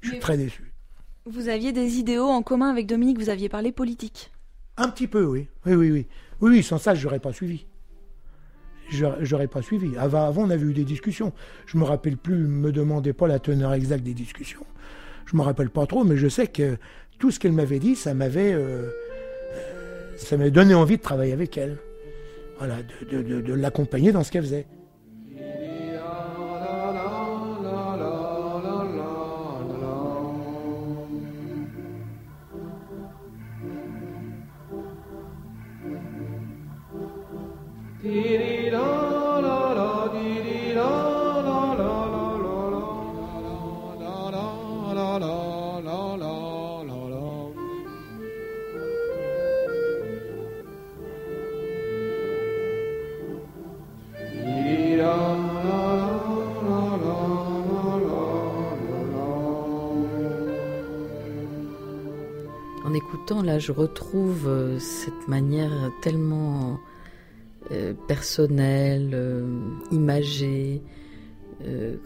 je 0.00 0.10
suis 0.10 0.18
très 0.18 0.36
déçu. 0.36 0.72
Vous 1.26 1.48
aviez 1.48 1.72
des 1.72 1.98
idéaux 1.98 2.26
en 2.26 2.42
commun 2.42 2.70
avec 2.70 2.86
Dominique, 2.86 3.18
vous 3.18 3.30
aviez 3.30 3.48
parlé 3.48 3.72
politique. 3.72 4.30
Un 4.76 4.88
petit 4.88 5.06
peu, 5.06 5.24
oui. 5.24 5.48
Oui, 5.66 5.74
oui, 5.74 5.90
oui. 5.90 6.06
Oui, 6.40 6.62
sans 6.62 6.78
ça, 6.78 6.94
je 6.94 7.04
n'aurais 7.04 7.20
pas 7.20 7.32
suivi. 7.32 7.66
J'aurais 8.90 9.48
pas 9.48 9.62
suivi. 9.62 9.96
Avant, 9.96 10.34
on 10.36 10.50
avait 10.50 10.66
eu 10.66 10.74
des 10.74 10.84
discussions. 10.84 11.32
Je 11.66 11.78
me 11.78 11.84
rappelle 11.84 12.16
plus, 12.16 12.46
me 12.46 12.72
demandez 12.72 13.12
pas 13.12 13.26
la 13.26 13.38
teneur 13.38 13.72
exacte 13.72 14.04
des 14.04 14.12
discussions. 14.12 14.66
Je 15.26 15.36
me 15.36 15.42
rappelle 15.42 15.70
pas 15.70 15.86
trop, 15.86 16.04
mais 16.04 16.16
je 16.16 16.28
sais 16.28 16.46
que 16.46 16.76
tout 17.18 17.30
ce 17.30 17.40
qu'elle 17.40 17.52
m'avait 17.52 17.78
dit, 17.78 17.96
ça 17.96 18.12
m'avait, 18.12 18.52
euh, 18.52 18.90
ça 20.18 20.36
m'avait 20.36 20.50
donné 20.50 20.74
envie 20.74 20.98
de 20.98 21.02
travailler 21.02 21.32
avec 21.32 21.56
elle. 21.56 21.78
Voilà, 22.58 22.76
de 23.10 23.54
l'accompagner 23.54 24.12
dans 24.12 24.22
ce 24.22 24.30
qu'elle 24.30 24.44
faisait. 24.44 24.66
Là, 63.42 63.58
je 63.58 63.72
retrouve 63.72 64.48
euh, 64.48 64.78
cette 64.78 65.28
manière 65.28 65.90
tellement 66.02 66.78
euh, 67.70 67.94
personnelle, 68.08 69.10
euh, 69.14 69.42
imagée, 69.90 70.82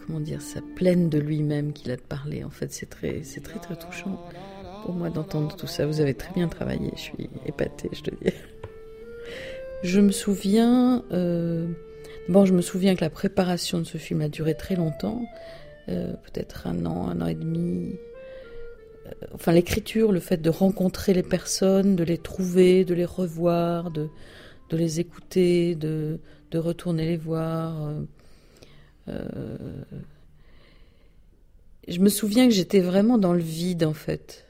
comment 0.05 0.21
dire 0.21 0.41
ça, 0.41 0.61
pleine 0.75 1.09
de 1.09 1.19
lui-même 1.19 1.73
qu'il 1.73 1.91
a 1.91 1.97
de 1.97 2.01
parler. 2.01 2.45
En 2.45 2.49
fait, 2.49 2.71
c'est 2.71 2.85
très, 2.85 3.23
c'est 3.23 3.41
très, 3.41 3.59
très 3.59 3.75
touchant 3.75 4.17
pour 4.85 4.93
moi 4.93 5.09
d'entendre 5.09 5.53
tout 5.57 5.67
ça. 5.67 5.85
Vous 5.85 5.99
avez 5.99 6.13
très 6.13 6.33
bien 6.33 6.47
travaillé, 6.47 6.91
je 6.95 7.01
suis 7.01 7.29
épatée, 7.45 7.89
je 7.91 8.01
te 8.01 8.11
dis. 8.11 8.31
Je 9.83 9.99
me 9.99 10.11
souviens, 10.11 11.03
bon, 11.09 12.45
je 12.45 12.53
me 12.53 12.61
souviens 12.61 12.95
que 12.95 13.01
la 13.01 13.09
préparation 13.09 13.79
de 13.79 13.83
ce 13.83 13.97
film 13.97 14.21
a 14.21 14.29
duré 14.29 14.55
très 14.55 14.75
longtemps, 14.75 15.25
peut-être 15.87 16.67
un 16.67 16.85
an, 16.85 17.09
un 17.09 17.19
an 17.19 17.27
et 17.27 17.35
demi, 17.35 17.97
enfin 19.33 19.51
l'écriture, 19.51 20.13
le 20.13 20.19
fait 20.21 20.37
de 20.41 20.49
rencontrer 20.49 21.13
les 21.13 21.23
personnes, 21.23 21.97
de 21.97 22.03
les 22.03 22.17
trouver, 22.17 22.85
de 22.85 22.93
les 22.93 23.05
revoir, 23.05 23.91
de, 23.91 24.07
de 24.69 24.77
les 24.77 24.99
écouter, 24.99 25.75
de, 25.75 26.19
retourner 26.53 27.05
les 27.05 27.17
voir. 27.17 27.87
Euh, 27.87 28.03
euh, 29.09 29.57
je 31.87 31.99
me 31.99 32.09
souviens 32.09 32.47
que 32.47 32.53
j'étais 32.53 32.79
vraiment 32.79 33.17
dans 33.17 33.33
le 33.33 33.41
vide 33.41 33.83
en 33.83 33.93
fait 33.93 34.47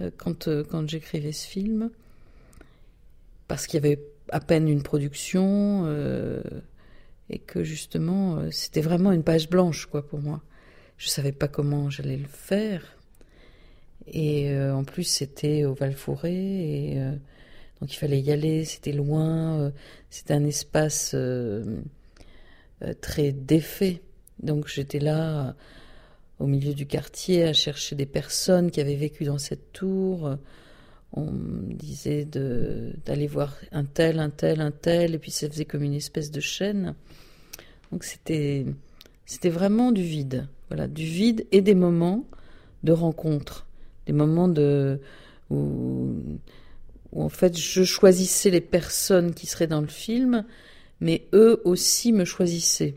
euh, 0.00 0.10
quand, 0.16 0.88
j'écrivais 0.88 1.32
ce 1.32 1.46
film, 1.46 1.90
parce 3.48 3.66
qu'il 3.66 3.82
y 3.82 3.86
avait 3.86 4.00
à 4.30 4.40
peine 4.40 4.68
une 4.68 4.82
production 4.82 5.86
et 7.30 7.38
que 7.38 7.64
justement 7.64 8.50
c'était 8.50 8.80
vraiment 8.80 9.12
une 9.12 9.22
page 9.22 9.48
blanche 9.48 9.86
quoi 9.86 10.06
pour 10.06 10.20
moi. 10.20 10.42
Je 10.98 11.08
savais 11.08 11.32
pas 11.32 11.48
comment 11.48 11.90
j'allais 11.90 12.16
le 12.16 12.28
faire. 12.28 12.82
Et 14.08 14.56
en 14.58 14.84
plus, 14.84 15.04
c'était 15.04 15.64
au 15.64 15.74
Val-Forêt. 15.74 16.32
Et 16.32 16.98
donc, 17.80 17.92
il 17.92 17.96
fallait 17.96 18.20
y 18.20 18.32
aller. 18.32 18.64
C'était 18.64 18.92
loin. 18.92 19.60
Euh, 19.60 19.70
c'était 20.10 20.34
un 20.34 20.44
espace 20.44 21.12
euh, 21.14 21.82
très 23.00 23.32
défait. 23.32 24.02
Donc 24.42 24.68
j'étais 24.68 24.98
là 24.98 25.54
au 26.38 26.46
milieu 26.46 26.74
du 26.74 26.86
quartier 26.86 27.44
à 27.44 27.54
chercher 27.54 27.96
des 27.96 28.04
personnes 28.04 28.70
qui 28.70 28.80
avaient 28.80 28.96
vécu 28.96 29.24
dans 29.24 29.38
cette 29.38 29.72
tour. 29.72 30.36
On 31.12 31.30
me 31.30 31.72
disait 31.72 32.26
d'aller 32.26 33.26
voir 33.26 33.56
un 33.72 33.84
tel, 33.84 34.18
un 34.18 34.28
tel, 34.28 34.60
un 34.60 34.72
tel, 34.72 35.14
et 35.14 35.18
puis 35.18 35.30
ça 35.30 35.48
faisait 35.48 35.64
comme 35.64 35.82
une 35.82 35.94
espèce 35.94 36.30
de 36.30 36.40
chaîne. 36.40 36.94
Donc 37.90 38.04
c'était 38.04 38.66
c'était 39.24 39.48
vraiment 39.48 39.90
du 39.90 40.02
vide, 40.02 40.46
voilà, 40.68 40.86
du 40.86 41.04
vide 41.04 41.46
et 41.52 41.62
des 41.62 41.74
moments 41.74 42.26
de 42.84 42.92
rencontre, 42.92 43.66
des 44.06 44.12
moments 44.12 44.48
de 44.48 45.00
où, 45.48 46.12
où 47.16 47.22
en 47.22 47.30
fait 47.30 47.58
je 47.58 47.82
choisissais 47.82 48.50
les 48.50 48.60
personnes 48.60 49.34
qui 49.34 49.46
seraient 49.46 49.66
dans 49.66 49.80
le 49.80 49.88
film, 49.88 50.44
mais 51.00 51.26
eux 51.32 51.62
aussi 51.64 52.12
me 52.12 52.24
choisissaient. 52.24 52.94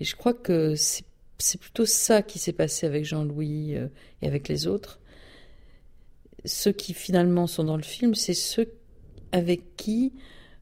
Et 0.00 0.04
je 0.04 0.16
crois 0.16 0.34
que 0.34 0.74
c'est 0.74 1.60
plutôt 1.60 1.86
ça 1.86 2.22
qui 2.22 2.40
s'est 2.40 2.52
passé 2.52 2.86
avec 2.86 3.04
Jean-Louis 3.04 3.76
euh, 3.76 3.86
et 4.20 4.26
avec 4.26 4.48
les 4.48 4.66
autres. 4.66 4.98
Ceux 6.44 6.72
qui 6.72 6.92
finalement 6.92 7.46
sont 7.46 7.64
dans 7.64 7.76
le 7.76 7.84
film, 7.84 8.14
c'est 8.16 8.34
ceux 8.34 8.72
avec 9.30 9.76
qui 9.76 10.12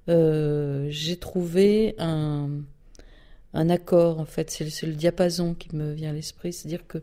euh, 0.09 0.87
j'ai 0.91 1.17
trouvé 1.17 1.95
un, 1.99 2.63
accord, 3.55 4.21
en 4.21 4.25
fait. 4.27 4.51
C'est 4.51 4.87
le 4.87 4.93
diapason 4.93 5.55
qui 5.55 5.75
me 5.75 5.93
vient 5.93 6.11
à 6.11 6.13
l'esprit. 6.13 6.53
C'est-à-dire 6.53 6.87
que 6.87 6.99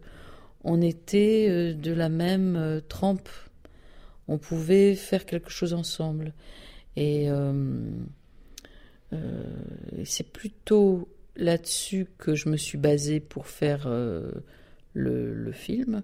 on 0.63 0.81
était 0.81 1.47
euh, 1.49 1.73
de 1.73 1.91
la 1.91 2.09
même 2.09 2.81
trempe. 2.87 3.29
On 4.29 4.37
pouvait 4.37 4.95
faire 4.95 5.25
quelque 5.25 5.49
chose 5.49 5.73
ensemble. 5.73 6.33
Et 6.95 7.27
c'est 10.05 10.31
plutôt 10.31 11.09
là-dessus 11.39 12.07
que 12.17 12.35
je 12.35 12.49
me 12.49 12.57
suis 12.57 12.77
basée 12.77 13.19
pour 13.19 13.47
faire 13.47 13.85
euh, 13.87 14.29
le, 14.93 15.51
film 15.51 16.03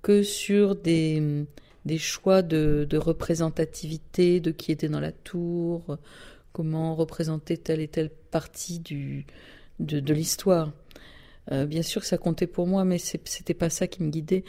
que 0.00 0.22
sur 0.22 0.74
des, 0.74 1.46
choix 1.98 2.42
de, 2.42 2.88
représentativité, 2.96 4.40
de 4.40 4.50
qui 4.50 4.72
était 4.72 4.88
dans 4.88 5.00
la 5.00 5.12
tour, 5.12 5.98
comment 6.52 6.94
représenter 6.94 7.56
telle 7.56 7.80
et 7.80 7.88
telle 7.88 8.10
partie 8.30 8.80
de, 8.80 10.12
l'histoire. 10.12 10.72
Euh, 11.50 11.66
bien 11.66 11.82
sûr 11.82 12.04
ça 12.04 12.18
comptait 12.18 12.46
pour 12.46 12.66
moi, 12.66 12.84
mais 12.84 12.98
c'était 12.98 13.54
pas 13.54 13.70
ça 13.70 13.86
qui 13.86 14.02
me 14.02 14.10
guidait. 14.10 14.44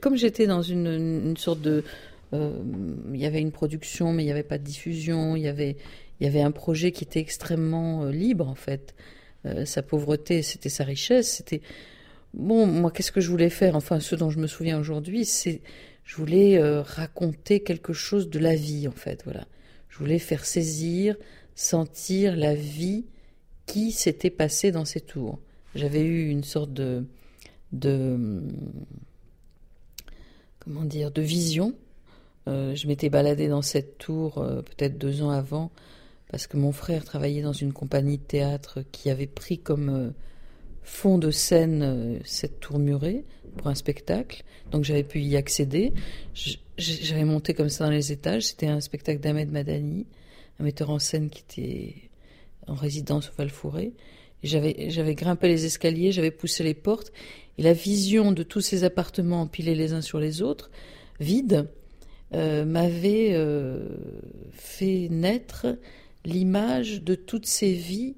Comme 0.00 0.16
j'étais 0.16 0.46
dans 0.46 0.62
une, 0.62 0.86
une, 0.86 1.36
sorte 1.36 1.60
de, 1.60 1.78
euh, 1.78 1.82
il 2.32 3.20
y 3.20 3.26
avait 3.26 3.40
une 3.40 3.52
production, 3.52 4.12
mais 4.12 4.22
il 4.22 4.26
n'y 4.26 4.32
avait 4.32 4.42
pas 4.42 4.58
de 4.58 4.64
diffusion. 4.64 5.36
Il 5.36 5.42
y 5.42 5.48
avait, 5.48 5.76
y 6.20 6.26
avait 6.26 6.42
un 6.42 6.50
projet 6.50 6.92
qui 6.92 7.04
était 7.04 7.20
extrêmement 7.20 8.06
libre 8.06 8.48
en 8.48 8.54
fait. 8.54 8.94
Euh, 9.46 9.64
sa 9.64 9.82
pauvreté, 9.82 10.42
c'était 10.42 10.68
sa 10.68 10.84
richesse, 10.84 11.36
c'était 11.36 11.60
bon. 12.34 12.66
Moi, 12.66 12.90
qu'est-ce 12.90 13.12
que 13.12 13.20
je 13.20 13.30
voulais 13.30 13.50
faire? 13.50 13.76
Enfin, 13.76 14.00
ce 14.00 14.16
dont 14.16 14.30
je 14.30 14.38
me 14.38 14.46
souviens 14.46 14.78
aujourd'hui, 14.78 15.24
c'est 15.24 15.60
je 16.04 16.16
voulais 16.16 16.58
euh, 16.58 16.82
raconter 16.82 17.60
quelque 17.60 17.92
chose 17.92 18.30
de 18.30 18.38
la 18.38 18.54
vie, 18.54 18.88
en 18.88 18.92
fait. 18.92 19.22
Voilà, 19.24 19.46
je 19.88 19.98
voulais 19.98 20.18
faire 20.18 20.44
saisir, 20.44 21.16
sentir 21.54 22.36
la 22.36 22.54
vie 22.54 23.06
qui 23.66 23.92
s'était 23.92 24.30
passée 24.30 24.70
dans 24.70 24.84
ces 24.84 25.00
tours. 25.00 25.38
J'avais 25.74 26.02
eu 26.02 26.28
une 26.28 26.44
sorte 26.44 26.72
de 26.72 27.04
de 27.72 28.42
comment 30.58 30.84
dire 30.84 31.10
de 31.10 31.22
vision. 31.22 31.74
Euh, 32.48 32.74
je 32.74 32.86
m'étais 32.86 33.10
baladée 33.10 33.48
dans 33.48 33.62
cette 33.62 33.98
tour 33.98 34.34
peut-être 34.34 34.98
deux 34.98 35.22
ans 35.22 35.30
avant 35.30 35.70
parce 36.30 36.46
que 36.46 36.56
mon 36.56 36.72
frère 36.72 37.04
travaillait 37.04 37.42
dans 37.42 37.52
une 37.52 37.72
compagnie 37.72 38.18
de 38.18 38.22
théâtre 38.22 38.80
qui 38.92 39.10
avait 39.10 39.26
pris 39.26 39.58
comme 39.58 39.88
euh, 39.88 40.10
fond 40.82 41.18
de 41.18 41.30
scène 41.30 41.82
euh, 41.82 42.18
cette 42.24 42.60
tour 42.60 42.78
murée 42.78 43.24
pour 43.56 43.68
un 43.68 43.74
spectacle. 43.74 44.42
Donc 44.70 44.84
j'avais 44.84 45.04
pu 45.04 45.20
y 45.20 45.36
accéder. 45.36 45.92
J'avais 46.76 47.24
monté 47.24 47.54
comme 47.54 47.68
ça 47.68 47.84
dans 47.84 47.90
les 47.90 48.12
étages. 48.12 48.42
C'était 48.42 48.66
un 48.66 48.80
spectacle 48.80 49.20
d'Ahmed 49.20 49.50
Madani, 49.50 50.06
un 50.58 50.64
metteur 50.64 50.90
en 50.90 50.98
scène 50.98 51.30
qui 51.30 51.40
était 51.40 51.94
en 52.66 52.74
résidence 52.74 53.30
au 53.30 53.32
Val-Fouré. 53.38 53.92
J'avais 54.42 55.14
grimpé 55.14 55.48
les 55.48 55.64
escaliers, 55.64 56.12
j'avais 56.12 56.30
poussé 56.30 56.62
les 56.62 56.74
portes, 56.74 57.12
et 57.56 57.62
la 57.62 57.72
vision 57.72 58.32
de 58.32 58.42
tous 58.42 58.60
ces 58.60 58.84
appartements 58.84 59.40
empilés 59.40 59.74
les 59.74 59.92
uns 59.92 60.02
sur 60.02 60.20
les 60.20 60.42
autres, 60.42 60.70
vides, 61.18 61.68
euh, 62.34 62.64
m'avait 62.64 63.36
fait 64.52 65.08
naître 65.10 65.66
l'image 66.24 67.02
de 67.02 67.14
toutes 67.14 67.46
ces 67.46 67.72
vies 67.72 68.16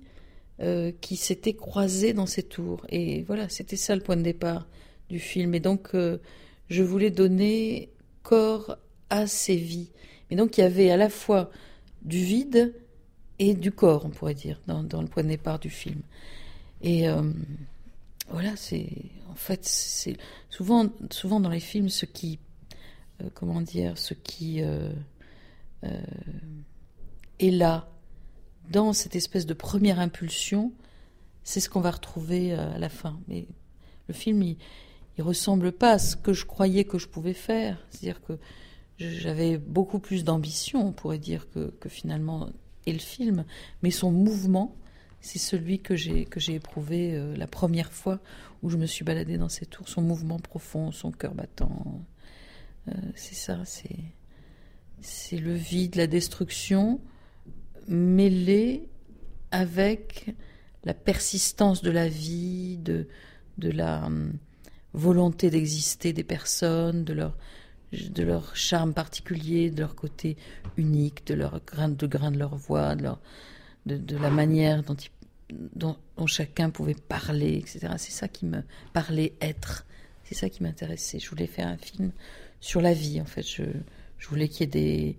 euh, 0.61 0.90
qui 1.01 1.14
s'étaient 1.14 1.55
croisées 1.55 2.12
dans 2.14 2.27
ces 2.27 2.42
tours. 2.42 2.85
Et 2.88 3.23
voilà, 3.23 3.49
c'était 3.49 3.77
ça 3.77 3.94
le 3.94 4.03
point 4.03 4.16
de 4.16 4.23
départ 4.23 4.66
du 5.09 5.21
film. 5.21 5.55
Et 5.55 5.61
donc, 5.61 5.90
euh, 5.94 6.18
je 6.68 6.83
voulais 6.83 7.11
donner 7.11 7.90
corps 8.25 8.77
à 9.09 9.29
ces 9.29 9.55
vies. 9.55 9.90
Et 10.33 10.37
donc, 10.37 10.59
il 10.59 10.62
y 10.62 10.64
avait 10.64 10.90
à 10.90 10.97
la 10.97 11.11
fois 11.11 11.51
du 12.03 12.18
vide 12.18 12.75
et 13.38 13.55
du 13.55 13.71
corps, 13.71 14.05
on 14.05 14.11
pourrait 14.11 14.35
dire, 14.35 14.61
dans, 14.66 14.83
le 14.83 15.07
point 15.07 15.23
de 15.23 15.29
départ 15.29 15.61
du 15.61 15.71
film. 15.71 16.01
Et 16.83 17.09
euh, 17.09 17.23
voilà, 18.29 18.57
c'est 18.57 18.88
en 19.31 19.37
fait, 19.37 19.64
c'est 19.64 20.16
souvent, 20.51 20.88
souvent 21.11 21.38
dans 21.38 21.51
les 21.51 21.61
films, 21.61 21.88
ce 21.88 22.05
qui, 22.05 22.40
comment 23.35 23.61
dire, 23.61 23.98
ce 23.98 24.14
qui 24.14 24.61
est 24.61 24.64
là 27.50 27.88
dans 28.70 28.92
cette 28.92 29.16
espèce 29.16 29.46
de 29.46 29.54
première 29.54 29.98
impulsion, 29.98 30.72
c'est 31.42 31.61
ce 31.61 31.70
qu'on 31.70 31.81
va 31.81 31.90
retrouver 31.90 32.52
euh, 32.52 32.74
à 32.74 32.78
la 32.78 32.88
fin. 32.88 33.18
Mais 33.28 33.46
le 34.09 34.14
film, 34.14 34.42
il, 34.42 34.57
il 35.16 35.22
ressemble 35.22 35.72
pas 35.72 35.92
à 35.92 35.98
ce 35.98 36.16
que 36.16 36.33
je 36.33 36.44
croyais 36.44 36.85
que 36.85 36.98
je 36.98 37.09
pouvais 37.09 37.35
faire. 37.35 37.78
C'est-à-dire 37.90 38.22
que 38.22 38.38
j'avais 38.98 39.59
beaucoup 39.59 39.98
plus 39.98 40.24
d'ambition, 40.24 40.87
on 40.87 40.92
pourrait 40.92 41.18
dire, 41.18 41.48
que, 41.50 41.72
finalement 41.88 42.48
est 42.87 42.92
le 42.92 42.98
film. 42.98 43.44
Mais 43.83 43.90
son 43.90 44.11
mouvement, 44.11 44.76
c'est 45.20 45.38
celui 45.38 45.81
que 45.81 45.96
j'ai 45.96 46.26
que 46.26 46.38
j'ai 46.38 46.54
éprouvé 46.54 47.14
euh, 47.14 47.37
la 47.37 47.46
première 47.46 47.92
fois 47.92 48.20
où 48.62 48.70
je 48.70 48.76
me 48.76 48.87
suis 48.87 49.04
baladée 49.04 49.38
dans 49.38 49.48
ces 49.48 49.66
tours. 49.66 49.88
Son 49.88 50.02
mouvement 50.02 50.38
profond, 50.38 50.92
son 50.92 51.12
cœur 51.12 51.35
battant. 51.35 52.02
Euh, 52.88 52.92
c'est 53.14 53.35
ça, 53.35 53.59
c'est 55.01 55.37
le 55.38 55.55
vide, 55.55 55.96
la 55.96 56.07
destruction, 56.07 57.01
mêlé 57.87 58.88
avec 59.51 60.35
la 60.85 60.94
persistance 60.94 61.83
de 61.83 61.90
la 61.90 62.09
vie, 62.09 62.79
de, 62.79 63.07
la 63.59 64.07
hum, 64.07 64.33
volonté 64.92 65.51
d'exister 65.51 66.12
des 66.12 66.24
personnes, 66.24 67.05
de 67.05 67.12
leur, 67.12 68.57
charme 68.57 68.94
particulier, 68.94 69.70
de 69.70 69.81
leur 69.81 69.94
côté 69.94 70.37
unique, 70.77 71.27
de 71.27 71.35
leur 71.35 71.61
grain 71.64 71.88
de, 71.88 72.07
grain 72.07 72.31
de 72.31 72.38
leur 72.38 72.57
voix, 72.57 72.94
de, 72.96 74.16
la 74.16 74.31
manière 74.31 74.83
dont, 74.83 74.96
dont, 75.74 76.27
chacun 76.27 76.70
pouvait 76.70 76.94
parler, 76.94 77.57
etc. 77.57 77.94
C'est 77.96 78.12
ça 78.12 78.29
qui 78.29 78.46
me 78.46 78.62
parlait 78.92 79.35
être. 79.40 79.87
C'est 80.24 80.35
ça 80.35 80.51
qui 80.51 80.62
m'intéressait. 80.62 81.18
Je 81.18 81.31
voulais 81.31 81.46
faire 81.46 81.68
un 81.68 81.79
film 81.79 82.12
sur 82.61 82.81
la 82.81 82.92
vie, 82.92 83.21
en 83.21 83.25
fait. 83.25 83.42
Je, 83.42 83.64
voulais 84.29 84.49
qu'il 84.49 84.61
y 84.61 84.64
ait 84.64 84.66
des, 84.66 85.18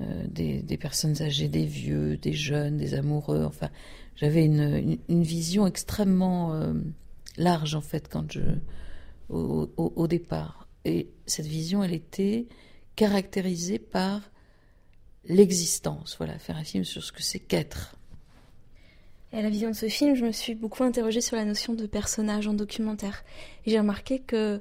euh, 0.00 0.62
des, 0.62 0.76
personnes 0.76 1.20
âgées, 1.22 1.48
des 1.48 1.66
vieux, 1.66 2.16
des 2.16 2.32
jeunes, 2.32 2.78
des 2.78 2.94
amoureux. 2.94 3.44
Enfin, 3.44 3.70
j'avais 4.16 4.44
une, 4.44 4.98
vision 5.08 5.66
extrêmement 5.66 6.54
euh, 6.54 6.72
large 7.36 7.74
en 7.74 7.80
fait 7.80 8.08
quand 8.08 8.30
je 8.32 8.40
au, 9.28 10.06
départ. 10.08 10.66
Et 10.84 11.08
cette 11.26 11.46
vision, 11.46 11.84
elle 11.84 11.94
était 11.94 12.46
caractérisée 12.96 13.78
par 13.78 14.30
l'existence. 15.24 16.16
Voilà, 16.18 16.38
faire 16.38 16.56
un 16.56 16.64
film 16.64 16.84
sur 16.84 17.04
ce 17.04 17.12
que 17.12 17.22
c'est 17.22 17.38
qu'être. 17.38 17.96
Et 19.32 19.38
à 19.38 19.42
la 19.42 19.50
vision 19.50 19.70
de 19.70 19.76
ce 19.76 19.88
film, 19.88 20.16
je 20.16 20.24
me 20.24 20.32
suis 20.32 20.54
beaucoup 20.54 20.82
interrogée 20.82 21.20
sur 21.20 21.36
la 21.36 21.44
notion 21.44 21.74
de 21.74 21.86
personnage 21.86 22.48
en 22.48 22.54
documentaire. 22.54 23.22
Et 23.64 23.70
j'ai 23.70 23.78
remarqué 23.78 24.18
que 24.18 24.60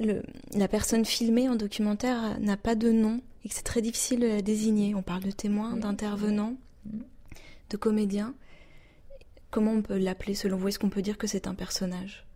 le, 0.00 0.22
la 0.54 0.66
personne 0.66 1.04
filmée 1.04 1.48
en 1.48 1.54
documentaire 1.54 2.40
n'a 2.40 2.56
pas 2.56 2.74
de 2.74 2.90
nom 2.90 3.20
et 3.44 3.48
que 3.48 3.54
c'est 3.54 3.62
très 3.62 3.82
difficile 3.82 4.20
de 4.20 4.26
la 4.26 4.42
désigner. 4.42 4.94
On 4.94 5.02
parle 5.02 5.22
de 5.22 5.30
témoins, 5.30 5.76
d'intervenants, 5.76 6.56
de 6.84 7.76
comédiens. 7.76 8.34
Comment 9.50 9.72
on 9.72 9.82
peut 9.82 9.98
l'appeler 9.98 10.34
selon 10.34 10.56
vous? 10.56 10.68
Est-ce 10.68 10.78
qu'on 10.78 10.90
peut 10.90 11.02
dire 11.02 11.18
que 11.18 11.26
c'est 11.26 11.46
un 11.46 11.54
personnage? 11.54 12.26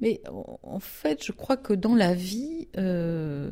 Mais 0.00 0.20
en 0.62 0.80
fait, 0.80 1.24
je 1.24 1.32
crois 1.32 1.56
que 1.56 1.72
dans 1.72 1.94
la 1.94 2.12
vie, 2.14 2.68
euh, 2.76 3.50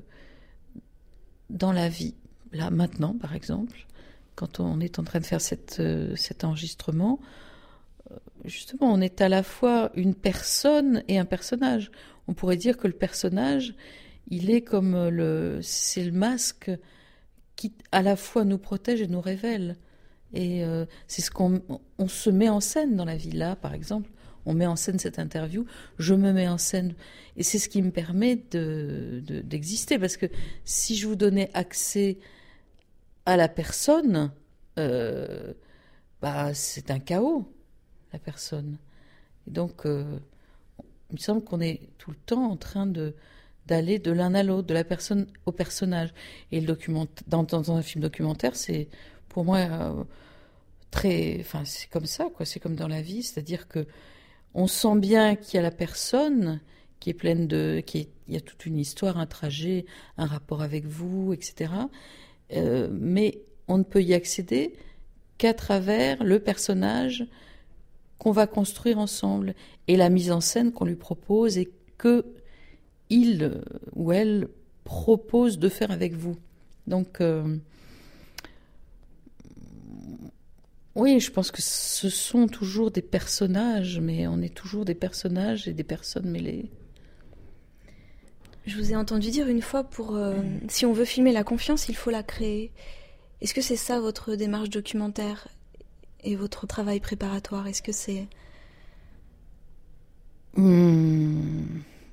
dans 1.49 1.73
la 1.73 1.89
vie, 1.89 2.15
là 2.53 2.71
maintenant 2.71 3.15
par 3.15 3.35
exemple, 3.35 3.87
quand 4.35 4.61
on 4.61 4.81
est 4.81 4.99
en 4.99 5.05
train 5.05 5.21
de 5.21 5.27
faire 5.27 5.41
cette, 5.41 5.81
euh, 5.81 6.15
cet 6.17 6.45
enregistrement, 6.45 7.19
justement, 8.45 8.93
on 8.93 9.01
est 9.01 9.21
à 9.21 9.29
la 9.29 9.43
fois 9.43 9.91
une 9.95 10.15
personne 10.15 11.03
et 11.09 11.19
un 11.19 11.25
personnage. 11.25 11.91
On 12.29 12.35
pourrait 12.35 12.57
dire 12.57 12.77
que 12.77 12.87
le 12.87 12.95
personnage, 12.95 13.75
il 14.29 14.51
est 14.51 14.63
comme 14.63 15.09
le, 15.09 15.61
c'est 15.63 16.05
le 16.05 16.13
masque 16.13 16.71
qui 17.57 17.73
à 17.93 18.03
la 18.03 18.17
fois 18.17 18.45
nous 18.45 18.59
protège 18.59 19.01
et 19.01 19.07
nous 19.07 19.21
révèle. 19.21 19.77
Et 20.33 20.65
euh, 20.65 20.85
c'est 21.07 21.23
ce 21.23 21.31
qu'on 21.31 21.63
on 21.99 22.09
se 22.09 22.31
met 22.31 22.49
en 22.49 22.61
scène 22.61 22.97
dans 22.97 23.05
la 23.05 23.17
vie. 23.17 23.31
Là, 23.31 23.55
par 23.57 23.73
exemple, 23.75 24.11
on 24.47 24.55
met 24.55 24.67
en 24.67 24.77
scène 24.77 24.99
cette 24.99 25.19
interview, 25.19 25.65
je 25.99 26.15
me 26.15 26.33
mets 26.33 26.49
en 26.49 26.59
scène. 26.59 26.95
Et 27.37 27.43
c'est 27.43 27.59
ce 27.59 27.69
qui 27.69 27.83
me 27.83 27.91
permet 27.91 28.37
d'exister. 28.37 29.97
De, 29.97 30.01
parce 30.01 30.17
que 30.17 30.27
si 30.65 30.97
je 30.97 31.07
vous 31.07 31.17
donnais 31.17 31.51
accès 31.55 32.19
à 33.27 33.37
la 33.37 33.49
personne, 33.49 34.33
euh, 34.79 35.55
bah, 36.21 36.53
c'est 36.55 36.91
un 36.91 36.99
chaos, 36.99 37.54
la 38.15 38.21
personne. 38.21 38.79
Et 39.47 39.51
donc, 39.51 39.85
euh, 39.85 40.19
il 41.11 41.15
me 41.15 41.19
semble 41.19 41.43
qu'on 41.43 41.61
est 41.61 41.81
tout 41.99 42.11
le 42.11 42.17
temps 42.17 42.51
en 42.51 42.57
train 42.57 42.87
de 42.87 43.15
d'aller 43.67 43.99
de 43.99 44.12
l'un 44.12 44.35
à 44.35 44.43
l'autre, 44.43 44.69
de 44.69 44.75
la 44.75 44.85
personne 44.85 45.27
au 45.47 45.53
personnage. 45.53 46.12
Et 46.53 46.61
le 46.61 46.67
document, 46.67 47.07
dans, 47.27 47.71
un 47.73 47.81
film 47.81 48.03
documentaire, 48.03 48.57
c'est 48.57 48.89
pour 49.31 49.43
moi 49.43 49.57
euh, 49.59 50.05
très, 50.91 51.39
enfin 51.41 51.62
c'est 51.65 51.89
comme 51.89 52.05
ça, 52.05 52.29
quoi. 52.35 52.45
C'est 52.45 52.61
comme 52.61 52.77
dans 52.77 52.89
la 52.89 53.01
vie, 53.01 53.23
c'est-à-dire 53.23 53.67
que 53.67 53.87
on 54.53 54.67
sent 54.67 54.97
bien 54.99 55.35
qu'il 55.35 55.55
y 55.55 55.59
a 55.59 55.62
la 55.62 55.71
personne 55.71 56.61
qui 57.01 57.09
est 57.09 57.15
pleine 57.15 57.49
de, 57.49 57.83
qui 57.85 58.09
il 58.29 58.35
y 58.35 58.37
a 58.37 58.41
toute 58.41 58.67
une 58.67 58.79
histoire, 58.79 59.19
un 59.19 59.27
trajet, 59.27 59.87
un 60.19 60.27
rapport 60.27 60.62
avec 60.62 60.85
vous, 60.85 61.33
etc. 61.33 61.73
Euh, 62.53 62.89
mais 62.93 63.41
on 63.67 63.79
ne 63.79 63.83
peut 63.83 64.03
y 64.03 64.15
accéder 64.15 64.75
qu'à 65.39 65.55
travers 65.55 66.23
le 66.23 66.39
personnage 66.39 67.27
qu'on 68.19 68.33
va 68.33 68.47
construire 68.47 68.99
ensemble 68.99 69.55
et 69.89 69.97
la 69.97 70.09
mise 70.09 70.31
en 70.31 70.41
scène 70.41 70.73
qu'on 70.73 70.85
lui 70.85 70.97
propose 70.97 71.59
et 71.59 71.71
que 71.99 72.25
il 73.11 73.61
ou 73.95 74.12
elle 74.12 74.49
propose 74.85 75.59
de 75.59 75.69
faire 75.69 75.91
avec 75.91 76.15
vous. 76.15 76.37
Donc, 76.87 77.21
euh, 77.21 77.57
oui, 80.95 81.19
je 81.21 81.31
pense 81.31 81.51
que 81.51 81.62
ce 81.62 82.09
sont 82.09 82.47
toujours 82.47 82.91
des 82.91 83.03
personnages, 83.03 83.99
mais 84.01 84.27
on 84.27 84.41
est 84.41 84.55
toujours 84.55 84.85
des 84.85 84.95
personnages 84.95 85.67
et 85.67 85.73
des 85.73 85.85
personnes 85.85 86.31
mêlées. 86.31 86.71
Je 88.67 88.77
vous 88.77 88.93
ai 88.93 88.97
entendu 88.97 89.31
dire 89.31 89.49
une 89.49 89.61
fois 89.61 89.85
pour 89.85 90.17
euh, 90.17 90.41
si 90.69 90.87
on 90.87 90.93
veut 90.93 91.05
filmer 91.05 91.33
la 91.33 91.45
confiance, 91.45 91.89
il 91.89 91.97
faut 91.97 92.11
la 92.11 92.23
créer. 92.23 92.73
Est-ce 93.41 93.53
que 93.53 93.61
c'est 93.61 93.77
ça 93.77 94.01
votre 94.01 94.37
démarche 94.37 94.71
documentaire? 94.71 95.49
Et 96.25 96.37
votre 96.37 96.66
travail 96.66 97.01
préparatoire 97.01 97.66
Est-ce 97.66 97.83
que 97.83 97.93
c'est 97.93 98.27
hmm. 100.57 101.64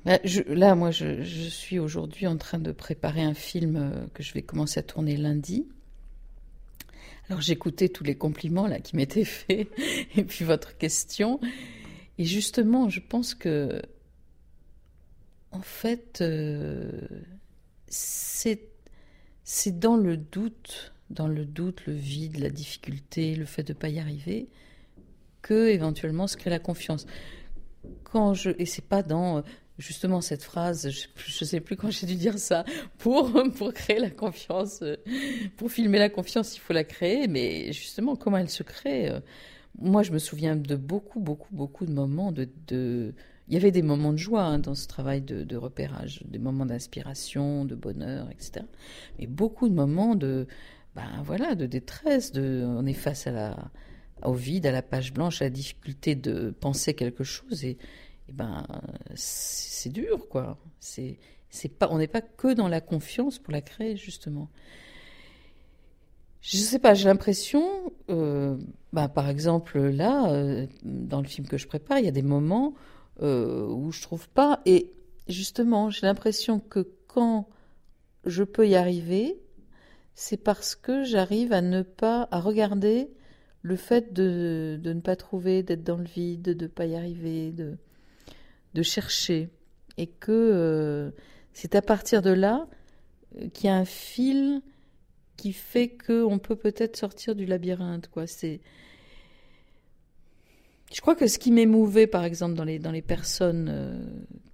Là, 0.05 0.75
moi, 0.75 0.89
je, 0.91 1.21
suis 1.23 1.77
aujourd'hui 1.77 2.25
en 2.25 2.37
train 2.37 2.57
de 2.57 2.71
préparer 2.71 3.21
un 3.21 3.35
film 3.35 3.75
euh, 3.75 4.07
que 4.13 4.23
je 4.23 4.33
vais 4.33 4.41
commencer 4.41 4.79
à 4.79 4.83
tourner 4.83 5.15
lundi. 5.15 5.67
Alors 7.29 7.39
j'écoutais 7.39 7.87
tous 7.87 8.03
les 8.03 8.15
compliments 8.15 8.67
là 8.67 8.79
qui 8.79 8.97
m'étaient 8.97 9.23
faits 9.25 9.69
et 10.17 10.23
puis 10.23 10.43
votre 10.43 10.77
question 10.77 11.39
et 12.17 12.25
justement 12.25 12.89
je 12.89 12.99
pense 12.99 13.35
que 13.35 13.81
en 15.51 15.61
fait 15.61 16.19
euh, 16.19 16.91
c'est 17.87 18.59
dans 19.79 19.95
le 19.95 20.17
doute 20.17 20.93
dans 21.11 21.27
le 21.27 21.45
doute 21.45 21.85
le 21.85 21.93
vide 21.93 22.39
la 22.39 22.49
difficulté 22.49 23.35
le 23.35 23.45
fait 23.45 23.63
de 23.63 23.73
ne 23.73 23.77
pas 23.77 23.89
y 23.89 23.99
arriver 23.99 24.49
que 25.41 25.69
éventuellement 25.69 26.27
se 26.27 26.37
crée 26.37 26.49
la 26.49 26.59
confiance 26.59 27.05
quand 28.03 28.33
je 28.33 28.51
et 28.57 28.65
c'est 28.65 28.85
pas 28.85 29.03
dans 29.03 29.43
justement 29.81 30.21
cette 30.21 30.43
phrase, 30.43 30.89
je 30.89 31.43
ne 31.43 31.45
sais 31.45 31.59
plus 31.59 31.75
quand 31.75 31.89
j'ai 31.91 32.07
dû 32.07 32.15
dire 32.15 32.37
ça, 32.37 32.63
pour, 32.99 33.31
pour 33.55 33.73
créer 33.73 33.99
la 33.99 34.09
confiance, 34.09 34.81
euh, 34.81 34.95
pour 35.57 35.71
filmer 35.71 35.99
la 35.99 36.09
confiance, 36.09 36.55
il 36.55 36.59
faut 36.59 36.73
la 36.73 36.83
créer, 36.83 37.27
mais 37.27 37.73
justement, 37.73 38.15
comment 38.15 38.37
elle 38.37 38.49
se 38.49 38.63
crée 38.63 39.09
euh, 39.09 39.19
Moi, 39.79 40.03
je 40.03 40.11
me 40.11 40.19
souviens 40.19 40.55
de 40.55 40.75
beaucoup, 40.75 41.19
beaucoup, 41.19 41.53
beaucoup 41.53 41.85
de 41.85 41.91
moments 41.91 42.31
de... 42.31 42.47
de... 42.67 43.13
Il 43.47 43.55
y 43.55 43.57
avait 43.57 43.71
des 43.71 43.81
moments 43.81 44.13
de 44.13 44.17
joie 44.17 44.43
hein, 44.43 44.59
dans 44.59 44.75
ce 44.75 44.87
travail 44.87 45.21
de, 45.21 45.43
de, 45.43 45.57
repérage, 45.57 46.23
des 46.25 46.39
moments 46.39 46.65
d'inspiration, 46.65 47.65
de 47.65 47.75
bonheur, 47.75 48.29
etc. 48.31 48.65
Mais 49.19 49.27
beaucoup 49.27 49.67
de 49.67 49.73
moments 49.73 50.15
de, 50.15 50.47
ben 50.95 51.21
voilà, 51.23 51.55
de 51.55 51.65
détresse, 51.65 52.33
on 52.35 52.85
est 52.85 52.93
face 52.93 53.27
au 54.23 54.33
vide, 54.33 54.65
à 54.65 54.71
la 54.71 54.81
page 54.81 55.13
blanche, 55.13 55.41
à 55.41 55.45
la 55.45 55.49
difficulté 55.49 56.15
de 56.15 56.51
penser 56.51 56.93
quelque 56.93 57.23
chose 57.23 57.63
et, 57.63 57.77
ben, 58.31 58.65
c'est 59.15 59.89
dur, 59.89 60.29
quoi. 60.29 60.57
C'est, 60.79 61.17
c'est 61.49 61.69
pas, 61.69 61.89
on 61.91 61.97
n'est 61.97 62.07
pas 62.07 62.21
que 62.21 62.53
dans 62.53 62.67
la 62.67 62.81
confiance 62.81 63.39
pour 63.39 63.51
la 63.51 63.61
créer, 63.61 63.97
justement. 63.97 64.49
Je 66.41 66.57
sais 66.57 66.79
pas, 66.79 66.93
j'ai 66.95 67.07
l'impression, 67.07 67.93
euh, 68.09 68.57
bah, 68.93 69.07
par 69.07 69.29
exemple, 69.29 69.79
là, 69.79 70.31
euh, 70.31 70.65
dans 70.83 71.21
le 71.21 71.27
film 71.27 71.47
que 71.47 71.57
je 71.57 71.67
prépare, 71.67 71.99
il 71.99 72.05
y 72.05 72.07
a 72.07 72.11
des 72.11 72.23
moments 72.23 72.73
euh, 73.21 73.67
où 73.67 73.91
je 73.91 74.01
trouve 74.01 74.27
pas. 74.29 74.61
Et 74.65 74.91
justement, 75.27 75.89
j'ai 75.89 76.07
l'impression 76.07 76.59
que 76.59 76.87
quand 77.07 77.47
je 78.25 78.43
peux 78.43 78.67
y 78.67 78.75
arriver, 78.75 79.40
c'est 80.13 80.37
parce 80.37 80.75
que 80.75 81.03
j'arrive 81.03 81.53
à 81.53 81.61
ne 81.61 81.81
pas, 81.81 82.27
à 82.31 82.39
regarder 82.39 83.09
le 83.61 83.75
fait 83.75 84.13
de, 84.13 84.79
de 84.81 84.93
ne 84.93 85.01
pas 85.01 85.15
trouver, 85.15 85.63
d'être 85.63 85.83
dans 85.83 85.97
le 85.97 86.05
vide, 86.05 86.41
de 86.41 86.63
ne 86.65 86.67
pas 86.67 86.85
y 86.85 86.95
arriver, 86.95 87.51
de 87.51 87.77
de 88.73 88.83
chercher, 88.83 89.49
et 89.97 90.07
que 90.07 90.31
euh, 90.31 91.11
c'est 91.53 91.75
à 91.75 91.81
partir 91.81 92.21
de 92.21 92.29
là 92.29 92.67
euh, 93.37 93.49
qu'il 93.49 93.65
y 93.65 93.69
a 93.69 93.75
un 93.75 93.85
fil 93.85 94.61
qui 95.37 95.53
fait 95.53 95.89
qu'on 95.89 96.39
peut 96.39 96.55
peut-être 96.55 96.95
sortir 96.95 97.35
du 97.35 97.45
labyrinthe. 97.45 98.07
Quoi. 98.07 98.27
C'est... 98.27 98.61
Je 100.93 101.01
crois 101.01 101.15
que 101.15 101.27
ce 101.27 101.39
qui 101.39 101.51
m'émouvait, 101.51 102.07
par 102.07 102.23
exemple, 102.23 102.53
dans 102.53 102.63
les, 102.63 102.79
dans 102.79 102.91
les 102.91 103.01
personnes 103.01 103.69
euh, 103.69 104.05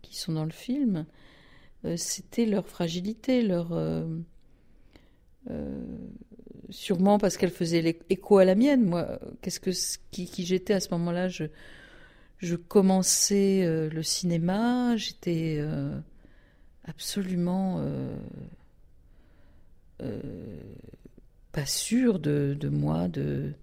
qui 0.01 0.16
sont 0.16 0.34
dans 0.34 0.45
le 0.45 0.51
film, 0.51 1.05
c'était 1.95 2.45
leur 2.45 2.68
fragilité, 2.68 3.43
leur... 3.43 3.72
sûrement 6.70 7.18
parce 7.18 7.38
qu'elle 7.38 7.52
faisait 7.52 8.00
écho 8.10 8.38
à 8.38 8.45
la 8.45 8.56
mienne. 8.56 8.84
Moi, 8.84 9.20
qu'est-ce 9.41 9.60
que 9.60 9.72
qui, 10.12 10.45
j'étais 10.45 10.74
à 10.74 10.80
ce 10.80 10.89
moment-là? 10.91 11.28
Je, 11.28 12.56
commençais 12.56 13.64
euh, 13.64 13.89
le 13.89 14.04
cinéma, 14.04 14.95
j'étais 14.95 15.58
euh, 15.60 15.98
absolument 16.86 17.84
euh, 20.02 20.22
pas 21.52 21.66
sûre 21.66 22.20
de, 22.20 22.56
de 22.60 22.70
moi, 22.70 23.08
de, 23.08 23.54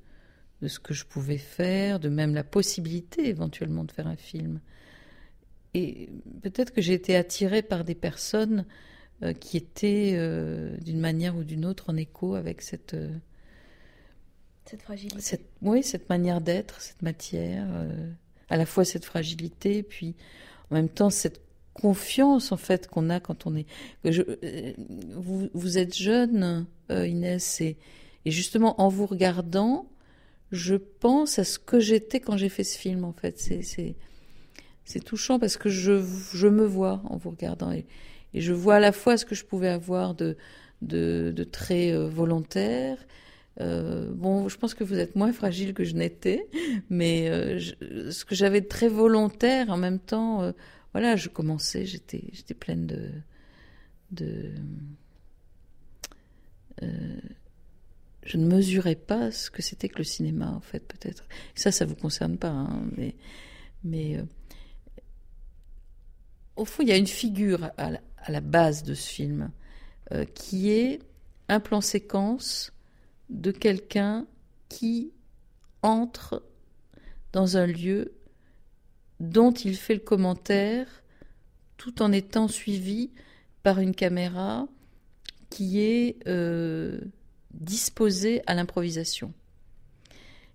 de, 0.63 0.69
ce 0.69 0.81
que 0.81 0.95
je 0.95 1.05
pouvais 1.05 1.39
faire, 1.39 2.01
de 2.01 2.09
même 2.09 2.35
la 2.35 2.45
possibilité 2.45 3.29
éventuellement 3.29 3.85
de 3.85 3.93
faire 3.93 4.07
un 4.07 4.17
film. 4.17 4.61
Et 5.75 6.09
peut-être 6.43 6.73
que 6.73 6.81
j'ai 6.81 6.95
été 6.95 7.17
attirée 7.17 7.63
par 7.63 7.85
des 7.85 7.97
personnes 7.97 8.65
qui 9.41 9.57
étaient 9.57 10.19
d'une 10.83 11.01
manière 11.01 11.37
ou 11.37 11.45
d'une 11.45 11.65
autre 11.65 11.85
en 11.89 11.97
écho 11.97 12.35
avec 12.35 12.61
cette... 12.61 12.97
cette 14.67 14.83
fragilité. 14.83 15.21
Cette, 15.21 15.47
oui, 15.63 15.83
cette 15.83 16.09
manière 16.09 16.41
d'être, 16.41 16.81
cette 16.81 17.03
matière 17.03 17.67
à 18.49 18.57
la 18.57 18.67
fois 18.67 18.85
cette 18.85 19.05
fragilité, 19.05 19.83
puis 19.83 20.15
en 20.71 20.77
même 20.77 20.89
temps 20.89 21.11
cette 21.11 21.41
confiance 21.73 22.53
en 22.53 22.57
fait 22.57 22.87
qu'on 22.89 23.11
a 23.11 23.21
quand 23.21 23.47
on 23.47 23.57
est. 23.57 23.67
Je, 24.05 24.23
euh, 24.23 24.73
vous, 25.17 25.49
vous, 25.53 25.79
êtes 25.79 25.95
jeune, 25.95 26.67
euh, 26.91 27.07
Inès, 27.07 27.61
et, 27.61 27.77
et, 28.25 28.31
justement 28.31 28.81
en 28.81 28.89
vous 28.89 29.07
regardant, 29.07 29.89
je 30.53 30.77
pense 30.77 31.39
à 31.39 31.45
ce 31.45 31.59
que 31.59 31.81
j'étais 31.81 32.21
quand 32.21 32.37
j'ai 32.37 32.49
fait 32.49 32.65
ce 32.65 32.79
film. 32.79 33.05
En 33.05 33.13
fait, 33.13 33.39
c'est 33.39 33.97
c'est 34.85 35.01
touchant 35.03 35.39
parce 35.39 35.57
que 35.57 35.71
je, 35.71 36.05
je 36.35 36.47
me 36.47 36.67
vois 36.67 37.03
en 37.07 37.17
vous 37.17 37.31
regardant 37.31 37.73
et, 37.73 37.87
et, 38.35 38.41
je 38.41 38.53
vois 38.53 38.77
à 38.77 38.81
la 38.81 38.93
fois 38.93 39.17
ce 39.17 39.25
que 39.25 39.35
je 39.35 39.45
pouvais 39.45 39.69
avoir 39.69 40.15
de 40.15 40.37
de, 40.83 41.45
très 41.51 41.93
euh, 41.93 42.09
volontaire 42.09 42.99
euh, 43.61 44.11
bon, 44.13 44.49
je 44.49 44.59
pense 44.59 44.75
que 44.75 44.83
vous 44.83 44.99
êtes 44.99 45.15
moins 45.15 45.33
fragile 45.33 45.75
que 45.75 45.85
je 45.85 45.95
n'étais, 45.95 46.49
mais 46.91 47.29
euh, 47.29 47.61
ce 48.11 48.25
que 48.25 48.35
j'avais 48.35 48.61
de 48.61 48.67
très 48.67 48.89
volontaire, 48.89 49.71
en 49.71 49.77
même 49.77 50.01
temps, 50.01 50.53
voilà, 50.93 51.15
je 51.15 51.29
commençais, 51.29 51.87
j'étais, 51.87 52.25
j'étais 52.33 52.55
pleine 52.55 52.87
de, 52.87 53.11
de 54.11 54.51
je 58.25 58.37
ne 58.37 58.47
mesurais 58.47 58.97
pas 58.97 59.31
ce 59.31 59.53
que 59.53 59.63
c'était 59.63 59.89
que 59.89 59.99
le 59.99 60.05
cinéma, 60.05 60.51
en 60.51 60.61
fait, 60.61 60.81
peut-être. 60.81 61.29
Ça, 61.55 61.71
ça 61.71 61.85
vous 61.87 61.95
concerne 61.95 62.37
pas, 62.37 62.49
hein, 62.49 62.83
mais, 62.97 63.15
mais 63.85 64.19
au 66.57 66.65
fond, 66.65 66.83
il 66.83 66.89
y 66.89 66.93
a 66.93 66.97
une 66.97 67.07
figure 67.07 67.71
à 67.77 67.91
à 68.25 68.33
la 68.33 68.41
base 68.41 68.83
de 68.83 68.95
ce 68.95 69.09
film 69.09 69.51
qui 70.35 70.71
est 70.71 71.01
un 71.49 71.61
plan 71.61 71.81
séquence 71.81 72.73
de 73.31 73.51
quelqu'un 73.51 74.27
qui 74.69 75.13
entre 75.83 76.43
dans 77.33 77.57
un 77.57 77.67
lieu 77.67 78.15
dont 79.21 79.53
il 79.53 79.77
fait 79.77 79.95
le 79.95 80.01
commentaire 80.01 80.87
tout 81.77 82.03
en 82.03 82.13
étant 82.13 82.49
suivi 82.49 83.11
par 83.63 83.79
une 83.79 83.95
caméra 83.95 84.67
qui 85.51 85.81
est 85.81 86.17
euh, 86.27 87.01
disposée 87.53 88.43
à 88.47 88.55
l'improvisation. 88.55 89.33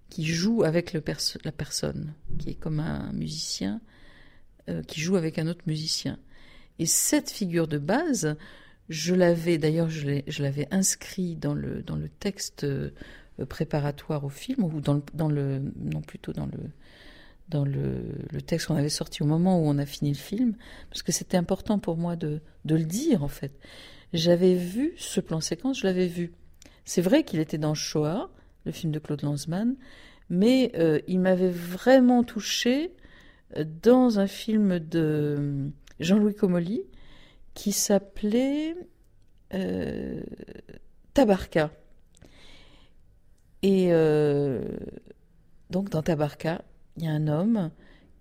qui 0.09 0.25
joue 0.25 0.63
avec 0.63 0.93
la 0.93 1.51
personne, 1.51 2.15
qui 2.39 2.49
est 2.49 2.55
comme 2.55 2.79
un 2.79 3.11
musicien 3.13 3.79
euh, 4.67 4.81
qui 4.83 4.99
joue 5.01 5.15
avec 5.15 5.37
un 5.37 5.47
autre 5.47 5.63
musicien. 5.67 6.17
Et 6.79 6.85
cette 6.85 7.29
figure 7.29 7.67
de 7.67 7.77
base, 7.77 8.37
je 8.89 9.13
l'avais, 9.13 9.57
d'ailleurs, 9.57 9.89
je 9.89 10.41
l'avais 10.41 10.67
inscrit 10.71 11.35
dans 11.35 11.53
le, 11.53 11.83
dans 11.83 11.95
le 11.95 12.09
texte 12.09 12.63
euh, 12.63 12.91
préparatoire 13.47 14.23
au 14.23 14.29
film, 14.29 14.63
ou 14.63 14.81
dans 14.81 14.95
le, 14.95 15.03
dans 15.13 15.29
le 15.29 15.61
non 15.75 16.01
plutôt 16.01 16.33
dans 16.33 16.45
le, 16.45 16.57
dans 17.49 17.65
le, 17.65 18.41
texte 18.41 18.67
qu'on 18.67 18.75
avait 18.75 18.89
sorti 18.89 19.23
au 19.23 19.25
moment 19.25 19.59
où 19.59 19.67
on 19.67 19.77
a 19.77 19.85
fini 19.85 20.11
le 20.11 20.17
film, 20.17 20.55
parce 20.89 21.03
que 21.03 21.11
c'était 21.11 21.37
important 21.37 21.79
pour 21.79 21.97
moi 21.97 22.15
de, 22.15 22.41
de 22.65 22.75
le 22.75 22.85
dire, 22.85 23.23
en 23.23 23.27
fait. 23.27 23.51
J'avais 24.13 24.55
vu 24.55 24.93
ce 24.97 25.19
plan 25.19 25.39
séquence, 25.39 25.79
je 25.79 25.87
l'avais 25.87 26.07
vu. 26.07 26.33
C'est 26.85 27.01
vrai 27.01 27.23
qu'il 27.23 27.39
était 27.39 27.57
dans 27.59 27.75
Shoah, 27.75 28.31
le 28.65 28.71
film 28.71 28.91
de 28.91 28.99
Claude 28.99 29.21
Lanzmann, 29.21 29.75
mais 30.29 30.71
euh, 30.75 30.99
il 31.07 31.19
m'avait 31.19 31.51
vraiment 31.51 32.23
touché 32.23 32.91
euh, 33.55 33.65
dans 33.83 34.19
un 34.19 34.27
film 34.27 34.79
de 34.79 35.71
Jean-Louis 35.99 36.35
Comolli 36.35 36.83
qui 37.53 37.71
s'appelait 37.71 38.75
euh, 39.53 40.21
Tabarka. 41.13 41.71
Et 43.61 43.89
donc 45.69 45.89
dans 45.89 46.01
Tabarka, 46.01 46.63
il 46.95 47.03
y 47.03 47.07
a 47.07 47.11
un 47.11 47.27
homme 47.27 47.71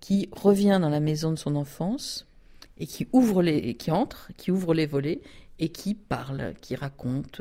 qui 0.01 0.29
revient 0.33 0.79
dans 0.81 0.89
la 0.89 0.99
maison 0.99 1.31
de 1.31 1.37
son 1.37 1.55
enfance 1.55 2.27
et 2.79 2.87
qui 2.87 3.07
ouvre 3.13 3.43
les, 3.43 3.75
qui 3.75 3.93
entre, 3.93 4.33
qui 4.37 4.51
ouvre 4.51 4.75
les 4.75 4.87
volets 4.87 5.21
et 5.59 5.69
qui 5.69 5.95
parle, 5.95 6.55
qui 6.61 6.75
raconte, 6.75 7.41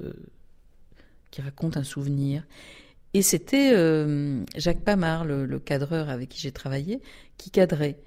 qui 1.32 1.42
raconte 1.42 1.78
un 1.78 1.84
souvenir. 1.84 2.44
Et 3.14 3.22
c'était 3.22 3.74
euh, 3.74 4.44
Jacques 4.56 4.84
Pamard, 4.84 5.26
le, 5.26 5.60
cadreur 5.60 6.10
avec 6.10 6.30
qui 6.30 6.40
j'ai 6.40 6.52
travaillé, 6.52 7.02
qui 7.38 7.52
cadrait. 7.52 7.98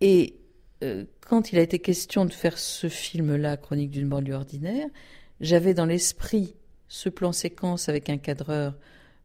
Et 0.00 0.36
euh, 0.84 1.04
quand 1.20 1.52
il 1.52 1.58
a 1.58 1.62
été 1.62 1.78
question 1.78 2.24
de 2.24 2.32
faire 2.32 2.58
ce 2.58 2.88
film-là, 2.88 3.56
Chronique 3.56 3.90
d'une 3.90 4.08
banlieue 4.08 4.34
ordinaire, 4.34 4.86
j'avais 5.40 5.74
dans 5.74 5.86
l'esprit 5.86 6.54
ce 6.88 7.08
plan 7.08 7.32
séquence 7.32 7.88
avec 7.88 8.10
un 8.10 8.18
cadreur 8.18 8.76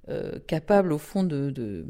euh, 0.08 0.40
capable, 0.48 0.94
au 0.94 0.98
fond, 0.98 1.24
de, 1.24 1.86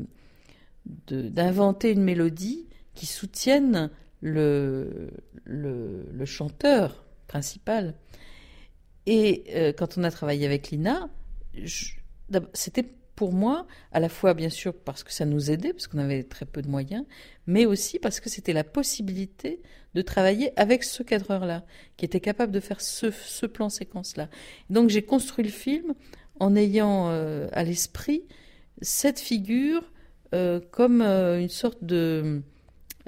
d'inventer 0.86 1.92
une 1.92 2.04
mélodie 2.04 2.68
qui 2.96 3.06
soutienne 3.06 3.92
le, 4.22 5.12
le, 5.46 6.26
chanteur 6.26 7.06
principal. 7.28 7.94
Et 9.06 9.74
quand 9.78 9.98
on 9.98 10.04
a 10.04 10.12
travaillé 10.12 10.46
avec 10.46 10.72
Lina, 10.72 11.10
c'était 12.54 12.86
pour 13.20 13.34
moi, 13.34 13.68
à 13.92 14.00
la 14.00 14.08
fois 14.08 14.34
bien 14.34 14.48
sûr 14.48 14.74
parce 14.74 15.04
que 15.04 15.12
ça 15.12 15.26
nous 15.26 15.52
aidait, 15.52 15.74
parce 15.74 15.88
qu'on 15.88 15.98
avait 15.98 16.24
très 16.24 16.46
peu 16.46 16.62
de 16.62 16.70
moyens, 16.70 17.04
mais 17.48 17.66
aussi 17.66 18.00
parce 18.00 18.22
que 18.22 18.30
c'était 18.30 18.54
la 18.54 18.64
possibilité 18.64 19.62
de 19.94 20.02
travailler 20.02 20.58
avec 20.58 20.86
ce 20.86 21.04
cadreur-là, 21.04 21.66
qui 21.98 22.06
était 22.06 22.22
capable 22.22 22.54
de 22.54 22.62
faire 22.62 22.80
ce, 22.80 23.46
plan 23.46 23.68
séquence-là. 23.68 24.30
Donc 24.70 24.90
j'ai 24.90 25.02
construit 25.02 25.44
le 25.44 25.52
film 25.52 25.96
en 26.40 26.56
ayant 26.56 27.10
euh, 27.10 27.50
à 27.52 27.66
l'esprit 27.66 28.24
cette 28.82 29.20
figure 29.20 29.84
euh, 30.34 30.62
comme 30.72 31.02
euh, 31.02 31.42
une 31.42 31.50
sorte 31.50 31.84
de, 31.84 32.42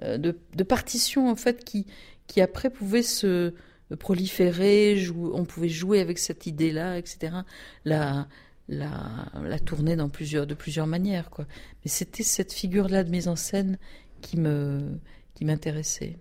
de, 0.02 0.64
partition 0.64 1.30
en 1.30 1.38
fait 1.38 1.64
qui, 1.64 1.86
qui 2.28 2.42
après 2.42 2.70
pouvait 2.70 3.02
se 3.02 3.54
proliférer, 3.98 5.02
on 5.34 5.46
pouvait 5.46 5.70
jouer 5.70 6.02
avec 6.02 6.20
cette 6.20 6.48
idée-là, 6.48 6.98
etc. 6.98 7.32
la, 8.72 9.28
la 9.44 9.60
tourner 9.60 9.96
dans 9.96 10.10
plusieurs, 10.10 10.48
de 10.48 10.54
plusieurs 10.54 10.88
manières. 10.88 11.30
Quoi. 11.30 11.46
Mais 11.84 11.92
c'était 11.92 12.24
cette 12.24 12.54
figure-là 12.54 13.04
de 13.04 13.12
mise 13.12 13.28
en 13.28 13.36
scène 13.36 13.78
qui 14.22 14.38
me 14.40 15.00
qui 15.36 15.46
m'intéressait. 15.46 16.18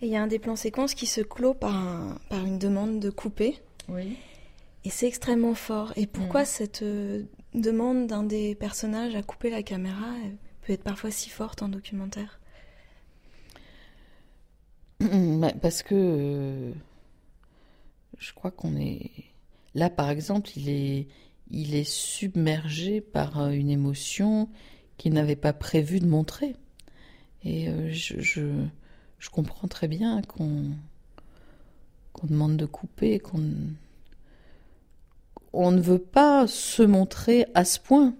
Et 0.00 0.06
il 0.06 0.08
y 0.08 0.16
a 0.16 0.22
un 0.22 0.26
des 0.26 0.38
plans 0.38 0.56
séquences 0.56 0.94
qui 0.94 1.06
se 1.06 1.20
clôt 1.20 1.54
par, 1.54 2.18
par 2.28 2.44
une 2.44 2.58
demande 2.58 3.00
de 3.00 3.10
couper. 3.10 3.58
Oui. 3.88 4.16
Et 4.84 4.90
c'est 4.90 5.06
extrêmement 5.06 5.54
fort. 5.54 5.92
Et 5.96 6.06
pourquoi 6.06 6.42
mm. 6.42 6.46
cette 6.46 6.82
euh, 6.82 7.22
demande 7.54 8.06
d'un 8.06 8.22
des 8.22 8.54
personnages 8.54 9.14
à 9.14 9.22
couper 9.22 9.50
la 9.50 9.62
caméra 9.62 10.12
peut 10.62 10.72
être 10.72 10.82
parfois 10.82 11.10
si 11.10 11.30
forte 11.30 11.62
en 11.62 11.68
documentaire? 11.68 12.40
Parce 15.62 15.82
que 15.82 15.94
euh, 15.94 16.72
je 18.18 18.32
crois 18.32 18.50
qu'on 18.50 18.76
est 18.76 19.10
là, 19.74 19.90
par 19.90 20.10
exemple, 20.10 20.50
il 20.56 20.68
est 20.68 21.08
il 21.50 21.74
est 21.74 21.88
submergé 21.88 23.00
par 23.00 23.40
euh, 23.40 23.50
une 23.50 23.70
émotion 23.70 24.48
qu'il 24.96 25.12
n'avait 25.12 25.36
pas 25.36 25.52
prévu 25.52 26.00
de 26.00 26.06
montrer. 26.06 26.56
Et 27.44 27.68
euh, 27.68 27.90
je, 27.92 28.20
je, 28.20 29.30
comprends 29.30 29.68
très 29.68 29.88
bien 29.88 30.22
qu'on 30.22 30.70
qu'on 32.12 32.26
demande 32.28 32.56
de 32.56 32.66
couper, 32.66 33.18
qu'on 33.18 33.42
on 35.52 35.72
ne 35.72 35.80
veut 35.80 35.98
pas 35.98 36.46
se 36.46 36.82
montrer 36.82 37.46
à 37.54 37.64
ce 37.64 37.80
point. 37.80 38.14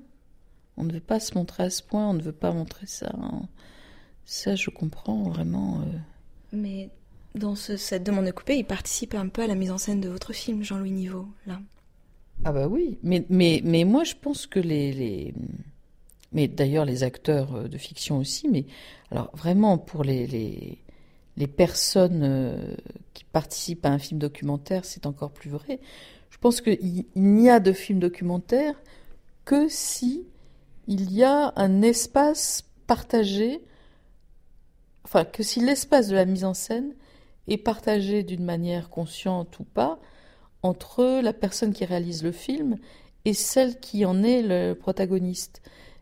On 0.77 0.85
ne 0.85 0.93
veut 0.93 1.01
pas 1.01 1.21
se 1.21 1.37
montrer 1.37 1.63
à 1.65 1.71
ce 1.71 1.83
point, 1.83 2.09
on 2.11 2.15
ne 2.15 2.23
veut 2.23 2.33
pas 2.33 2.53
montrer 2.53 2.87
ça. 2.87 3.13
Ça, 4.25 4.57
je 4.57 4.71
comprends 4.71 5.23
vraiment. 5.23 5.81
Euh. 5.81 5.99
Mais 6.53 6.91
dans 7.35 7.55
cette 7.55 8.03
demande 8.03 8.27
de 8.27 8.31
couper, 8.33 8.57
il 8.59 8.65
participe 8.65 9.15
un 9.15 9.29
peu 9.29 9.43
à 9.43 9.47
la 9.47 9.55
mise 9.55 9.71
en 9.71 9.79
scène 9.79 10.01
de 10.01 10.09
votre 10.09 10.33
film, 10.33 10.63
Jean-Louis 10.63 10.91
Niveau, 10.91 11.29
là. 11.47 11.61
Ah 12.43 12.53
bah 12.53 12.67
oui, 12.69 12.99
mais, 13.03 13.25
mais, 13.31 13.61
mais 13.65 13.85
moi 13.85 14.05
je 14.05 14.15
pense 14.21 14.47
que 14.47 14.61
les, 14.61 14.93
les... 14.93 15.35
mais 16.33 16.49
d'ailleurs 16.49 16.85
les 16.85 17.03
acteurs 17.03 17.55
euh, 17.55 17.69
de 17.69 17.79
fiction 17.79 18.19
aussi, 18.19 18.49
mais 18.49 18.67
alors 19.11 19.31
vraiment 19.35 19.79
pour 19.79 20.05
les, 20.05 20.27
les, 20.27 20.79
les 21.37 21.47
personnes 21.47 22.23
euh, 22.23 22.75
qui 23.15 23.25
participent 23.25 23.87
à 23.87 23.91
un 23.91 23.99
film 23.99 24.19
documentaire, 24.19 24.85
c'est 24.85 25.07
encore 25.07 25.31
plus 25.31 25.51
vrai. 25.51 25.81
Je 26.31 26.39
pense 26.39 26.61
qu'il 26.61 27.05
n'y 27.17 27.49
a 27.49 27.61
de 27.61 27.73
film 27.73 27.99
documentaire 27.99 28.75
que 29.45 29.69
si 29.69 30.27
il 30.87 31.13
y 31.13 31.23
a 31.25 31.53
un 31.57 31.81
espace 31.81 32.65
partagé, 32.87 33.63
enfin 35.05 35.25
que 35.25 35.43
si 35.43 35.61
l'espace 35.61 36.09
de 36.09 36.15
la 36.15 36.27
mise 36.27 36.45
en 36.45 36.53
scène 36.55 36.95
est 37.49 37.57
partagé 37.57 38.23
d'une 38.23 38.45
manière 38.45 38.91
consciente 38.91 39.59
ou 39.61 39.65
pas, 39.65 39.99
entre 40.65 41.21
la 41.21 41.35
personne 41.35 41.75
qui 41.75 41.85
réalise 41.85 42.25
le 42.25 42.33
film 42.33 42.79
et 43.27 43.35
celle 43.35 43.79
qui 43.79 44.07
en 44.07 44.23
est 44.23 44.43
le 44.43 44.73
protagoniste. 44.73 45.61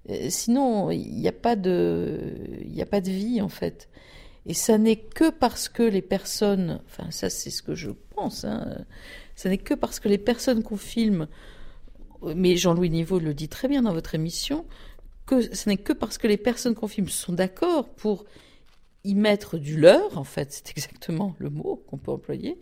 Euh, 0.09 0.29
sinon, 0.31 0.91
il 0.93 1.17
n'y 1.17 1.29
a 1.29 1.33
pas 1.33 1.57
de, 1.57 2.33
vie 3.05 3.41
en 3.41 3.49
fait. 3.49 3.89
Et 4.47 4.55
ça 4.55 4.79
n'est 4.79 4.97
que 4.97 5.31
parce 5.31 5.69
que 5.69 5.83
les 5.83 6.01
personnes, 6.01 6.81
enfin 6.87 7.11
ça 7.11 7.29
c'est 7.29 7.51
ce 7.51 7.63
que 7.63 7.75
je 7.75 7.91
pense, 8.15 8.45
hein, 8.45 8.85
ça 9.35 9.49
n'est 9.49 9.59
que 9.59 9.75
parce 9.75 9.99
que 9.99 10.09
les 10.09 10.19
personnes 10.19 10.63
qu'on 10.63 10.77
filme, 10.77 11.27
mais 12.23 12.57
Jean-Louis 12.57 12.91
Niveau 12.91 13.19
le 13.19 13.35
dit 13.35 13.49
très 13.49 13.67
bien 13.67 13.83
dans 13.83 13.93
votre 13.93 14.15
émission, 14.15 14.65
que 15.27 15.55
ce 15.55 15.69
n'est 15.69 15.77
que 15.77 15.93
parce 15.93 16.19
que 16.19 16.29
les 16.29 16.37
personnes 16.37 16.75
qu'on 16.75 16.89
filme 16.89 17.09
sont 17.09 17.33
d'accord 17.33 17.89
pour 17.89 18.25
y 19.05 19.15
mettre 19.17 19.59
du 19.59 19.77
leur, 19.77 20.17
en 20.17 20.25
fait, 20.25 20.53
c'est 20.53 20.71
exactement 20.71 21.35
le 21.39 21.51
mot 21.51 21.83
qu'on 21.89 21.99
peut 21.99 22.13
employer, 22.13 22.59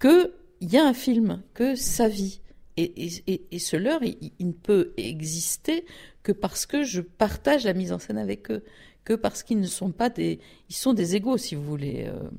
que 0.00 0.32
il 0.64 0.72
y 0.72 0.78
a 0.78 0.86
un 0.86 0.94
film, 0.94 1.42
que 1.52 1.74
sa 1.74 2.08
vie. 2.08 2.40
Et, 2.78 3.46
et, 3.54 3.58
ce 3.58 3.76
leur, 3.76 4.02
il, 4.02 4.32
ne 4.40 4.52
peut 4.52 4.94
exister 4.96 5.84
que 6.22 6.32
parce 6.32 6.64
que 6.64 6.82
je 6.82 7.02
partage 7.02 7.64
la 7.64 7.74
mise 7.74 7.92
en 7.92 7.98
scène 7.98 8.16
avec 8.16 8.50
eux, 8.50 8.64
que 9.04 9.12
parce 9.12 9.42
qu'ils 9.42 9.60
ne 9.60 9.66
sont 9.66 9.92
pas 9.92 10.08
des, 10.08 10.40
ils 10.70 10.74
sont 10.74 10.94
des 10.94 11.16
égaux, 11.16 11.36
si 11.36 11.54
vous 11.54 11.62
voulez. 11.62 12.06
Euh. 12.08 12.30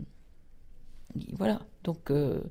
voilà. 1.33 1.61
Donc. 1.83 2.09
Euh, 2.09 2.41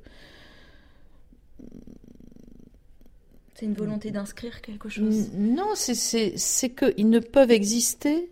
c'est 3.55 3.67
une 3.67 3.75
volonté 3.75 4.13
d'inscrire 4.13 4.63
quelque 4.63 4.89
chose? 4.89 5.31
Non, 5.35 5.73
c'est 5.75 6.71
qu'ils 6.71 7.11
ne 7.11 7.19
peuvent 7.19 7.51
exister 7.51 8.31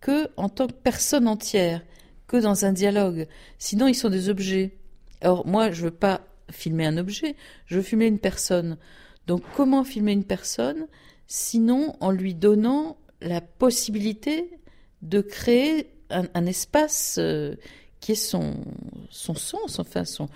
que 0.00 0.30
en 0.38 0.48
tant 0.48 0.66
que 0.66 0.72
personne 0.72 1.28
entière, 1.28 1.82
que 2.26 2.38
dans 2.38 2.64
un 2.64 2.72
dialogue. 2.72 3.28
Sinon, 3.58 3.88
ils 3.88 3.94
sont 3.94 4.10
des 4.10 4.30
objets. 4.30 4.78
Alors 5.20 5.46
moi, 5.46 5.70
je 5.70 5.84
veux 5.84 5.90
pas 5.90 6.22
filmer 6.50 6.86
un 6.86 6.96
objet, 6.96 7.36
je 7.66 7.76
veux 7.76 7.82
filmer 7.82 8.06
une 8.06 8.18
personne. 8.18 8.78
Donc 9.26 9.42
comment 9.54 9.84
filmer 9.84 10.12
une 10.12 10.24
personne 10.24 10.86
sinon 11.26 11.96
en 12.00 12.10
lui 12.10 12.34
donnant 12.34 12.96
la 13.20 13.40
possibilité 13.40 14.58
de 15.02 15.20
créer 15.20 15.90
un, 16.10 16.46
espace 16.46 17.16
euh, 17.18 17.54
qui 18.00 18.12
est 18.12 18.14
son, 18.14 18.64
son 19.10 19.34
sens, 19.34 19.78
enfin 19.78 20.04
son, 20.04 20.28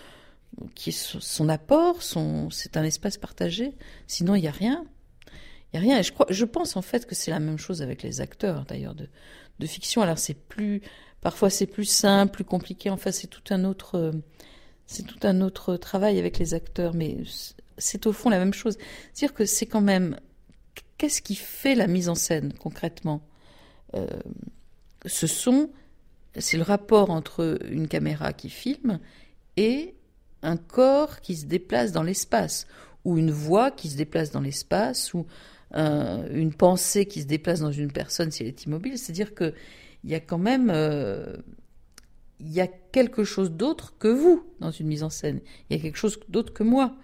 qui 0.74 0.90
est 0.90 0.92
son, 0.92 1.48
apport, 1.48 2.02
son, 2.02 2.50
c'est 2.50 2.76
un 2.76 2.84
espace 2.84 3.16
partagé. 3.16 3.72
Sinon, 4.06 4.34
il 4.34 4.42
n'y 4.42 4.48
a 4.48 4.52
rien. 4.52 4.84
Il 5.72 5.76
y 5.76 5.78
a 5.78 5.80
rien. 5.80 5.98
Et 5.98 6.02
je, 6.02 6.12
crois, 6.12 6.26
je 6.28 6.44
pense 6.44 6.76
en 6.76 6.82
fait 6.82 7.06
que 7.06 7.14
c'est 7.14 7.30
la 7.30 7.40
même 7.40 7.58
chose 7.58 7.82
avec 7.82 8.02
les 8.02 8.20
acteurs 8.20 8.64
d'ailleurs 8.66 8.94
de, 8.94 9.08
de 9.58 9.66
fiction. 9.66 10.02
Alors 10.02 10.18
c'est 10.18 10.34
plus, 10.34 10.82
parfois 11.20 11.50
c'est 11.50 11.66
plus 11.66 11.86
simple, 11.86 12.32
plus 12.32 12.44
compliqué. 12.44 12.90
Enfin, 12.90 13.12
c'est 13.12 13.28
tout 13.28 13.54
un 13.54 13.64
autre, 13.64 13.96
euh, 13.96 14.12
c'est 14.92 15.02
tout 15.02 15.22
un 15.24 15.40
autre 15.40 15.76
travail 15.76 16.18
avec 16.18 16.38
les 16.38 16.54
acteurs, 16.54 16.94
mais 16.94 17.16
c'est 17.78 18.06
au 18.06 18.12
fond 18.12 18.30
la 18.30 18.38
même 18.38 18.54
chose. 18.54 18.76
C'est-à-dire 19.12 19.34
que 19.34 19.44
c'est 19.46 19.66
quand 19.66 19.80
même 19.80 20.16
qu'est-ce 20.98 21.22
qui 21.22 21.34
fait 21.34 21.74
la 21.74 21.88
mise 21.88 22.08
en 22.08 22.14
scène 22.14 22.52
concrètement? 22.52 23.20
Euh, 23.94 24.06
Ce 25.06 25.26
sont, 25.26 25.70
c'est 26.38 26.56
le 26.56 26.62
rapport 26.62 27.10
entre 27.10 27.58
une 27.68 27.88
caméra 27.88 28.32
qui 28.32 28.50
filme 28.50 29.00
et 29.56 29.94
un 30.42 30.56
corps 30.56 31.20
qui 31.20 31.34
se 31.36 31.46
déplace 31.46 31.90
dans 31.90 32.04
l'espace, 32.04 32.66
ou 33.04 33.18
une 33.18 33.32
voix 33.32 33.70
qui 33.72 33.88
se 33.90 33.96
déplace 33.96 34.30
dans 34.30 34.40
l'espace, 34.40 35.12
ou 35.14 35.26
une 35.74 36.52
pensée 36.52 37.06
qui 37.06 37.22
se 37.22 37.26
déplace 37.26 37.60
dans 37.60 37.72
une 37.72 37.90
personne 37.90 38.30
si 38.30 38.42
elle 38.42 38.48
est 38.48 38.64
immobile. 38.64 38.98
C'est-à-dire 38.98 39.34
que 39.34 39.54
il 40.04 40.10
y 40.10 40.14
a 40.14 40.20
quand 40.20 40.38
même 40.38 40.70
euh, 40.70 41.36
il 42.44 42.52
y 42.52 42.60
a 42.60 42.66
quelque 42.66 43.24
chose 43.24 43.52
d'autre 43.52 43.94
que 43.98 44.08
vous 44.08 44.44
dans 44.60 44.70
une 44.70 44.88
mise 44.88 45.02
en 45.02 45.10
scène. 45.10 45.40
Il 45.68 45.76
y 45.76 45.78
a 45.78 45.82
quelque 45.82 45.96
chose 45.96 46.18
d'autre 46.28 46.52
que 46.52 46.62
moi. 46.62 46.96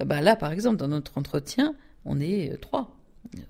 Euh, 0.00 0.04
bah 0.04 0.20
là, 0.20 0.36
par 0.36 0.52
exemple, 0.52 0.76
dans 0.76 0.88
notre 0.88 1.18
entretien, 1.18 1.74
on 2.04 2.20
est 2.20 2.52
euh, 2.52 2.56
trois. 2.56 2.96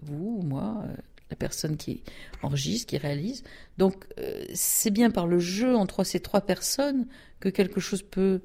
Vous, 0.02 0.42
moi, 0.42 0.84
la 1.30 1.36
personne 1.36 1.76
qui 1.76 2.02
enregistre, 2.42 2.86
qui 2.86 2.98
réalise. 2.98 3.44
Donc, 3.78 4.06
c'est 4.54 4.90
bien 4.90 5.10
par 5.10 5.26
le 5.26 5.38
jeu 5.38 5.76
entre 5.76 6.02
ces 6.02 6.20
trois 6.20 6.40
personnes 6.40 7.06
que 7.40 7.50
quelque 7.50 7.78
chose 7.78 8.02
peut 8.02 8.40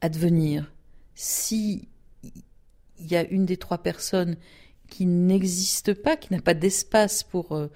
advenir. 0.00 0.70
Si 1.16 1.88
il 2.22 3.10
y 3.10 3.16
a 3.16 3.24
une 3.24 3.46
des 3.46 3.56
trois 3.56 3.78
personnes 3.78 4.36
qui 4.88 5.06
n'existe 5.06 5.92
pas, 5.92 6.16
qui 6.16 6.32
n'a 6.32 6.40
pas 6.40 6.54
d'espace 6.54 7.24
pour 7.24 7.68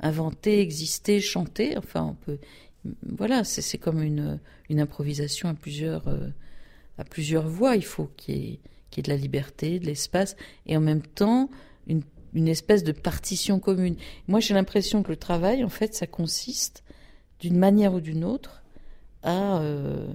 inventer, 0.00 0.60
exister, 0.60 1.20
chanter. 1.20 1.78
Enfin, 1.78 2.02
on 2.02 2.14
peut. 2.14 2.38
Voilà, 2.84 3.44
c'est 3.44 3.78
comme 3.78 4.02
une, 4.02 4.40
improvisation 4.70 5.48
à 5.48 5.54
plusieurs, 5.54 6.08
euh, 6.08 6.28
à 6.98 7.04
plusieurs 7.04 7.48
voix. 7.48 7.76
Il 7.76 7.84
faut 7.84 8.10
qu'il 8.16 8.34
y, 8.34 8.58
ait 8.98 9.02
de 9.02 9.08
la 9.08 9.16
liberté, 9.16 9.78
de 9.78 9.86
l'espace, 9.86 10.36
et 10.66 10.76
en 10.76 10.80
même 10.80 11.02
temps 11.02 11.50
une, 11.86 12.02
espèce 12.48 12.82
de 12.82 12.92
partition 12.92 13.60
commune. 13.60 13.96
Moi, 14.26 14.40
j'ai 14.40 14.54
l'impression 14.54 15.02
que 15.02 15.10
le 15.10 15.16
travail, 15.16 15.64
en 15.64 15.68
fait, 15.68 15.94
ça 15.94 16.06
consiste, 16.06 16.82
d'une 17.40 17.58
manière 17.58 17.94
ou 17.94 18.00
d'une 18.00 18.24
autre, 18.24 18.62
à, 19.22 19.60
euh, 19.60 20.08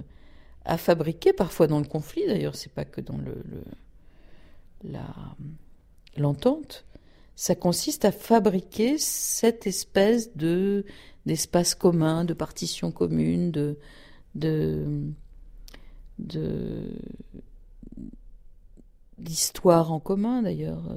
à 0.64 0.76
fabriquer, 0.76 1.32
parfois 1.32 1.66
dans 1.68 1.78
le 1.78 1.86
conflit. 1.86 2.26
D'ailleurs, 2.26 2.56
c'est 2.56 2.72
pas 2.72 2.84
que 2.84 3.00
dans 3.00 3.18
le, 3.18 3.42
l'entente, 6.16 6.84
ça 7.38 7.54
consiste 7.54 8.04
à 8.04 8.10
fabriquer 8.10 8.98
cette 8.98 9.68
espèce 9.68 10.34
de 10.34 10.84
d'espace 11.24 11.76
commun, 11.76 12.24
de 12.24 12.34
partition 12.34 12.90
commune, 12.90 13.52
de 13.52 13.78
de 14.34 15.14
d'histoire 19.18 19.92
en 19.92 20.00
commun 20.00 20.42
d'ailleurs, 20.42 20.82
euh, 20.90 20.96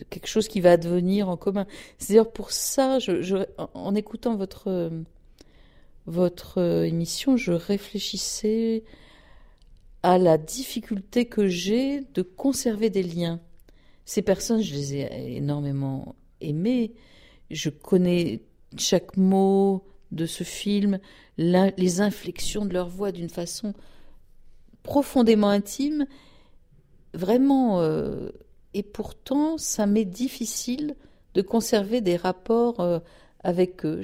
de 0.00 0.04
quelque 0.04 0.26
chose 0.26 0.48
qui 0.48 0.60
va 0.60 0.76
devenir 0.76 1.30
en 1.30 1.38
commun. 1.38 1.66
C'est-à-dire 1.96 2.30
pour 2.30 2.50
ça, 2.52 2.98
en 3.72 3.94
écoutant 3.94 4.36
votre 4.36 4.92
votre 6.04 6.58
émission, 6.84 7.38
je 7.38 7.52
réfléchissais 7.52 8.84
à 10.02 10.18
la 10.18 10.36
difficulté 10.36 11.24
que 11.24 11.48
j'ai 11.48 12.02
de 12.12 12.20
conserver 12.20 12.90
des 12.90 13.02
liens 13.02 13.40
ces 14.12 14.20
personnes, 14.20 14.60
je 14.60 14.74
les 14.74 14.96
ai 14.96 15.36
énormément 15.36 16.16
aimées. 16.42 16.92
Je 17.50 17.70
connais 17.70 18.42
chaque 18.76 19.16
mot 19.16 19.86
de 20.10 20.26
ce 20.26 20.44
film, 20.44 20.98
les 21.38 22.00
inflexions 22.02 22.66
de 22.66 22.74
leur 22.74 22.90
voix 22.90 23.10
d'une 23.10 23.30
façon 23.30 23.72
profondément 24.82 25.48
intime, 25.48 26.04
vraiment. 27.14 27.80
Euh, 27.80 28.28
et 28.74 28.82
pourtant, 28.82 29.56
ça 29.56 29.86
m'est 29.86 30.04
difficile 30.04 30.94
de 31.32 31.40
conserver 31.40 32.02
des 32.02 32.16
rapports 32.16 32.80
euh, 32.80 32.98
avec 33.42 33.86
eux. 33.86 34.02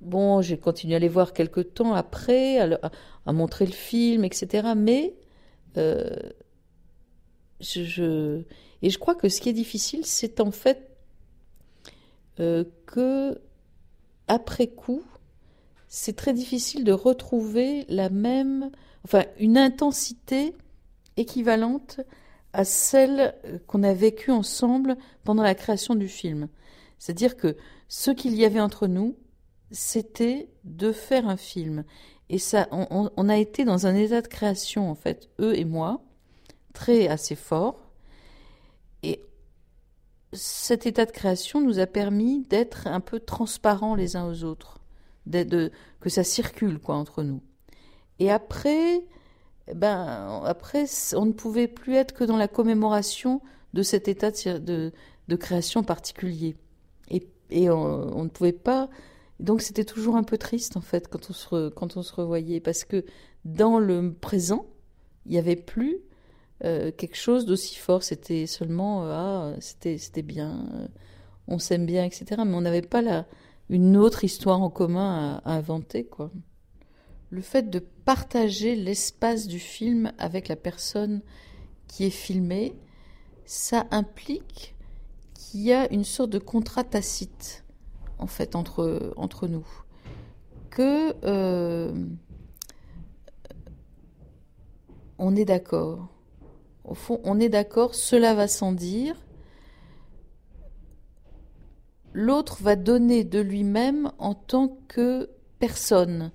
Bon, 0.00 0.40
j'ai 0.40 0.56
continué 0.56 0.96
à 0.96 0.98
les 0.98 1.08
voir 1.08 1.34
quelque 1.34 1.60
temps 1.60 1.92
après, 1.92 2.60
à, 2.60 3.32
montrer 3.34 3.66
le 3.66 3.72
film, 3.72 4.24
etc. 4.24 4.68
Mais 4.74 5.14
euh, 5.76 6.08
je, 7.60 8.42
et 8.82 8.90
je 8.90 8.98
crois 8.98 9.14
que 9.14 9.28
ce 9.28 9.40
qui 9.40 9.48
est 9.48 9.54
difficile, 9.54 10.04
c'est 10.04 10.40
en 10.40 10.50
fait 10.50 10.90
euh, 12.40 12.64
que 12.86 13.40
après 14.28 14.68
coup, 14.68 15.02
c'est 15.88 16.16
très 16.16 16.32
difficile 16.32 16.84
de 16.84 16.92
retrouver 16.92 17.84
la 17.88 18.10
même, 18.10 18.70
enfin 19.04 19.24
une 19.38 19.58
intensité 19.58 20.54
équivalente 21.16 22.00
à 22.52 22.64
celle 22.64 23.34
qu'on 23.66 23.82
a 23.82 23.94
vécue 23.94 24.30
ensemble 24.30 24.96
pendant 25.24 25.42
la 25.42 25.54
création 25.54 25.94
du 25.94 26.08
film. 26.08 26.48
C'est-à-dire 26.98 27.36
que 27.36 27.56
ce 27.88 28.10
qu'il 28.10 28.34
y 28.34 28.44
avait 28.44 28.60
entre 28.60 28.86
nous, 28.86 29.16
c'était 29.70 30.48
de 30.64 30.92
faire 30.92 31.28
un 31.28 31.36
film. 31.36 31.84
Et 32.30 32.38
ça, 32.38 32.68
on, 32.70 33.28
a 33.28 33.36
été 33.36 33.64
dans 33.64 33.86
un 33.86 33.94
état 33.94 34.22
de 34.22 34.28
création, 34.28 34.90
en 34.90 34.94
fait, 34.94 35.28
eux 35.40 35.56
et 35.58 35.64
moi, 35.64 36.02
très 36.74 37.08
assez 37.08 37.34
fort. 37.36 37.80
Et 39.02 39.24
cet 40.34 40.86
état 40.86 41.06
de 41.06 41.10
création 41.10 41.62
nous 41.62 41.78
a 41.78 41.86
permis 41.86 42.42
d'être 42.42 42.86
un 42.86 43.00
peu 43.00 43.20
transparents 43.20 43.94
les 43.94 44.16
uns 44.16 44.28
aux 44.28 44.44
autres, 44.44 44.80
de, 45.24 45.72
que 46.00 46.10
ça 46.10 46.24
circule 46.24 46.78
quoi 46.78 46.96
entre 46.96 47.22
nous. 47.22 47.40
Et 48.18 48.30
après, 48.30 49.06
ben 49.74 50.42
après, 50.44 50.84
on 51.14 51.24
ne 51.24 51.32
pouvait 51.32 51.68
plus 51.68 51.94
être 51.94 52.12
que 52.12 52.24
dans 52.24 52.36
la 52.36 52.48
commémoration 52.48 53.40
de 53.72 53.82
cet 53.82 54.08
état 54.08 54.30
de, 54.30 54.92
de, 55.28 55.36
création 55.36 55.82
particulier. 55.82 56.56
Et, 57.08 57.26
et 57.50 57.70
on, 57.70 58.24
ne 58.24 58.28
pouvait 58.28 58.52
pas. 58.52 58.88
Donc 59.40 59.62
c'était 59.62 59.84
toujours 59.84 60.16
un 60.16 60.22
peu 60.22 60.38
triste 60.38 60.76
en 60.76 60.80
fait 60.80 61.08
quand 61.08 61.28
on 61.30 61.32
se 61.32 61.68
quand 61.70 61.96
on 61.96 62.02
se 62.02 62.14
revoyait 62.14 62.60
parce 62.60 62.84
que 62.84 63.04
dans 63.44 63.80
le 63.80 64.12
présent, 64.12 64.66
il 65.26 65.32
n'y 65.32 65.38
avait 65.38 65.56
plus 65.56 65.98
euh, 66.64 66.90
quelque 66.90 67.16
chose 67.16 67.44
d'aussi 67.44 67.76
fort. 67.76 68.02
C'était 68.02 68.46
seulement, 68.46 69.04
euh, 69.04 69.12
ah, 69.12 69.56
c'était, 69.60 69.98
c'était 69.98 70.22
bien, 70.22 70.66
euh, 70.74 70.88
on 71.46 71.58
s'aime 71.58 71.84
bien, 71.84 72.04
etc. 72.04 72.42
Mais 72.46 72.54
on 72.54 72.62
n'avait 72.62 72.82
pas 72.82 73.02
la, 73.02 73.26
une 73.68 73.96
autre 73.96 74.24
histoire 74.24 74.62
en 74.62 74.70
commun 74.70 75.42
à, 75.44 75.52
inventer, 75.52 76.04
quoi. 76.04 76.30
Le 77.30 77.42
fait 77.42 77.68
de 77.68 77.80
partager 77.80 78.76
l'espace 78.76 79.46
du 79.46 79.58
film 79.58 80.12
avec 80.18 80.48
la 80.48 80.56
personne 80.56 81.20
qui 81.88 82.04
est 82.04 82.10
filmée, 82.10 82.74
ça 83.44 83.86
implique 83.90 84.74
qu'il 85.34 85.62
y 85.62 85.72
a 85.72 85.92
une 85.92 86.04
sorte 86.04 86.30
de 86.30 86.38
contrat 86.38 86.84
tacite, 86.84 87.64
en 88.18 88.26
fait, 88.26 88.54
entre, 88.54 89.12
entre 89.16 89.48
nous. 89.48 89.66
Que 90.70 91.12
on 95.18 95.36
est 95.36 95.44
d'accord 95.44 96.13
au 96.84 96.94
fond, 96.94 97.20
on 97.24 97.40
est 97.40 97.48
d'accord, 97.48 97.94
cela 97.94 98.34
va 98.34 98.46
sans 98.46 98.72
dire. 98.72 99.16
L'autre 102.12 102.62
va 102.62 102.76
donner 102.76 103.24
de 103.24 103.40
lui-même 103.40 104.12
en 104.18 104.34
tant 104.34 104.76
que 104.88 105.30
personne 105.58 106.30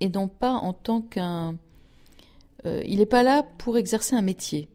et 0.00 0.08
non 0.08 0.28
pas 0.28 0.52
en 0.52 0.72
tant 0.72 1.00
qu'un... 1.00 1.56
Euh, 2.66 2.82
il 2.84 2.98
n'est 2.98 3.06
pas 3.06 3.22
là 3.22 3.42
pour 3.42 3.78
exercer 3.78 4.16
un 4.16 4.22
métier. 4.22 4.68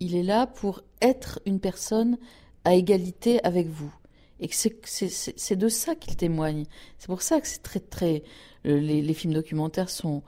Il 0.00 0.14
est 0.14 0.22
là 0.22 0.46
pour 0.46 0.82
être 1.02 1.40
une 1.44 1.60
personne 1.60 2.16
à 2.64 2.74
égalité 2.74 3.42
avec 3.44 3.66
vous. 3.66 3.92
Et 4.38 4.48
c'est 4.52 5.56
de 5.56 5.68
ça 5.68 5.94
qu'il 5.94 6.16
témoigne. 6.16 6.64
C'est 6.98 7.06
pour 7.06 7.22
ça 7.22 7.40
que 7.40 7.46
c'est 7.46 7.62
très 7.62 7.80
très... 7.80 8.22
Les, 8.64 9.02
les 9.02 9.14
films 9.14 9.34
documentaires 9.34 9.90
sont 9.90 10.22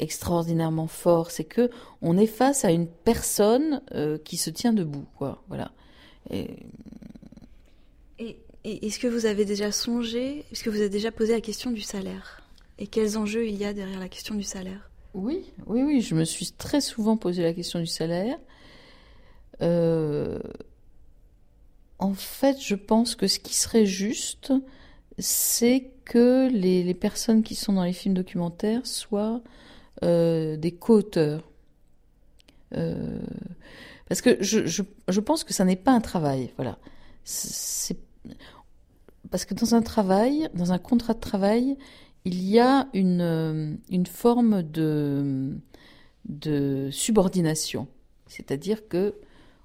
extraordinairement 0.00 0.86
fort, 0.86 1.30
c'est 1.30 1.44
que 1.44 1.70
on 2.02 2.16
est 2.16 2.26
face 2.26 2.64
à 2.64 2.72
une 2.72 2.88
personne 2.88 3.82
euh, 3.94 4.18
qui 4.18 4.36
se 4.36 4.50
tient 4.50 4.72
debout, 4.72 5.06
quoi. 5.16 5.42
Voilà. 5.48 5.70
Et... 6.30 6.48
est-ce 8.64 8.98
que 8.98 9.06
vous 9.06 9.26
avez 9.26 9.44
déjà 9.44 9.70
songé, 9.72 10.44
est-ce 10.50 10.64
que 10.64 10.70
vous 10.70 10.80
avez 10.80 10.88
déjà 10.88 11.12
posé 11.12 11.32
la 11.32 11.40
question 11.40 11.70
du 11.70 11.82
salaire? 11.82 12.42
Et 12.78 12.86
quels 12.86 13.18
enjeux 13.18 13.46
il 13.46 13.56
y 13.56 13.64
a 13.64 13.74
derrière 13.74 14.00
la 14.00 14.08
question 14.08 14.34
du 14.34 14.42
salaire? 14.42 14.90
Oui, 15.12 15.44
oui, 15.66 15.82
oui, 15.82 16.00
je 16.00 16.14
me 16.14 16.24
suis 16.24 16.50
très 16.52 16.80
souvent 16.80 17.16
posé 17.16 17.42
la 17.42 17.52
question 17.52 17.78
du 17.78 17.86
salaire. 17.86 18.38
Euh, 19.60 20.38
en 21.98 22.14
fait, 22.14 22.56
je 22.60 22.74
pense 22.74 23.14
que 23.14 23.26
ce 23.26 23.38
qui 23.38 23.54
serait 23.54 23.84
juste, 23.84 24.52
c'est 25.18 25.90
que 26.06 26.48
les, 26.50 26.82
les, 26.82 26.94
personnes 26.94 27.42
qui 27.42 27.54
sont 27.54 27.74
dans 27.74 27.84
les 27.84 27.92
films 27.92 28.14
documentaires 28.14 28.86
soient 28.86 29.42
euh, 30.02 30.56
des 30.56 30.72
co-auteurs. 30.72 31.42
Euh, 32.74 33.20
parce 34.08 34.22
que 34.22 34.42
je, 34.42 34.66
je, 34.66 35.20
pense 35.20 35.44
que 35.44 35.52
ça 35.52 35.64
n'est 35.64 35.76
pas 35.76 35.92
un 35.92 36.00
travail. 36.00 36.52
Voilà. 36.56 36.78
C'est 37.24 37.98
parce 39.30 39.44
que 39.44 39.54
dans 39.54 39.74
un 39.74 39.82
travail, 39.82 40.48
dans 40.54 40.72
un 40.72 40.78
contrat 40.78 41.14
de 41.14 41.20
travail, 41.20 41.76
il 42.24 42.42
y 42.42 42.58
a 42.58 42.88
une, 42.94 43.20
euh, 43.20 43.74
une 43.90 44.06
forme 44.06 44.62
de, 44.62 45.54
de 46.28 46.88
subordination. 46.90 47.86
C'est-à-dire 48.26 48.88
que 48.88 49.14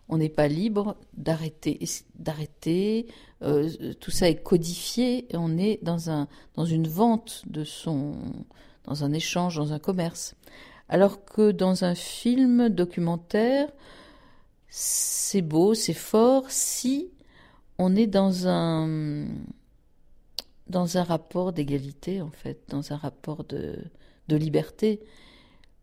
on 0.09 0.17
n'est 0.17 0.29
pas 0.29 0.47
libre 0.47 0.97
d'arrêter. 1.15 1.79
D'arrêter, 2.19 3.07
tout 3.99 4.11
ça 4.11 4.29
est 4.29 4.43
codifié 4.43 5.33
et 5.33 5.37
on 5.37 5.57
est 5.57 5.79
dans, 5.81 6.11
un, 6.11 6.27
dans 6.53 6.65
une 6.65 6.87
vente 6.87 7.41
de 7.47 7.63
son, 7.63 8.15
dans 8.87 9.03
un 9.03 9.13
échange, 9.13 9.55
dans 9.57 9.73
un 9.73 9.79
commerce. 9.79 10.35
Alors 10.89 11.25
que 11.25 11.51
dans 11.51 11.83
un 11.83 11.95
film 11.95 12.69
documentaire, 12.69 13.69
c'est 14.69 15.41
beau, 15.41 15.73
c'est 15.73 15.93
fort 15.93 16.49
si 16.49 17.11
on 17.77 17.95
est 17.95 18.07
dans 18.07 18.47
un 18.47 19.27
dans 20.67 20.97
un 20.97 21.03
rapport 21.03 21.53
d'égalité 21.53 22.21
en 22.21 22.31
fait, 22.31 22.59
dans 22.69 22.91
un 22.91 22.97
rapport 22.97 23.43
de, 23.43 23.77
de 24.27 24.35
liberté. 24.35 24.99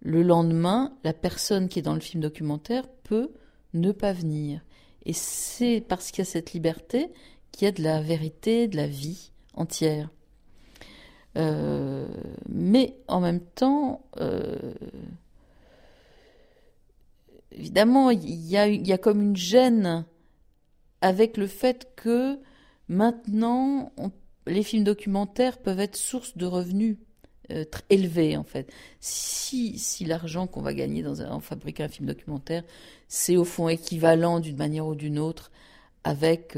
Le 0.00 0.22
lendemain, 0.22 0.92
la 1.04 1.12
personne 1.12 1.68
qui 1.68 1.78
est 1.78 1.82
dans 1.82 1.94
le 1.94 2.00
film 2.00 2.20
documentaire 2.20 2.88
peut 3.04 3.30
ne 3.74 3.92
pas 3.92 4.12
venir. 4.12 4.60
Et 5.04 5.12
c'est 5.12 5.84
parce 5.86 6.10
qu'il 6.10 6.18
y 6.18 6.26
a 6.26 6.30
cette 6.30 6.52
liberté 6.52 7.10
qu'il 7.52 7.66
y 7.66 7.68
a 7.68 7.72
de 7.72 7.82
la 7.82 8.00
vérité, 8.00 8.66
de 8.66 8.76
la 8.76 8.86
vie 8.86 9.30
entière. 9.54 10.10
Euh, 11.36 12.06
mais 12.48 12.96
en 13.08 13.20
même 13.20 13.40
temps, 13.40 14.04
euh, 14.20 14.74
évidemment, 17.52 18.10
il 18.10 18.46
y, 18.46 18.56
a, 18.56 18.98
comme 18.98 19.22
une 19.22 19.36
gêne 19.36 20.04
avec 21.00 21.36
le 21.36 21.46
fait 21.46 21.88
que 21.96 22.38
maintenant, 22.88 23.92
les 24.46 24.62
films 24.62 24.84
documentaires 24.84 25.58
peuvent 25.58 25.80
être 25.80 25.96
source 25.96 26.36
de 26.36 26.46
revenus 26.46 26.96
euh, 27.50 27.64
très 27.64 27.84
élevés, 27.90 28.36
en 28.36 28.44
fait. 28.44 28.70
Si, 29.00 29.78
si 29.78 30.04
l'argent 30.04 30.46
qu'on 30.46 30.62
va 30.62 30.74
gagner 30.74 31.02
dans 31.02 31.20
en 31.20 31.40
fabriquant 31.40 31.84
un 31.84 31.88
film 31.88 32.06
documentaire, 32.06 32.62
c'est 33.08 33.36
au 33.36 33.44
fond 33.44 33.68
équivalent 33.68 34.40
d'une 34.40 34.56
manière 34.56 34.86
ou 34.86 34.94
d'une 34.94 35.18
autre 35.18 35.50
avec... 36.04 36.56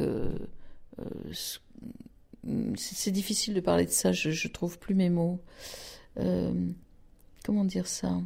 c'est 2.76 3.11
difficile 3.11 3.55
de 3.55 3.61
parler 3.61 3.86
de 3.86 3.90
ça, 3.90 4.12
je, 4.12 4.30
je 4.30 4.49
trouve 4.49 4.78
plus 4.78 4.95
mes 4.95 5.11
mots. 5.11 5.40
comment 7.45 7.64
dire 7.64 7.86
ça? 7.86 8.20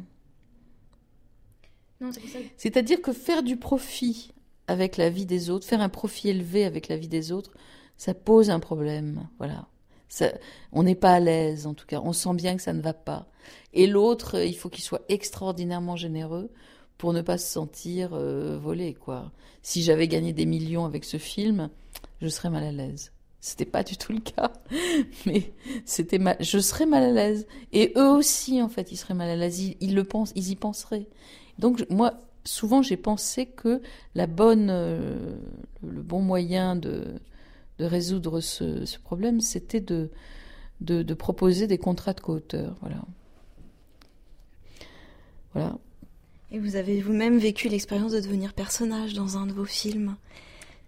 C'est-à-dire 2.57 3.01
que 3.01 3.11
faire 3.11 3.43
du 3.43 3.57
profit 3.57 4.31
avec 4.67 4.97
la 4.97 5.09
vie 5.09 5.25
des 5.25 5.49
autres, 5.49 5.67
faire 5.67 5.81
un 5.81 5.89
profit 5.89 6.29
élevé 6.29 6.63
avec 6.63 6.87
la 6.87 6.97
vie 6.97 7.07
des 7.07 7.31
autres, 7.31 7.51
ça 7.97 8.13
pose 8.13 8.49
un 8.49 8.59
problème. 8.59 9.27
Voilà. 9.37 9.67
Ça, 10.07 10.31
on 10.71 10.83
n'est 10.83 10.95
pas 10.95 11.13
à 11.13 11.19
l'aise, 11.19 11.67
en 11.67 11.73
tout 11.73 11.85
cas. 11.85 12.01
On 12.03 12.13
sent 12.13 12.33
bien 12.33 12.55
que 12.55 12.61
ça 12.61 12.73
ne 12.73 12.81
va 12.81 12.93
pas. 12.93 13.27
Et 13.73 13.87
l'autre, 13.87 14.43
il 14.43 14.55
faut 14.55 14.69
qu'il 14.69 14.83
soit 14.83 15.03
extraordinairement 15.09 15.95
généreux 15.95 16.49
pour 16.97 17.13
ne 17.13 17.21
pas 17.21 17.37
se 17.37 17.47
sentir 17.47 18.13
euh, 18.13 18.57
volé, 18.57 18.93
quoi. 18.93 19.31
Si 19.61 19.83
j'avais 19.83 20.07
gagné 20.07 20.33
des 20.33 20.45
millions 20.45 20.85
avec 20.85 21.03
ce 21.03 21.17
film, 21.17 21.69
je 22.21 22.27
serais 22.27 22.49
mal 22.49 22.63
à 22.63 22.71
l'aise. 22.71 23.11
C'était 23.41 23.65
pas 23.65 23.83
du 23.83 23.95
tout 23.95 24.11
le 24.11 24.19
cas, 24.19 24.51
mais 25.25 25.53
c'était 25.85 26.19
je 26.41 26.59
serais 26.59 26.85
mal 26.85 27.03
à 27.03 27.11
l'aise. 27.11 27.47
Et 27.71 27.93
eux 27.95 28.09
aussi, 28.09 28.61
en 28.61 28.67
fait, 28.67 28.91
ils 28.91 28.97
seraient 28.97 29.13
mal 29.13 29.29
à 29.29 29.35
l'aise. 29.37 29.61
Ils, 29.79 29.95
le 29.95 30.03
pensent, 30.03 30.33
ils 30.35 30.49
y 30.49 30.55
penseraient. 30.57 31.07
Donc 31.57 31.85
moi, 31.89 32.19
souvent, 32.43 32.81
j'ai 32.81 32.97
pensé 32.97 33.45
que 33.45 33.81
la 34.13 34.27
bonne, 34.27 34.69
euh, 34.69 35.37
le 35.83 36.01
bon 36.01 36.21
moyen 36.21 36.75
de, 36.75 37.05
de 37.77 37.85
résoudre 37.85 38.41
ce, 38.41 38.97
problème, 38.99 39.39
c'était 39.39 39.79
de, 39.79 40.11
de, 40.81 41.13
proposer 41.13 41.65
des 41.65 41.77
contrats 41.77 42.13
de 42.13 42.19
co-auteurs. 42.19 42.75
Voilà. 42.81 43.01
Voilà. 45.53 45.77
Et 46.51 46.59
vous 46.59 46.75
avez 46.75 47.01
vous-même 47.01 47.37
vécu 47.37 47.69
l'expérience 47.69 48.11
de 48.11 48.19
devenir 48.19 48.53
personnage 48.53 49.13
dans 49.13 49.37
un 49.37 49.45
de 49.45 49.53
vos 49.53 49.65
films, 49.65 50.15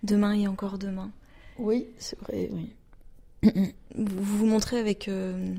Demain 0.03 0.33
et 0.33 0.47
encore 0.47 0.79
demain? 0.79 1.11
Oui, 1.61 1.87
c'est 1.99 2.19
vrai, 2.19 2.49
oui. 2.51 2.73
Vous 3.95 4.37
vous 4.37 4.45
montrez 4.45 4.79
avec 4.79 5.07
euh, 5.07 5.53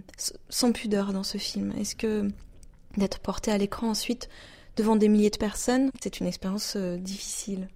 sans 0.49 0.73
pudeur 0.73 1.13
dans 1.13 1.23
ce 1.23 1.39
film. 1.39 1.73
Est-ce 1.79 1.95
que 1.95 2.29
d'être 2.97 3.21
porté 3.21 3.51
à 3.53 3.59
l'écran 3.59 3.91
ensuite 3.91 4.29
devant 4.77 4.97
des 4.97 5.09
milliers 5.09 5.31
de 5.31 5.37
personnes, 5.37 5.91
c'est 6.03 6.19
une 6.19 6.27
expérience 6.27 6.75
euh, 6.77 6.97
difficile? 6.97 7.69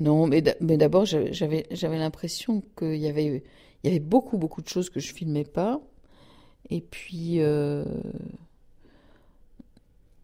Non, 0.00 0.26
mais 0.26 0.42
d'abord, 0.42 1.06
j'avais 1.06 1.66
l'impression 1.98 2.62
qu'il 2.78 2.96
y 2.96 3.08
avait, 3.08 3.42
il 3.82 3.88
y 3.88 3.90
avait 3.90 4.00
beaucoup, 4.00 4.38
beaucoup 4.38 4.62
de 4.62 4.68
choses 4.68 4.90
que 4.90 5.00
je 5.00 5.12
filmais 5.12 5.44
pas. 5.44 5.80
Et 6.70 6.80
puis, 6.80 7.40
euh, 7.40 7.84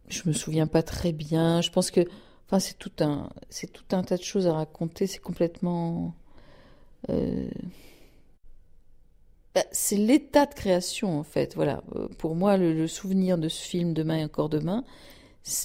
je 0.07 0.21
me 0.25 0.33
souviens 0.33 0.67
pas 0.67 0.83
très 0.83 1.11
bien. 1.11 1.61
Je 1.61 1.71
pense 1.71 1.91
que, 1.91 2.01
enfin, 2.47 2.59
c'est 2.59 2.77
tout 2.77 2.91
un, 2.99 3.29
c'est 3.49 3.71
tout 3.71 3.95
un 3.95 4.03
tas 4.03 4.17
de 4.17 4.23
choses 4.23 4.47
à 4.47 4.53
raconter. 4.53 5.07
C'est 5.07 5.19
complètement, 5.19 6.13
euh, 7.09 7.49
bah, 9.55 9.63
c'est 9.71 9.97
l'état 9.97 10.45
de 10.45 10.53
création 10.53 11.19
en 11.19 11.23
fait. 11.23 11.55
Voilà, 11.55 11.83
euh, 11.95 12.07
pour 12.17 12.35
moi, 12.35 12.57
le, 12.57 12.87
souvenir 12.87 13.37
de 13.37 13.49
ce 13.49 13.61
film 13.61 13.93
Demain 13.93 14.17
et 14.17 14.23
encore 14.23 14.49
demain, 14.49 14.83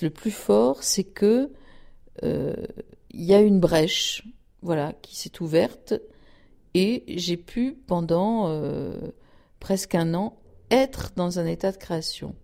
le 0.03 0.11
plus 0.11 0.30
fort, 0.30 0.82
c'est 0.82 1.05
que 1.05 1.53
euh, 2.22 2.55
il 3.11 3.24
y 3.24 3.34
a 3.34 3.41
une 3.41 3.61
brèche, 3.61 4.26
voilà, 4.62 4.93
qui 5.03 5.16
s'est 5.16 5.41
ouverte 5.41 5.95
et 6.74 7.05
j'ai 7.09 7.37
pu 7.37 7.78
pendant 7.87 8.61
presque 9.61 9.95
un 9.95 10.12
an 10.14 10.39
être 10.70 11.12
dans 11.16 11.39
un 11.39 11.47
état 11.47 11.72
de 11.72 11.76
création. 11.76 12.34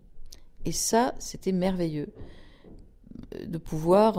Et 0.65 0.71
ça, 0.71 1.13
c'était 1.19 1.51
merveilleux 1.51 2.13
de 3.45 3.57
pouvoir 3.57 4.17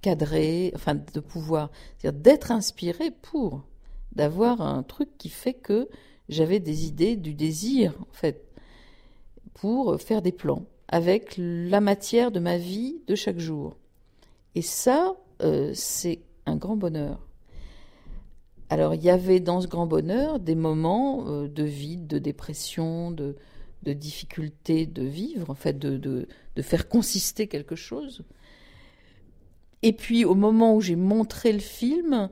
cadrer, 0.00 0.72
enfin 0.74 0.94
de 0.94 1.20
pouvoir, 1.20 1.70
c'est-à-dire 1.96 2.20
d'être 2.20 2.52
inspiré 2.52 3.10
pour 3.10 3.64
d'avoir 4.12 4.60
un 4.60 4.82
truc 4.82 5.10
qui 5.18 5.28
fait 5.28 5.54
que 5.54 5.88
j'avais 6.28 6.60
des 6.60 6.86
idées, 6.86 7.16
du 7.16 7.34
désir, 7.34 7.94
en 8.00 8.12
fait, 8.12 8.44
pour 9.54 10.00
faire 10.00 10.22
des 10.22 10.32
plans 10.32 10.66
avec 10.88 11.34
la 11.36 11.80
matière 11.80 12.30
de 12.30 12.40
ma 12.40 12.56
vie 12.58 13.00
de 13.06 13.14
chaque 13.14 13.38
jour. 13.38 13.76
Et 14.54 14.62
ça, 14.62 15.16
euh, 15.42 15.72
c'est 15.74 16.20
un 16.46 16.56
grand 16.56 16.76
bonheur. 16.76 17.20
Alors, 18.70 18.94
il 18.94 19.02
y 19.02 19.10
avait 19.10 19.40
dans 19.40 19.60
ce 19.60 19.66
grand 19.66 19.86
bonheur 19.86 20.40
des 20.40 20.54
moments 20.54 21.26
euh, 21.28 21.48
de 21.48 21.62
vide, 21.62 22.06
de 22.06 22.18
dépression, 22.18 23.10
de, 23.10 23.36
de 23.82 23.92
difficulté 23.92 24.86
de 24.86 25.02
vivre, 25.02 25.50
en 25.50 25.54
fait, 25.54 25.78
de, 25.78 25.96
de, 25.96 26.26
de 26.56 26.62
faire 26.62 26.88
consister 26.88 27.46
quelque 27.46 27.76
chose. 27.76 28.24
Et 29.82 29.92
puis, 29.92 30.24
au 30.24 30.34
moment 30.34 30.74
où 30.74 30.80
j'ai 30.80 30.96
montré 30.96 31.52
le 31.52 31.60
film, 31.60 32.30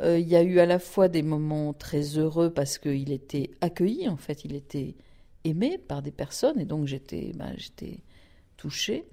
euh, 0.00 0.18
il 0.18 0.28
y 0.28 0.36
a 0.36 0.42
eu 0.42 0.58
à 0.58 0.66
la 0.66 0.78
fois 0.78 1.08
des 1.08 1.22
moments 1.22 1.72
très 1.72 2.18
heureux 2.18 2.50
parce 2.50 2.78
qu'il 2.78 3.12
était 3.12 3.50
accueilli, 3.60 4.08
en 4.08 4.16
fait, 4.16 4.44
il 4.44 4.54
était 4.54 4.94
aimé 5.44 5.78
par 5.78 6.02
des 6.02 6.10
personnes 6.10 6.60
et 6.60 6.64
donc 6.64 6.86
j'étais 6.86 7.32
ben, 7.34 7.54
touchée. 8.56 9.04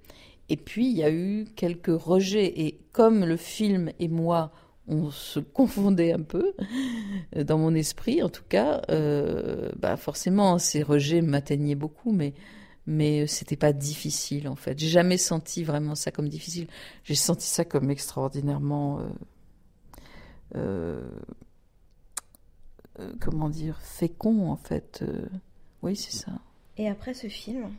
Et 0.49 0.57
puis 0.57 0.89
il 0.89 0.97
y 0.97 1.03
a 1.03 1.11
eu 1.11 1.45
quelques 1.55 1.87
rejets 2.01 2.61
et 2.61 2.79
comme 2.91 3.25
le 3.25 3.37
film 3.37 3.91
et 3.99 4.07
moi 4.07 4.51
on 4.87 5.11
se 5.11 5.39
confondait 5.53 6.13
un 6.13 6.21
peu 6.21 6.53
dans 7.35 7.57
mon 7.57 7.73
esprit 7.73 8.23
en 8.23 8.29
tout 8.29 8.45
cas, 8.47 8.81
euh, 8.89 9.69
bah 9.77 9.97
forcément 9.97 10.57
ces 10.57 10.83
rejets 10.83 11.21
m'atteignaient 11.21 11.75
beaucoup 11.75 12.11
mais 12.11 12.33
mais 12.87 13.27
c'était 13.27 13.57
pas 13.57 13.73
difficile 13.73 14.47
en 14.47 14.55
fait. 14.55 14.79
J'ai 14.79 14.87
jamais 14.87 15.17
senti 15.17 15.63
vraiment 15.63 15.93
ça 15.93 16.09
comme 16.11 16.29
difficile. 16.29 16.67
J'ai 17.03 17.15
senti 17.15 17.45
ça 17.45 17.65
comme 17.65 17.91
extraordinairement 17.91 18.99
euh, 18.99 19.09
euh, 20.55 21.01
euh, 22.99 23.13
comment 23.19 23.49
dire, 23.49 23.79
fécond 23.81 24.49
en 24.49 24.55
fait. 24.55 25.03
Euh, 25.03 25.27
oui, 25.83 25.95
c'est 25.95 26.15
ça. 26.15 26.31
Et 26.77 26.87
après 26.87 27.13
ce 27.13 27.27
film, 27.27 27.69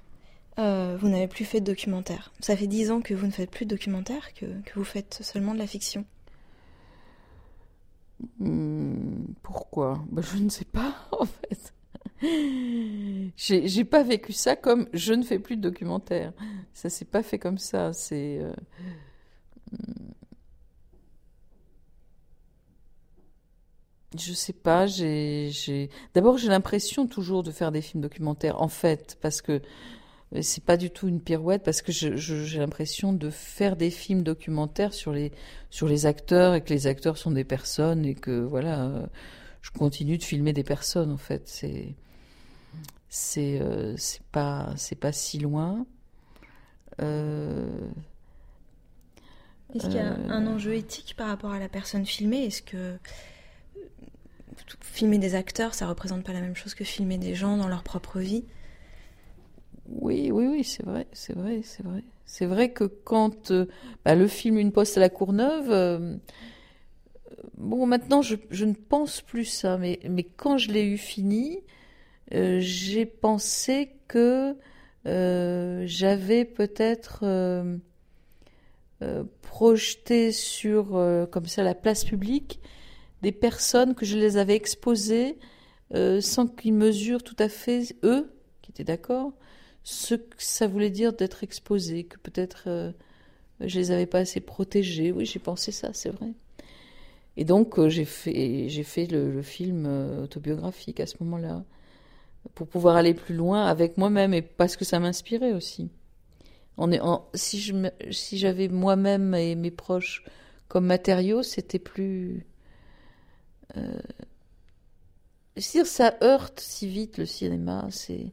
vous 0.56 1.08
n'avez 1.08 1.28
plus 1.28 1.44
fait 1.44 1.60
de 1.60 1.66
documentaire. 1.66 2.32
Ça 2.40 2.56
fait 2.56 2.66
dix 2.66 2.90
ans 2.90 3.00
que 3.00 3.14
vous 3.14 3.26
ne 3.26 3.30
faites 3.30 3.50
plus 3.50 3.64
de 3.64 3.70
documentaire, 3.70 4.34
que, 4.34 4.46
que 4.62 4.74
vous 4.74 4.84
faites 4.84 5.20
seulement 5.22 5.54
de 5.54 5.58
la 5.58 5.68
fiction. 5.68 6.04
Hmm, 8.40 9.26
pourquoi? 9.42 10.04
Ben, 10.10 10.22
Je 10.22 10.38
ne 10.38 10.48
sais 10.48 10.64
pas, 10.64 10.94
en 11.12 11.24
fait. 11.24 11.72
J'ai 13.36 13.84
pas 13.84 14.02
vécu 14.02 14.32
ça 14.32 14.56
comme 14.56 14.88
je 14.92 15.12
ne 15.14 15.22
fais 15.22 15.38
plus 15.38 15.56
de 15.56 15.62
documentaire. 15.62 16.32
Ça 16.74 16.90
s'est 16.90 17.04
pas 17.04 17.22
fait 17.22 17.38
comme 17.38 17.58
ça. 17.58 17.92
C'est. 17.92 18.40
Hmm, 19.72 20.08
Je 24.16 24.32
sais 24.32 24.54
pas, 24.54 24.86
j'ai, 24.86 25.50
d'abord 26.14 26.38
j'ai 26.38 26.48
l'impression 26.48 27.06
toujours 27.06 27.42
de 27.42 27.50
faire 27.50 27.70
des 27.70 27.82
films 27.82 28.02
documentaires, 28.02 28.62
en 28.62 28.68
fait, 28.68 29.18
parce 29.20 29.42
que 29.42 29.60
euh, 30.34 30.42
c'est 30.42 30.64
pas 30.64 30.78
du 30.78 30.90
tout 30.90 31.08
une 31.08 31.20
pirouette, 31.20 31.62
parce 31.62 31.82
que 31.82 31.92
j'ai 31.92 32.58
l'impression 32.58 33.12
de 33.12 33.28
faire 33.30 33.76
des 33.76 33.90
films 33.90 34.22
documentaires 34.22 34.94
sur 34.94 35.12
les, 35.12 35.32
sur 35.70 35.88
les 35.88 36.06
acteurs 36.06 36.54
et 36.54 36.62
que 36.62 36.70
les 36.70 36.86
acteurs 36.86 37.18
sont 37.18 37.32
des 37.32 37.44
personnes 37.44 38.06
et 38.06 38.14
que 38.14 38.40
voilà, 38.40 38.86
euh, 38.86 39.06
je 39.62 39.70
continue 39.72 40.16
de 40.18 40.24
filmer 40.24 40.54
des 40.54 40.64
personnes, 40.64 41.12
en 41.12 41.18
fait. 41.18 41.42
C'est, 41.46 41.94
c'est, 43.08 43.60
euh, 43.60 43.96
c'est 43.96 44.22
pas, 44.32 44.72
c'est 44.76 44.98
pas 44.98 45.12
si 45.12 45.38
loin. 45.38 45.86
Est-ce 49.74 49.86
qu'il 49.86 49.94
y 49.94 49.98
a 49.98 50.14
un 50.30 50.46
enjeu 50.46 50.74
éthique 50.74 51.14
par 51.16 51.28
rapport 51.28 51.52
à 51.52 51.58
la 51.58 51.68
personne 51.68 52.04
filmée? 52.06 52.46
Est-ce 52.46 52.62
que 52.62 52.98
filmer 54.80 55.18
des 55.18 55.34
acteurs, 55.34 55.74
ça 55.74 55.86
représente 55.86 56.24
pas 56.24 56.32
la 56.32 56.40
même 56.40 56.56
chose 56.56 56.74
que 56.74 56.84
filmer 56.84 57.18
des 57.18 57.34
gens 57.34 57.56
dans 57.56 57.68
leur 57.68 57.82
propre 57.82 58.18
vie? 58.18 58.44
Oui, 59.88 60.30
oui, 60.32 60.46
oui, 60.46 60.64
c'est 60.64 60.84
vrai, 60.84 61.06
c'est 61.12 61.34
vrai, 61.34 61.60
c'est 61.62 61.82
vrai. 61.82 62.02
C'est 62.26 62.46
vrai 62.46 62.70
que 62.72 62.84
quand 62.84 63.52
bah, 64.04 64.14
le 64.14 64.26
film 64.26 64.58
Une 64.58 64.72
poste 64.72 64.96
à 64.96 65.00
la 65.00 65.08
Courneuve, 65.08 66.18
bon, 67.56 67.86
maintenant 67.86 68.22
je, 68.22 68.36
je, 68.50 68.64
ne 68.64 68.74
pense 68.74 69.20
plus 69.20 69.44
ça, 69.44 69.78
mais, 69.78 70.00
mais 70.08 70.24
quand 70.24 70.58
je 70.58 70.70
l'ai 70.70 70.84
eu 70.84 70.98
fini, 70.98 71.60
euh, 72.34 72.58
j'ai 72.60 73.06
pensé 73.06 73.90
que 74.06 74.56
euh, 75.06 75.82
j'avais 75.86 76.44
peut-être 76.44 77.20
euh, 77.22 77.78
projeté 79.42 80.32
sur, 80.32 80.88
comme 81.30 81.46
ça, 81.46 81.62
la 81.62 81.74
place 81.74 82.04
publique, 82.04 82.60
des 83.22 83.32
personnes 83.32 83.94
que 83.94 84.04
je 84.04 84.18
les 84.18 84.36
avais 84.36 84.54
exposées 84.54 85.38
sans 86.20 86.46
qu'ils 86.46 86.74
mesurent 86.74 87.22
tout 87.22 87.36
à 87.38 87.48
fait, 87.48 87.96
eux, 88.02 88.30
qui 88.60 88.70
étaient 88.70 88.84
d'accord, 88.84 89.32
ce 89.84 90.14
que 90.14 90.36
ça 90.36 90.66
voulait 90.66 90.90
dire 90.90 91.14
d'être 91.14 91.42
exposé, 91.42 92.04
que 92.04 92.18
peut-être 92.18 92.92
je 93.60 93.78
les 93.78 93.90
avais 93.90 94.06
pas 94.06 94.18
assez 94.18 94.40
protégés. 94.40 95.12
Oui, 95.12 95.24
j'ai 95.24 95.38
pensé 95.38 95.72
ça, 95.72 95.92
c'est 95.94 96.10
vrai. 96.10 96.32
Et 97.36 97.44
donc 97.44 97.80
j'ai 97.88 98.04
fait, 98.04 99.06
le 99.06 99.42
film 99.42 99.86
autobiographique 100.22 101.00
à 101.00 101.06
ce 101.06 101.16
moment-là 101.20 101.64
pour 102.54 102.66
pouvoir 102.66 102.96
aller 102.96 103.14
plus 103.14 103.34
loin 103.34 103.66
avec 103.66 103.96
moi-même 103.98 104.34
et 104.34 104.42
parce 104.42 104.76
que 104.76 104.84
ça 104.84 104.98
m'inspirait 104.98 105.52
aussi. 105.52 105.90
On 106.76 106.92
est 106.92 107.00
si 107.34 107.60
je 107.60 107.74
si 108.10 108.38
j'avais 108.38 108.68
moi-même 108.68 109.34
et 109.34 109.54
mes 109.56 109.70
proches 109.70 110.24
comme 110.68 110.86
matériaux, 110.86 111.42
c'était 111.42 111.78
plus. 111.78 112.46
Euh, 113.76 113.98
dire 115.56 115.86
ça 115.86 116.14
heurte 116.22 116.60
si 116.60 116.86
vite 116.88 117.18
le 117.18 117.26
cinéma. 117.26 117.86
C'est 117.90 118.32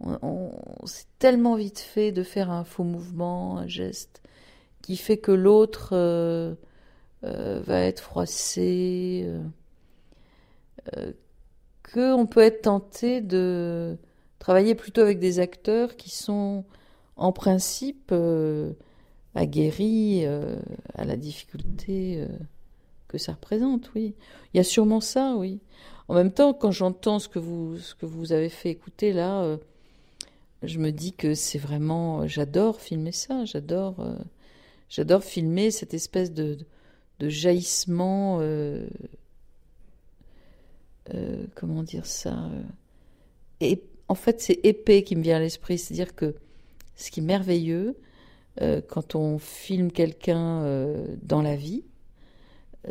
on, 0.00 0.52
c'est 0.84 1.06
tellement 1.18 1.56
vite 1.56 1.78
fait 1.80 2.12
de 2.12 2.22
faire 2.22 2.50
un 2.50 2.64
faux 2.64 2.84
mouvement, 2.84 3.58
un 3.58 3.66
geste 3.66 4.22
qui 4.82 4.96
fait 4.96 5.18
que 5.18 5.32
l'autre 5.32 5.90
euh, 5.92 6.54
euh, 7.24 7.60
va 7.60 7.80
être 7.80 8.00
froissé. 8.00 9.26
Euh 10.96 11.12
qu'on 11.92 12.26
peut 12.26 12.40
être 12.40 12.62
tenté 12.62 13.20
de 13.20 13.96
travailler 14.38 14.74
plutôt 14.74 15.00
avec 15.00 15.18
des 15.18 15.38
acteurs 15.38 15.96
qui 15.96 16.10
sont 16.10 16.64
en 17.16 17.32
principe 17.32 18.10
euh, 18.12 18.72
aguerris 19.34 20.26
euh, 20.26 20.56
à 20.94 21.04
la 21.04 21.16
difficulté 21.16 22.18
euh, 22.20 22.28
que 23.08 23.18
ça 23.18 23.32
représente, 23.32 23.92
oui. 23.94 24.14
Il 24.52 24.56
y 24.56 24.60
a 24.60 24.64
sûrement 24.64 25.00
ça, 25.00 25.34
oui. 25.36 25.60
En 26.08 26.14
même 26.14 26.32
temps, 26.32 26.54
quand 26.54 26.70
j'entends 26.70 27.18
ce 27.18 27.28
que 27.28 27.38
vous 27.38 27.78
ce 27.78 27.94
que 27.94 28.06
vous 28.06 28.32
avez 28.32 28.48
fait 28.48 28.70
écouter 28.70 29.12
là, 29.12 29.58
je 30.62 30.78
me 30.78 30.92
dis 30.92 31.12
que 31.12 31.34
c'est 31.34 31.58
vraiment 31.58 32.28
j'adore 32.28 32.80
filmer 32.80 33.10
ça, 33.10 33.44
j'adore 33.44 33.96
filmer 35.24 35.72
cette 35.72 35.94
espèce 35.94 36.32
de 36.32 36.58
jaillissement 37.20 38.40
euh, 41.14 41.46
comment 41.54 41.82
dire 41.82 42.06
ça 42.06 42.32
euh, 42.32 42.62
et 43.60 43.82
en 44.08 44.14
fait 44.14 44.40
c'est 44.40 44.58
épais 44.64 45.02
qui 45.02 45.14
me 45.14 45.22
vient 45.22 45.36
à 45.36 45.40
l'esprit 45.40 45.78
c'est-à-dire 45.78 46.14
que 46.14 46.34
ce 46.96 47.10
qui 47.10 47.20
est 47.20 47.22
merveilleux 47.22 47.96
euh, 48.60 48.80
quand 48.80 49.14
on 49.14 49.38
filme 49.38 49.92
quelqu'un 49.92 50.62
dans 51.22 51.42
la 51.42 51.56
vie 51.56 51.84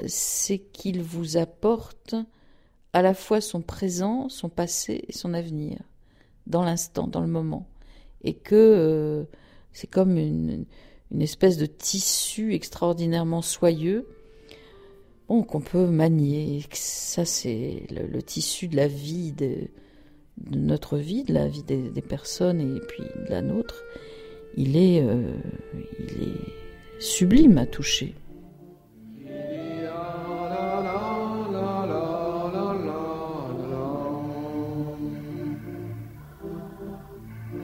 c'est 0.08 0.60
qu'il 0.60 1.02
vous 1.02 1.38
apporte 1.38 2.16
à 2.94 3.02
la 3.02 3.14
fois 3.14 3.42
son 3.42 3.62
présent, 3.62 4.30
son 4.30 4.50
passé 4.50 5.04
et 5.08 5.14
son 5.14 5.34
avenir, 5.34 5.80
dans 6.48 6.64
l'instant, 6.64 7.08
dans 7.08 7.22
le 7.22 7.28
moment. 7.28 7.66
Et 8.24 8.34
que 8.34 9.26
c'est 9.72 9.88
comme 9.88 10.18
une, 10.18 10.66
une, 11.12 11.22
espèce 11.22 11.58
de 11.58 11.66
tissu 11.66 12.54
extraordinairement 12.54 13.42
soyeux 13.42 14.06
bon, 15.28 15.44
qu'on 15.44 15.62
peut 15.62 15.88
manier. 15.88 16.64
Ça, 16.72 17.26
c'est 17.26 17.84
le, 17.92 18.22
tissu 18.22 18.68
de 18.68 18.76
la 18.76 18.88
vie, 18.88 19.32
de, 19.32 19.68
notre 20.52 20.98
vie, 20.98 21.24
de 21.24 21.34
la 21.34 21.48
vie 21.48 21.64
des, 21.64 22.02
personnes 22.02 22.62
et 22.62 22.80
puis 22.80 23.04
de 23.04 23.30
la 23.30 23.42
nôtre. 23.42 23.84
Il 24.58 24.78
est, 24.78 25.02
euh, 25.02 25.34
il 26.00 26.24
est 26.24 27.02
sublime 27.02 27.58
à 27.58 27.66
toucher. 27.66 28.16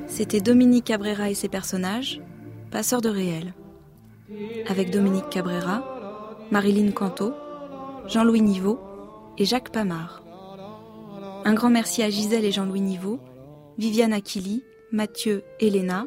C'était 0.08 0.42
Dominique 0.42 0.86
Cabrera 0.86 1.30
et 1.30 1.34
ses 1.34 1.48
personnages, 1.48 2.22
passeurs 2.70 3.02
de 3.02 3.10
réel. 3.10 3.54
Avec 4.68 4.92
Dominique 4.92 5.30
Cabrera, 5.30 5.84
Marilyn 6.52 6.92
Canto, 6.92 7.34
Jean-Louis 8.08 8.42
Niveau 8.42 8.80
et 9.38 9.46
Jacques 9.46 9.72
Pamard. 9.72 10.24
Un 11.46 11.54
grand 11.54 11.70
merci 11.70 12.04
à 12.04 12.10
Gisèle 12.10 12.46
et 12.46 12.52
Jean-Louis 12.52 12.82
Niveau, 12.82 13.20
Viviane 13.78 14.14
Aquili, 14.14 14.64
Mathieu, 14.92 15.44
Elena, 15.60 16.06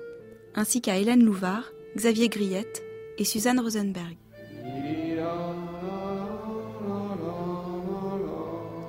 ainsi 0.55 0.81
qu'à 0.81 0.99
Hélène 0.99 1.25
Louvard, 1.25 1.73
Xavier 1.97 2.29
Griette 2.29 2.83
et 3.19 3.25
Suzanne 3.25 3.61
Rosenberg. 3.61 4.17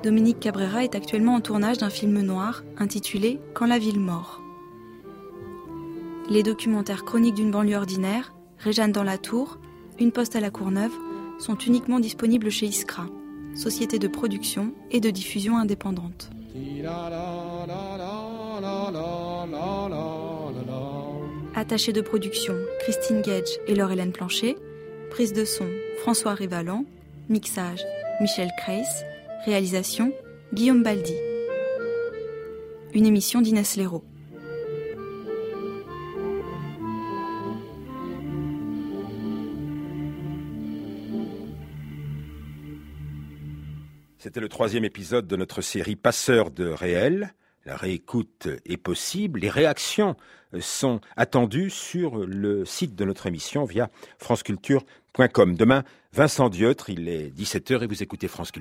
Dominique 0.03 0.39
Cabrera 0.39 0.83
est 0.83 0.93
actuellement 0.93 1.33
en 1.33 1.41
tournage 1.41 1.79
d'un 1.79 1.89
film 1.89 2.21
noir 2.21 2.63
intitulé 2.77 3.39
Quand 3.53 3.65
la 3.65 3.79
ville 3.79 3.99
mord. 3.99 4.41
Les 6.29 6.43
documentaires 6.43 7.05
chroniques 7.05 7.35
d'une 7.35 7.51
banlieue 7.51 7.77
ordinaire, 7.77 8.33
Réjeanne 8.57 8.91
dans 8.91 9.03
la 9.03 9.17
tour, 9.17 9.57
Une 9.99 10.11
poste 10.11 10.35
à 10.35 10.39
la 10.39 10.49
Courneuve, 10.49 10.91
sont 11.39 11.57
uniquement 11.57 11.99
disponibles 11.99 12.49
chez 12.49 12.67
Iskra, 12.67 13.07
société 13.55 13.99
de 13.99 14.07
production 14.07 14.73
et 14.91 14.99
de 14.99 15.09
diffusion 15.09 15.57
indépendante. 15.57 16.29
Attaché 21.55 21.93
de 21.93 22.01
production, 22.01 22.55
Christine 22.81 23.21
Gage 23.21 23.59
et 23.67 23.75
Laure-Hélène 23.75 24.11
Plancher. 24.11 24.57
Prise 25.09 25.33
de 25.33 25.45
son, 25.45 25.67
François 25.99 26.33
Rivalan. 26.33 26.85
Mixage, 27.29 27.83
Michel 28.21 28.49
Kreis. 28.59 28.83
Réalisation, 29.45 30.11
Guillaume 30.53 30.83
Baldi. 30.83 31.15
Une 32.93 33.05
émission 33.05 33.41
d'Inès 33.41 33.75
Léraud. 33.75 34.03
C'était 44.25 44.39
le 44.39 44.49
troisième 44.49 44.83
épisode 44.83 45.27
de 45.27 45.35
notre 45.35 45.61
série 45.61 45.95
Passeurs 45.95 46.49
de 46.49 46.65
réel. 46.65 47.35
La 47.63 47.75
réécoute 47.75 48.47
est 48.65 48.77
possible. 48.77 49.41
Les 49.41 49.51
réactions 49.51 50.15
sont 50.59 50.99
attendues 51.15 51.69
sur 51.69 52.17
le 52.25 52.65
site 52.65 52.95
de 52.95 53.05
notre 53.05 53.27
émission 53.27 53.65
via 53.65 53.91
franceculture.com. 54.17 55.55
Demain, 55.55 55.83
Vincent 56.11 56.49
Diotre, 56.49 56.89
il 56.89 57.07
est 57.07 57.29
17h 57.37 57.83
et 57.83 57.85
vous 57.85 58.01
écoutez 58.01 58.27
France 58.27 58.49
Culture. 58.49 58.53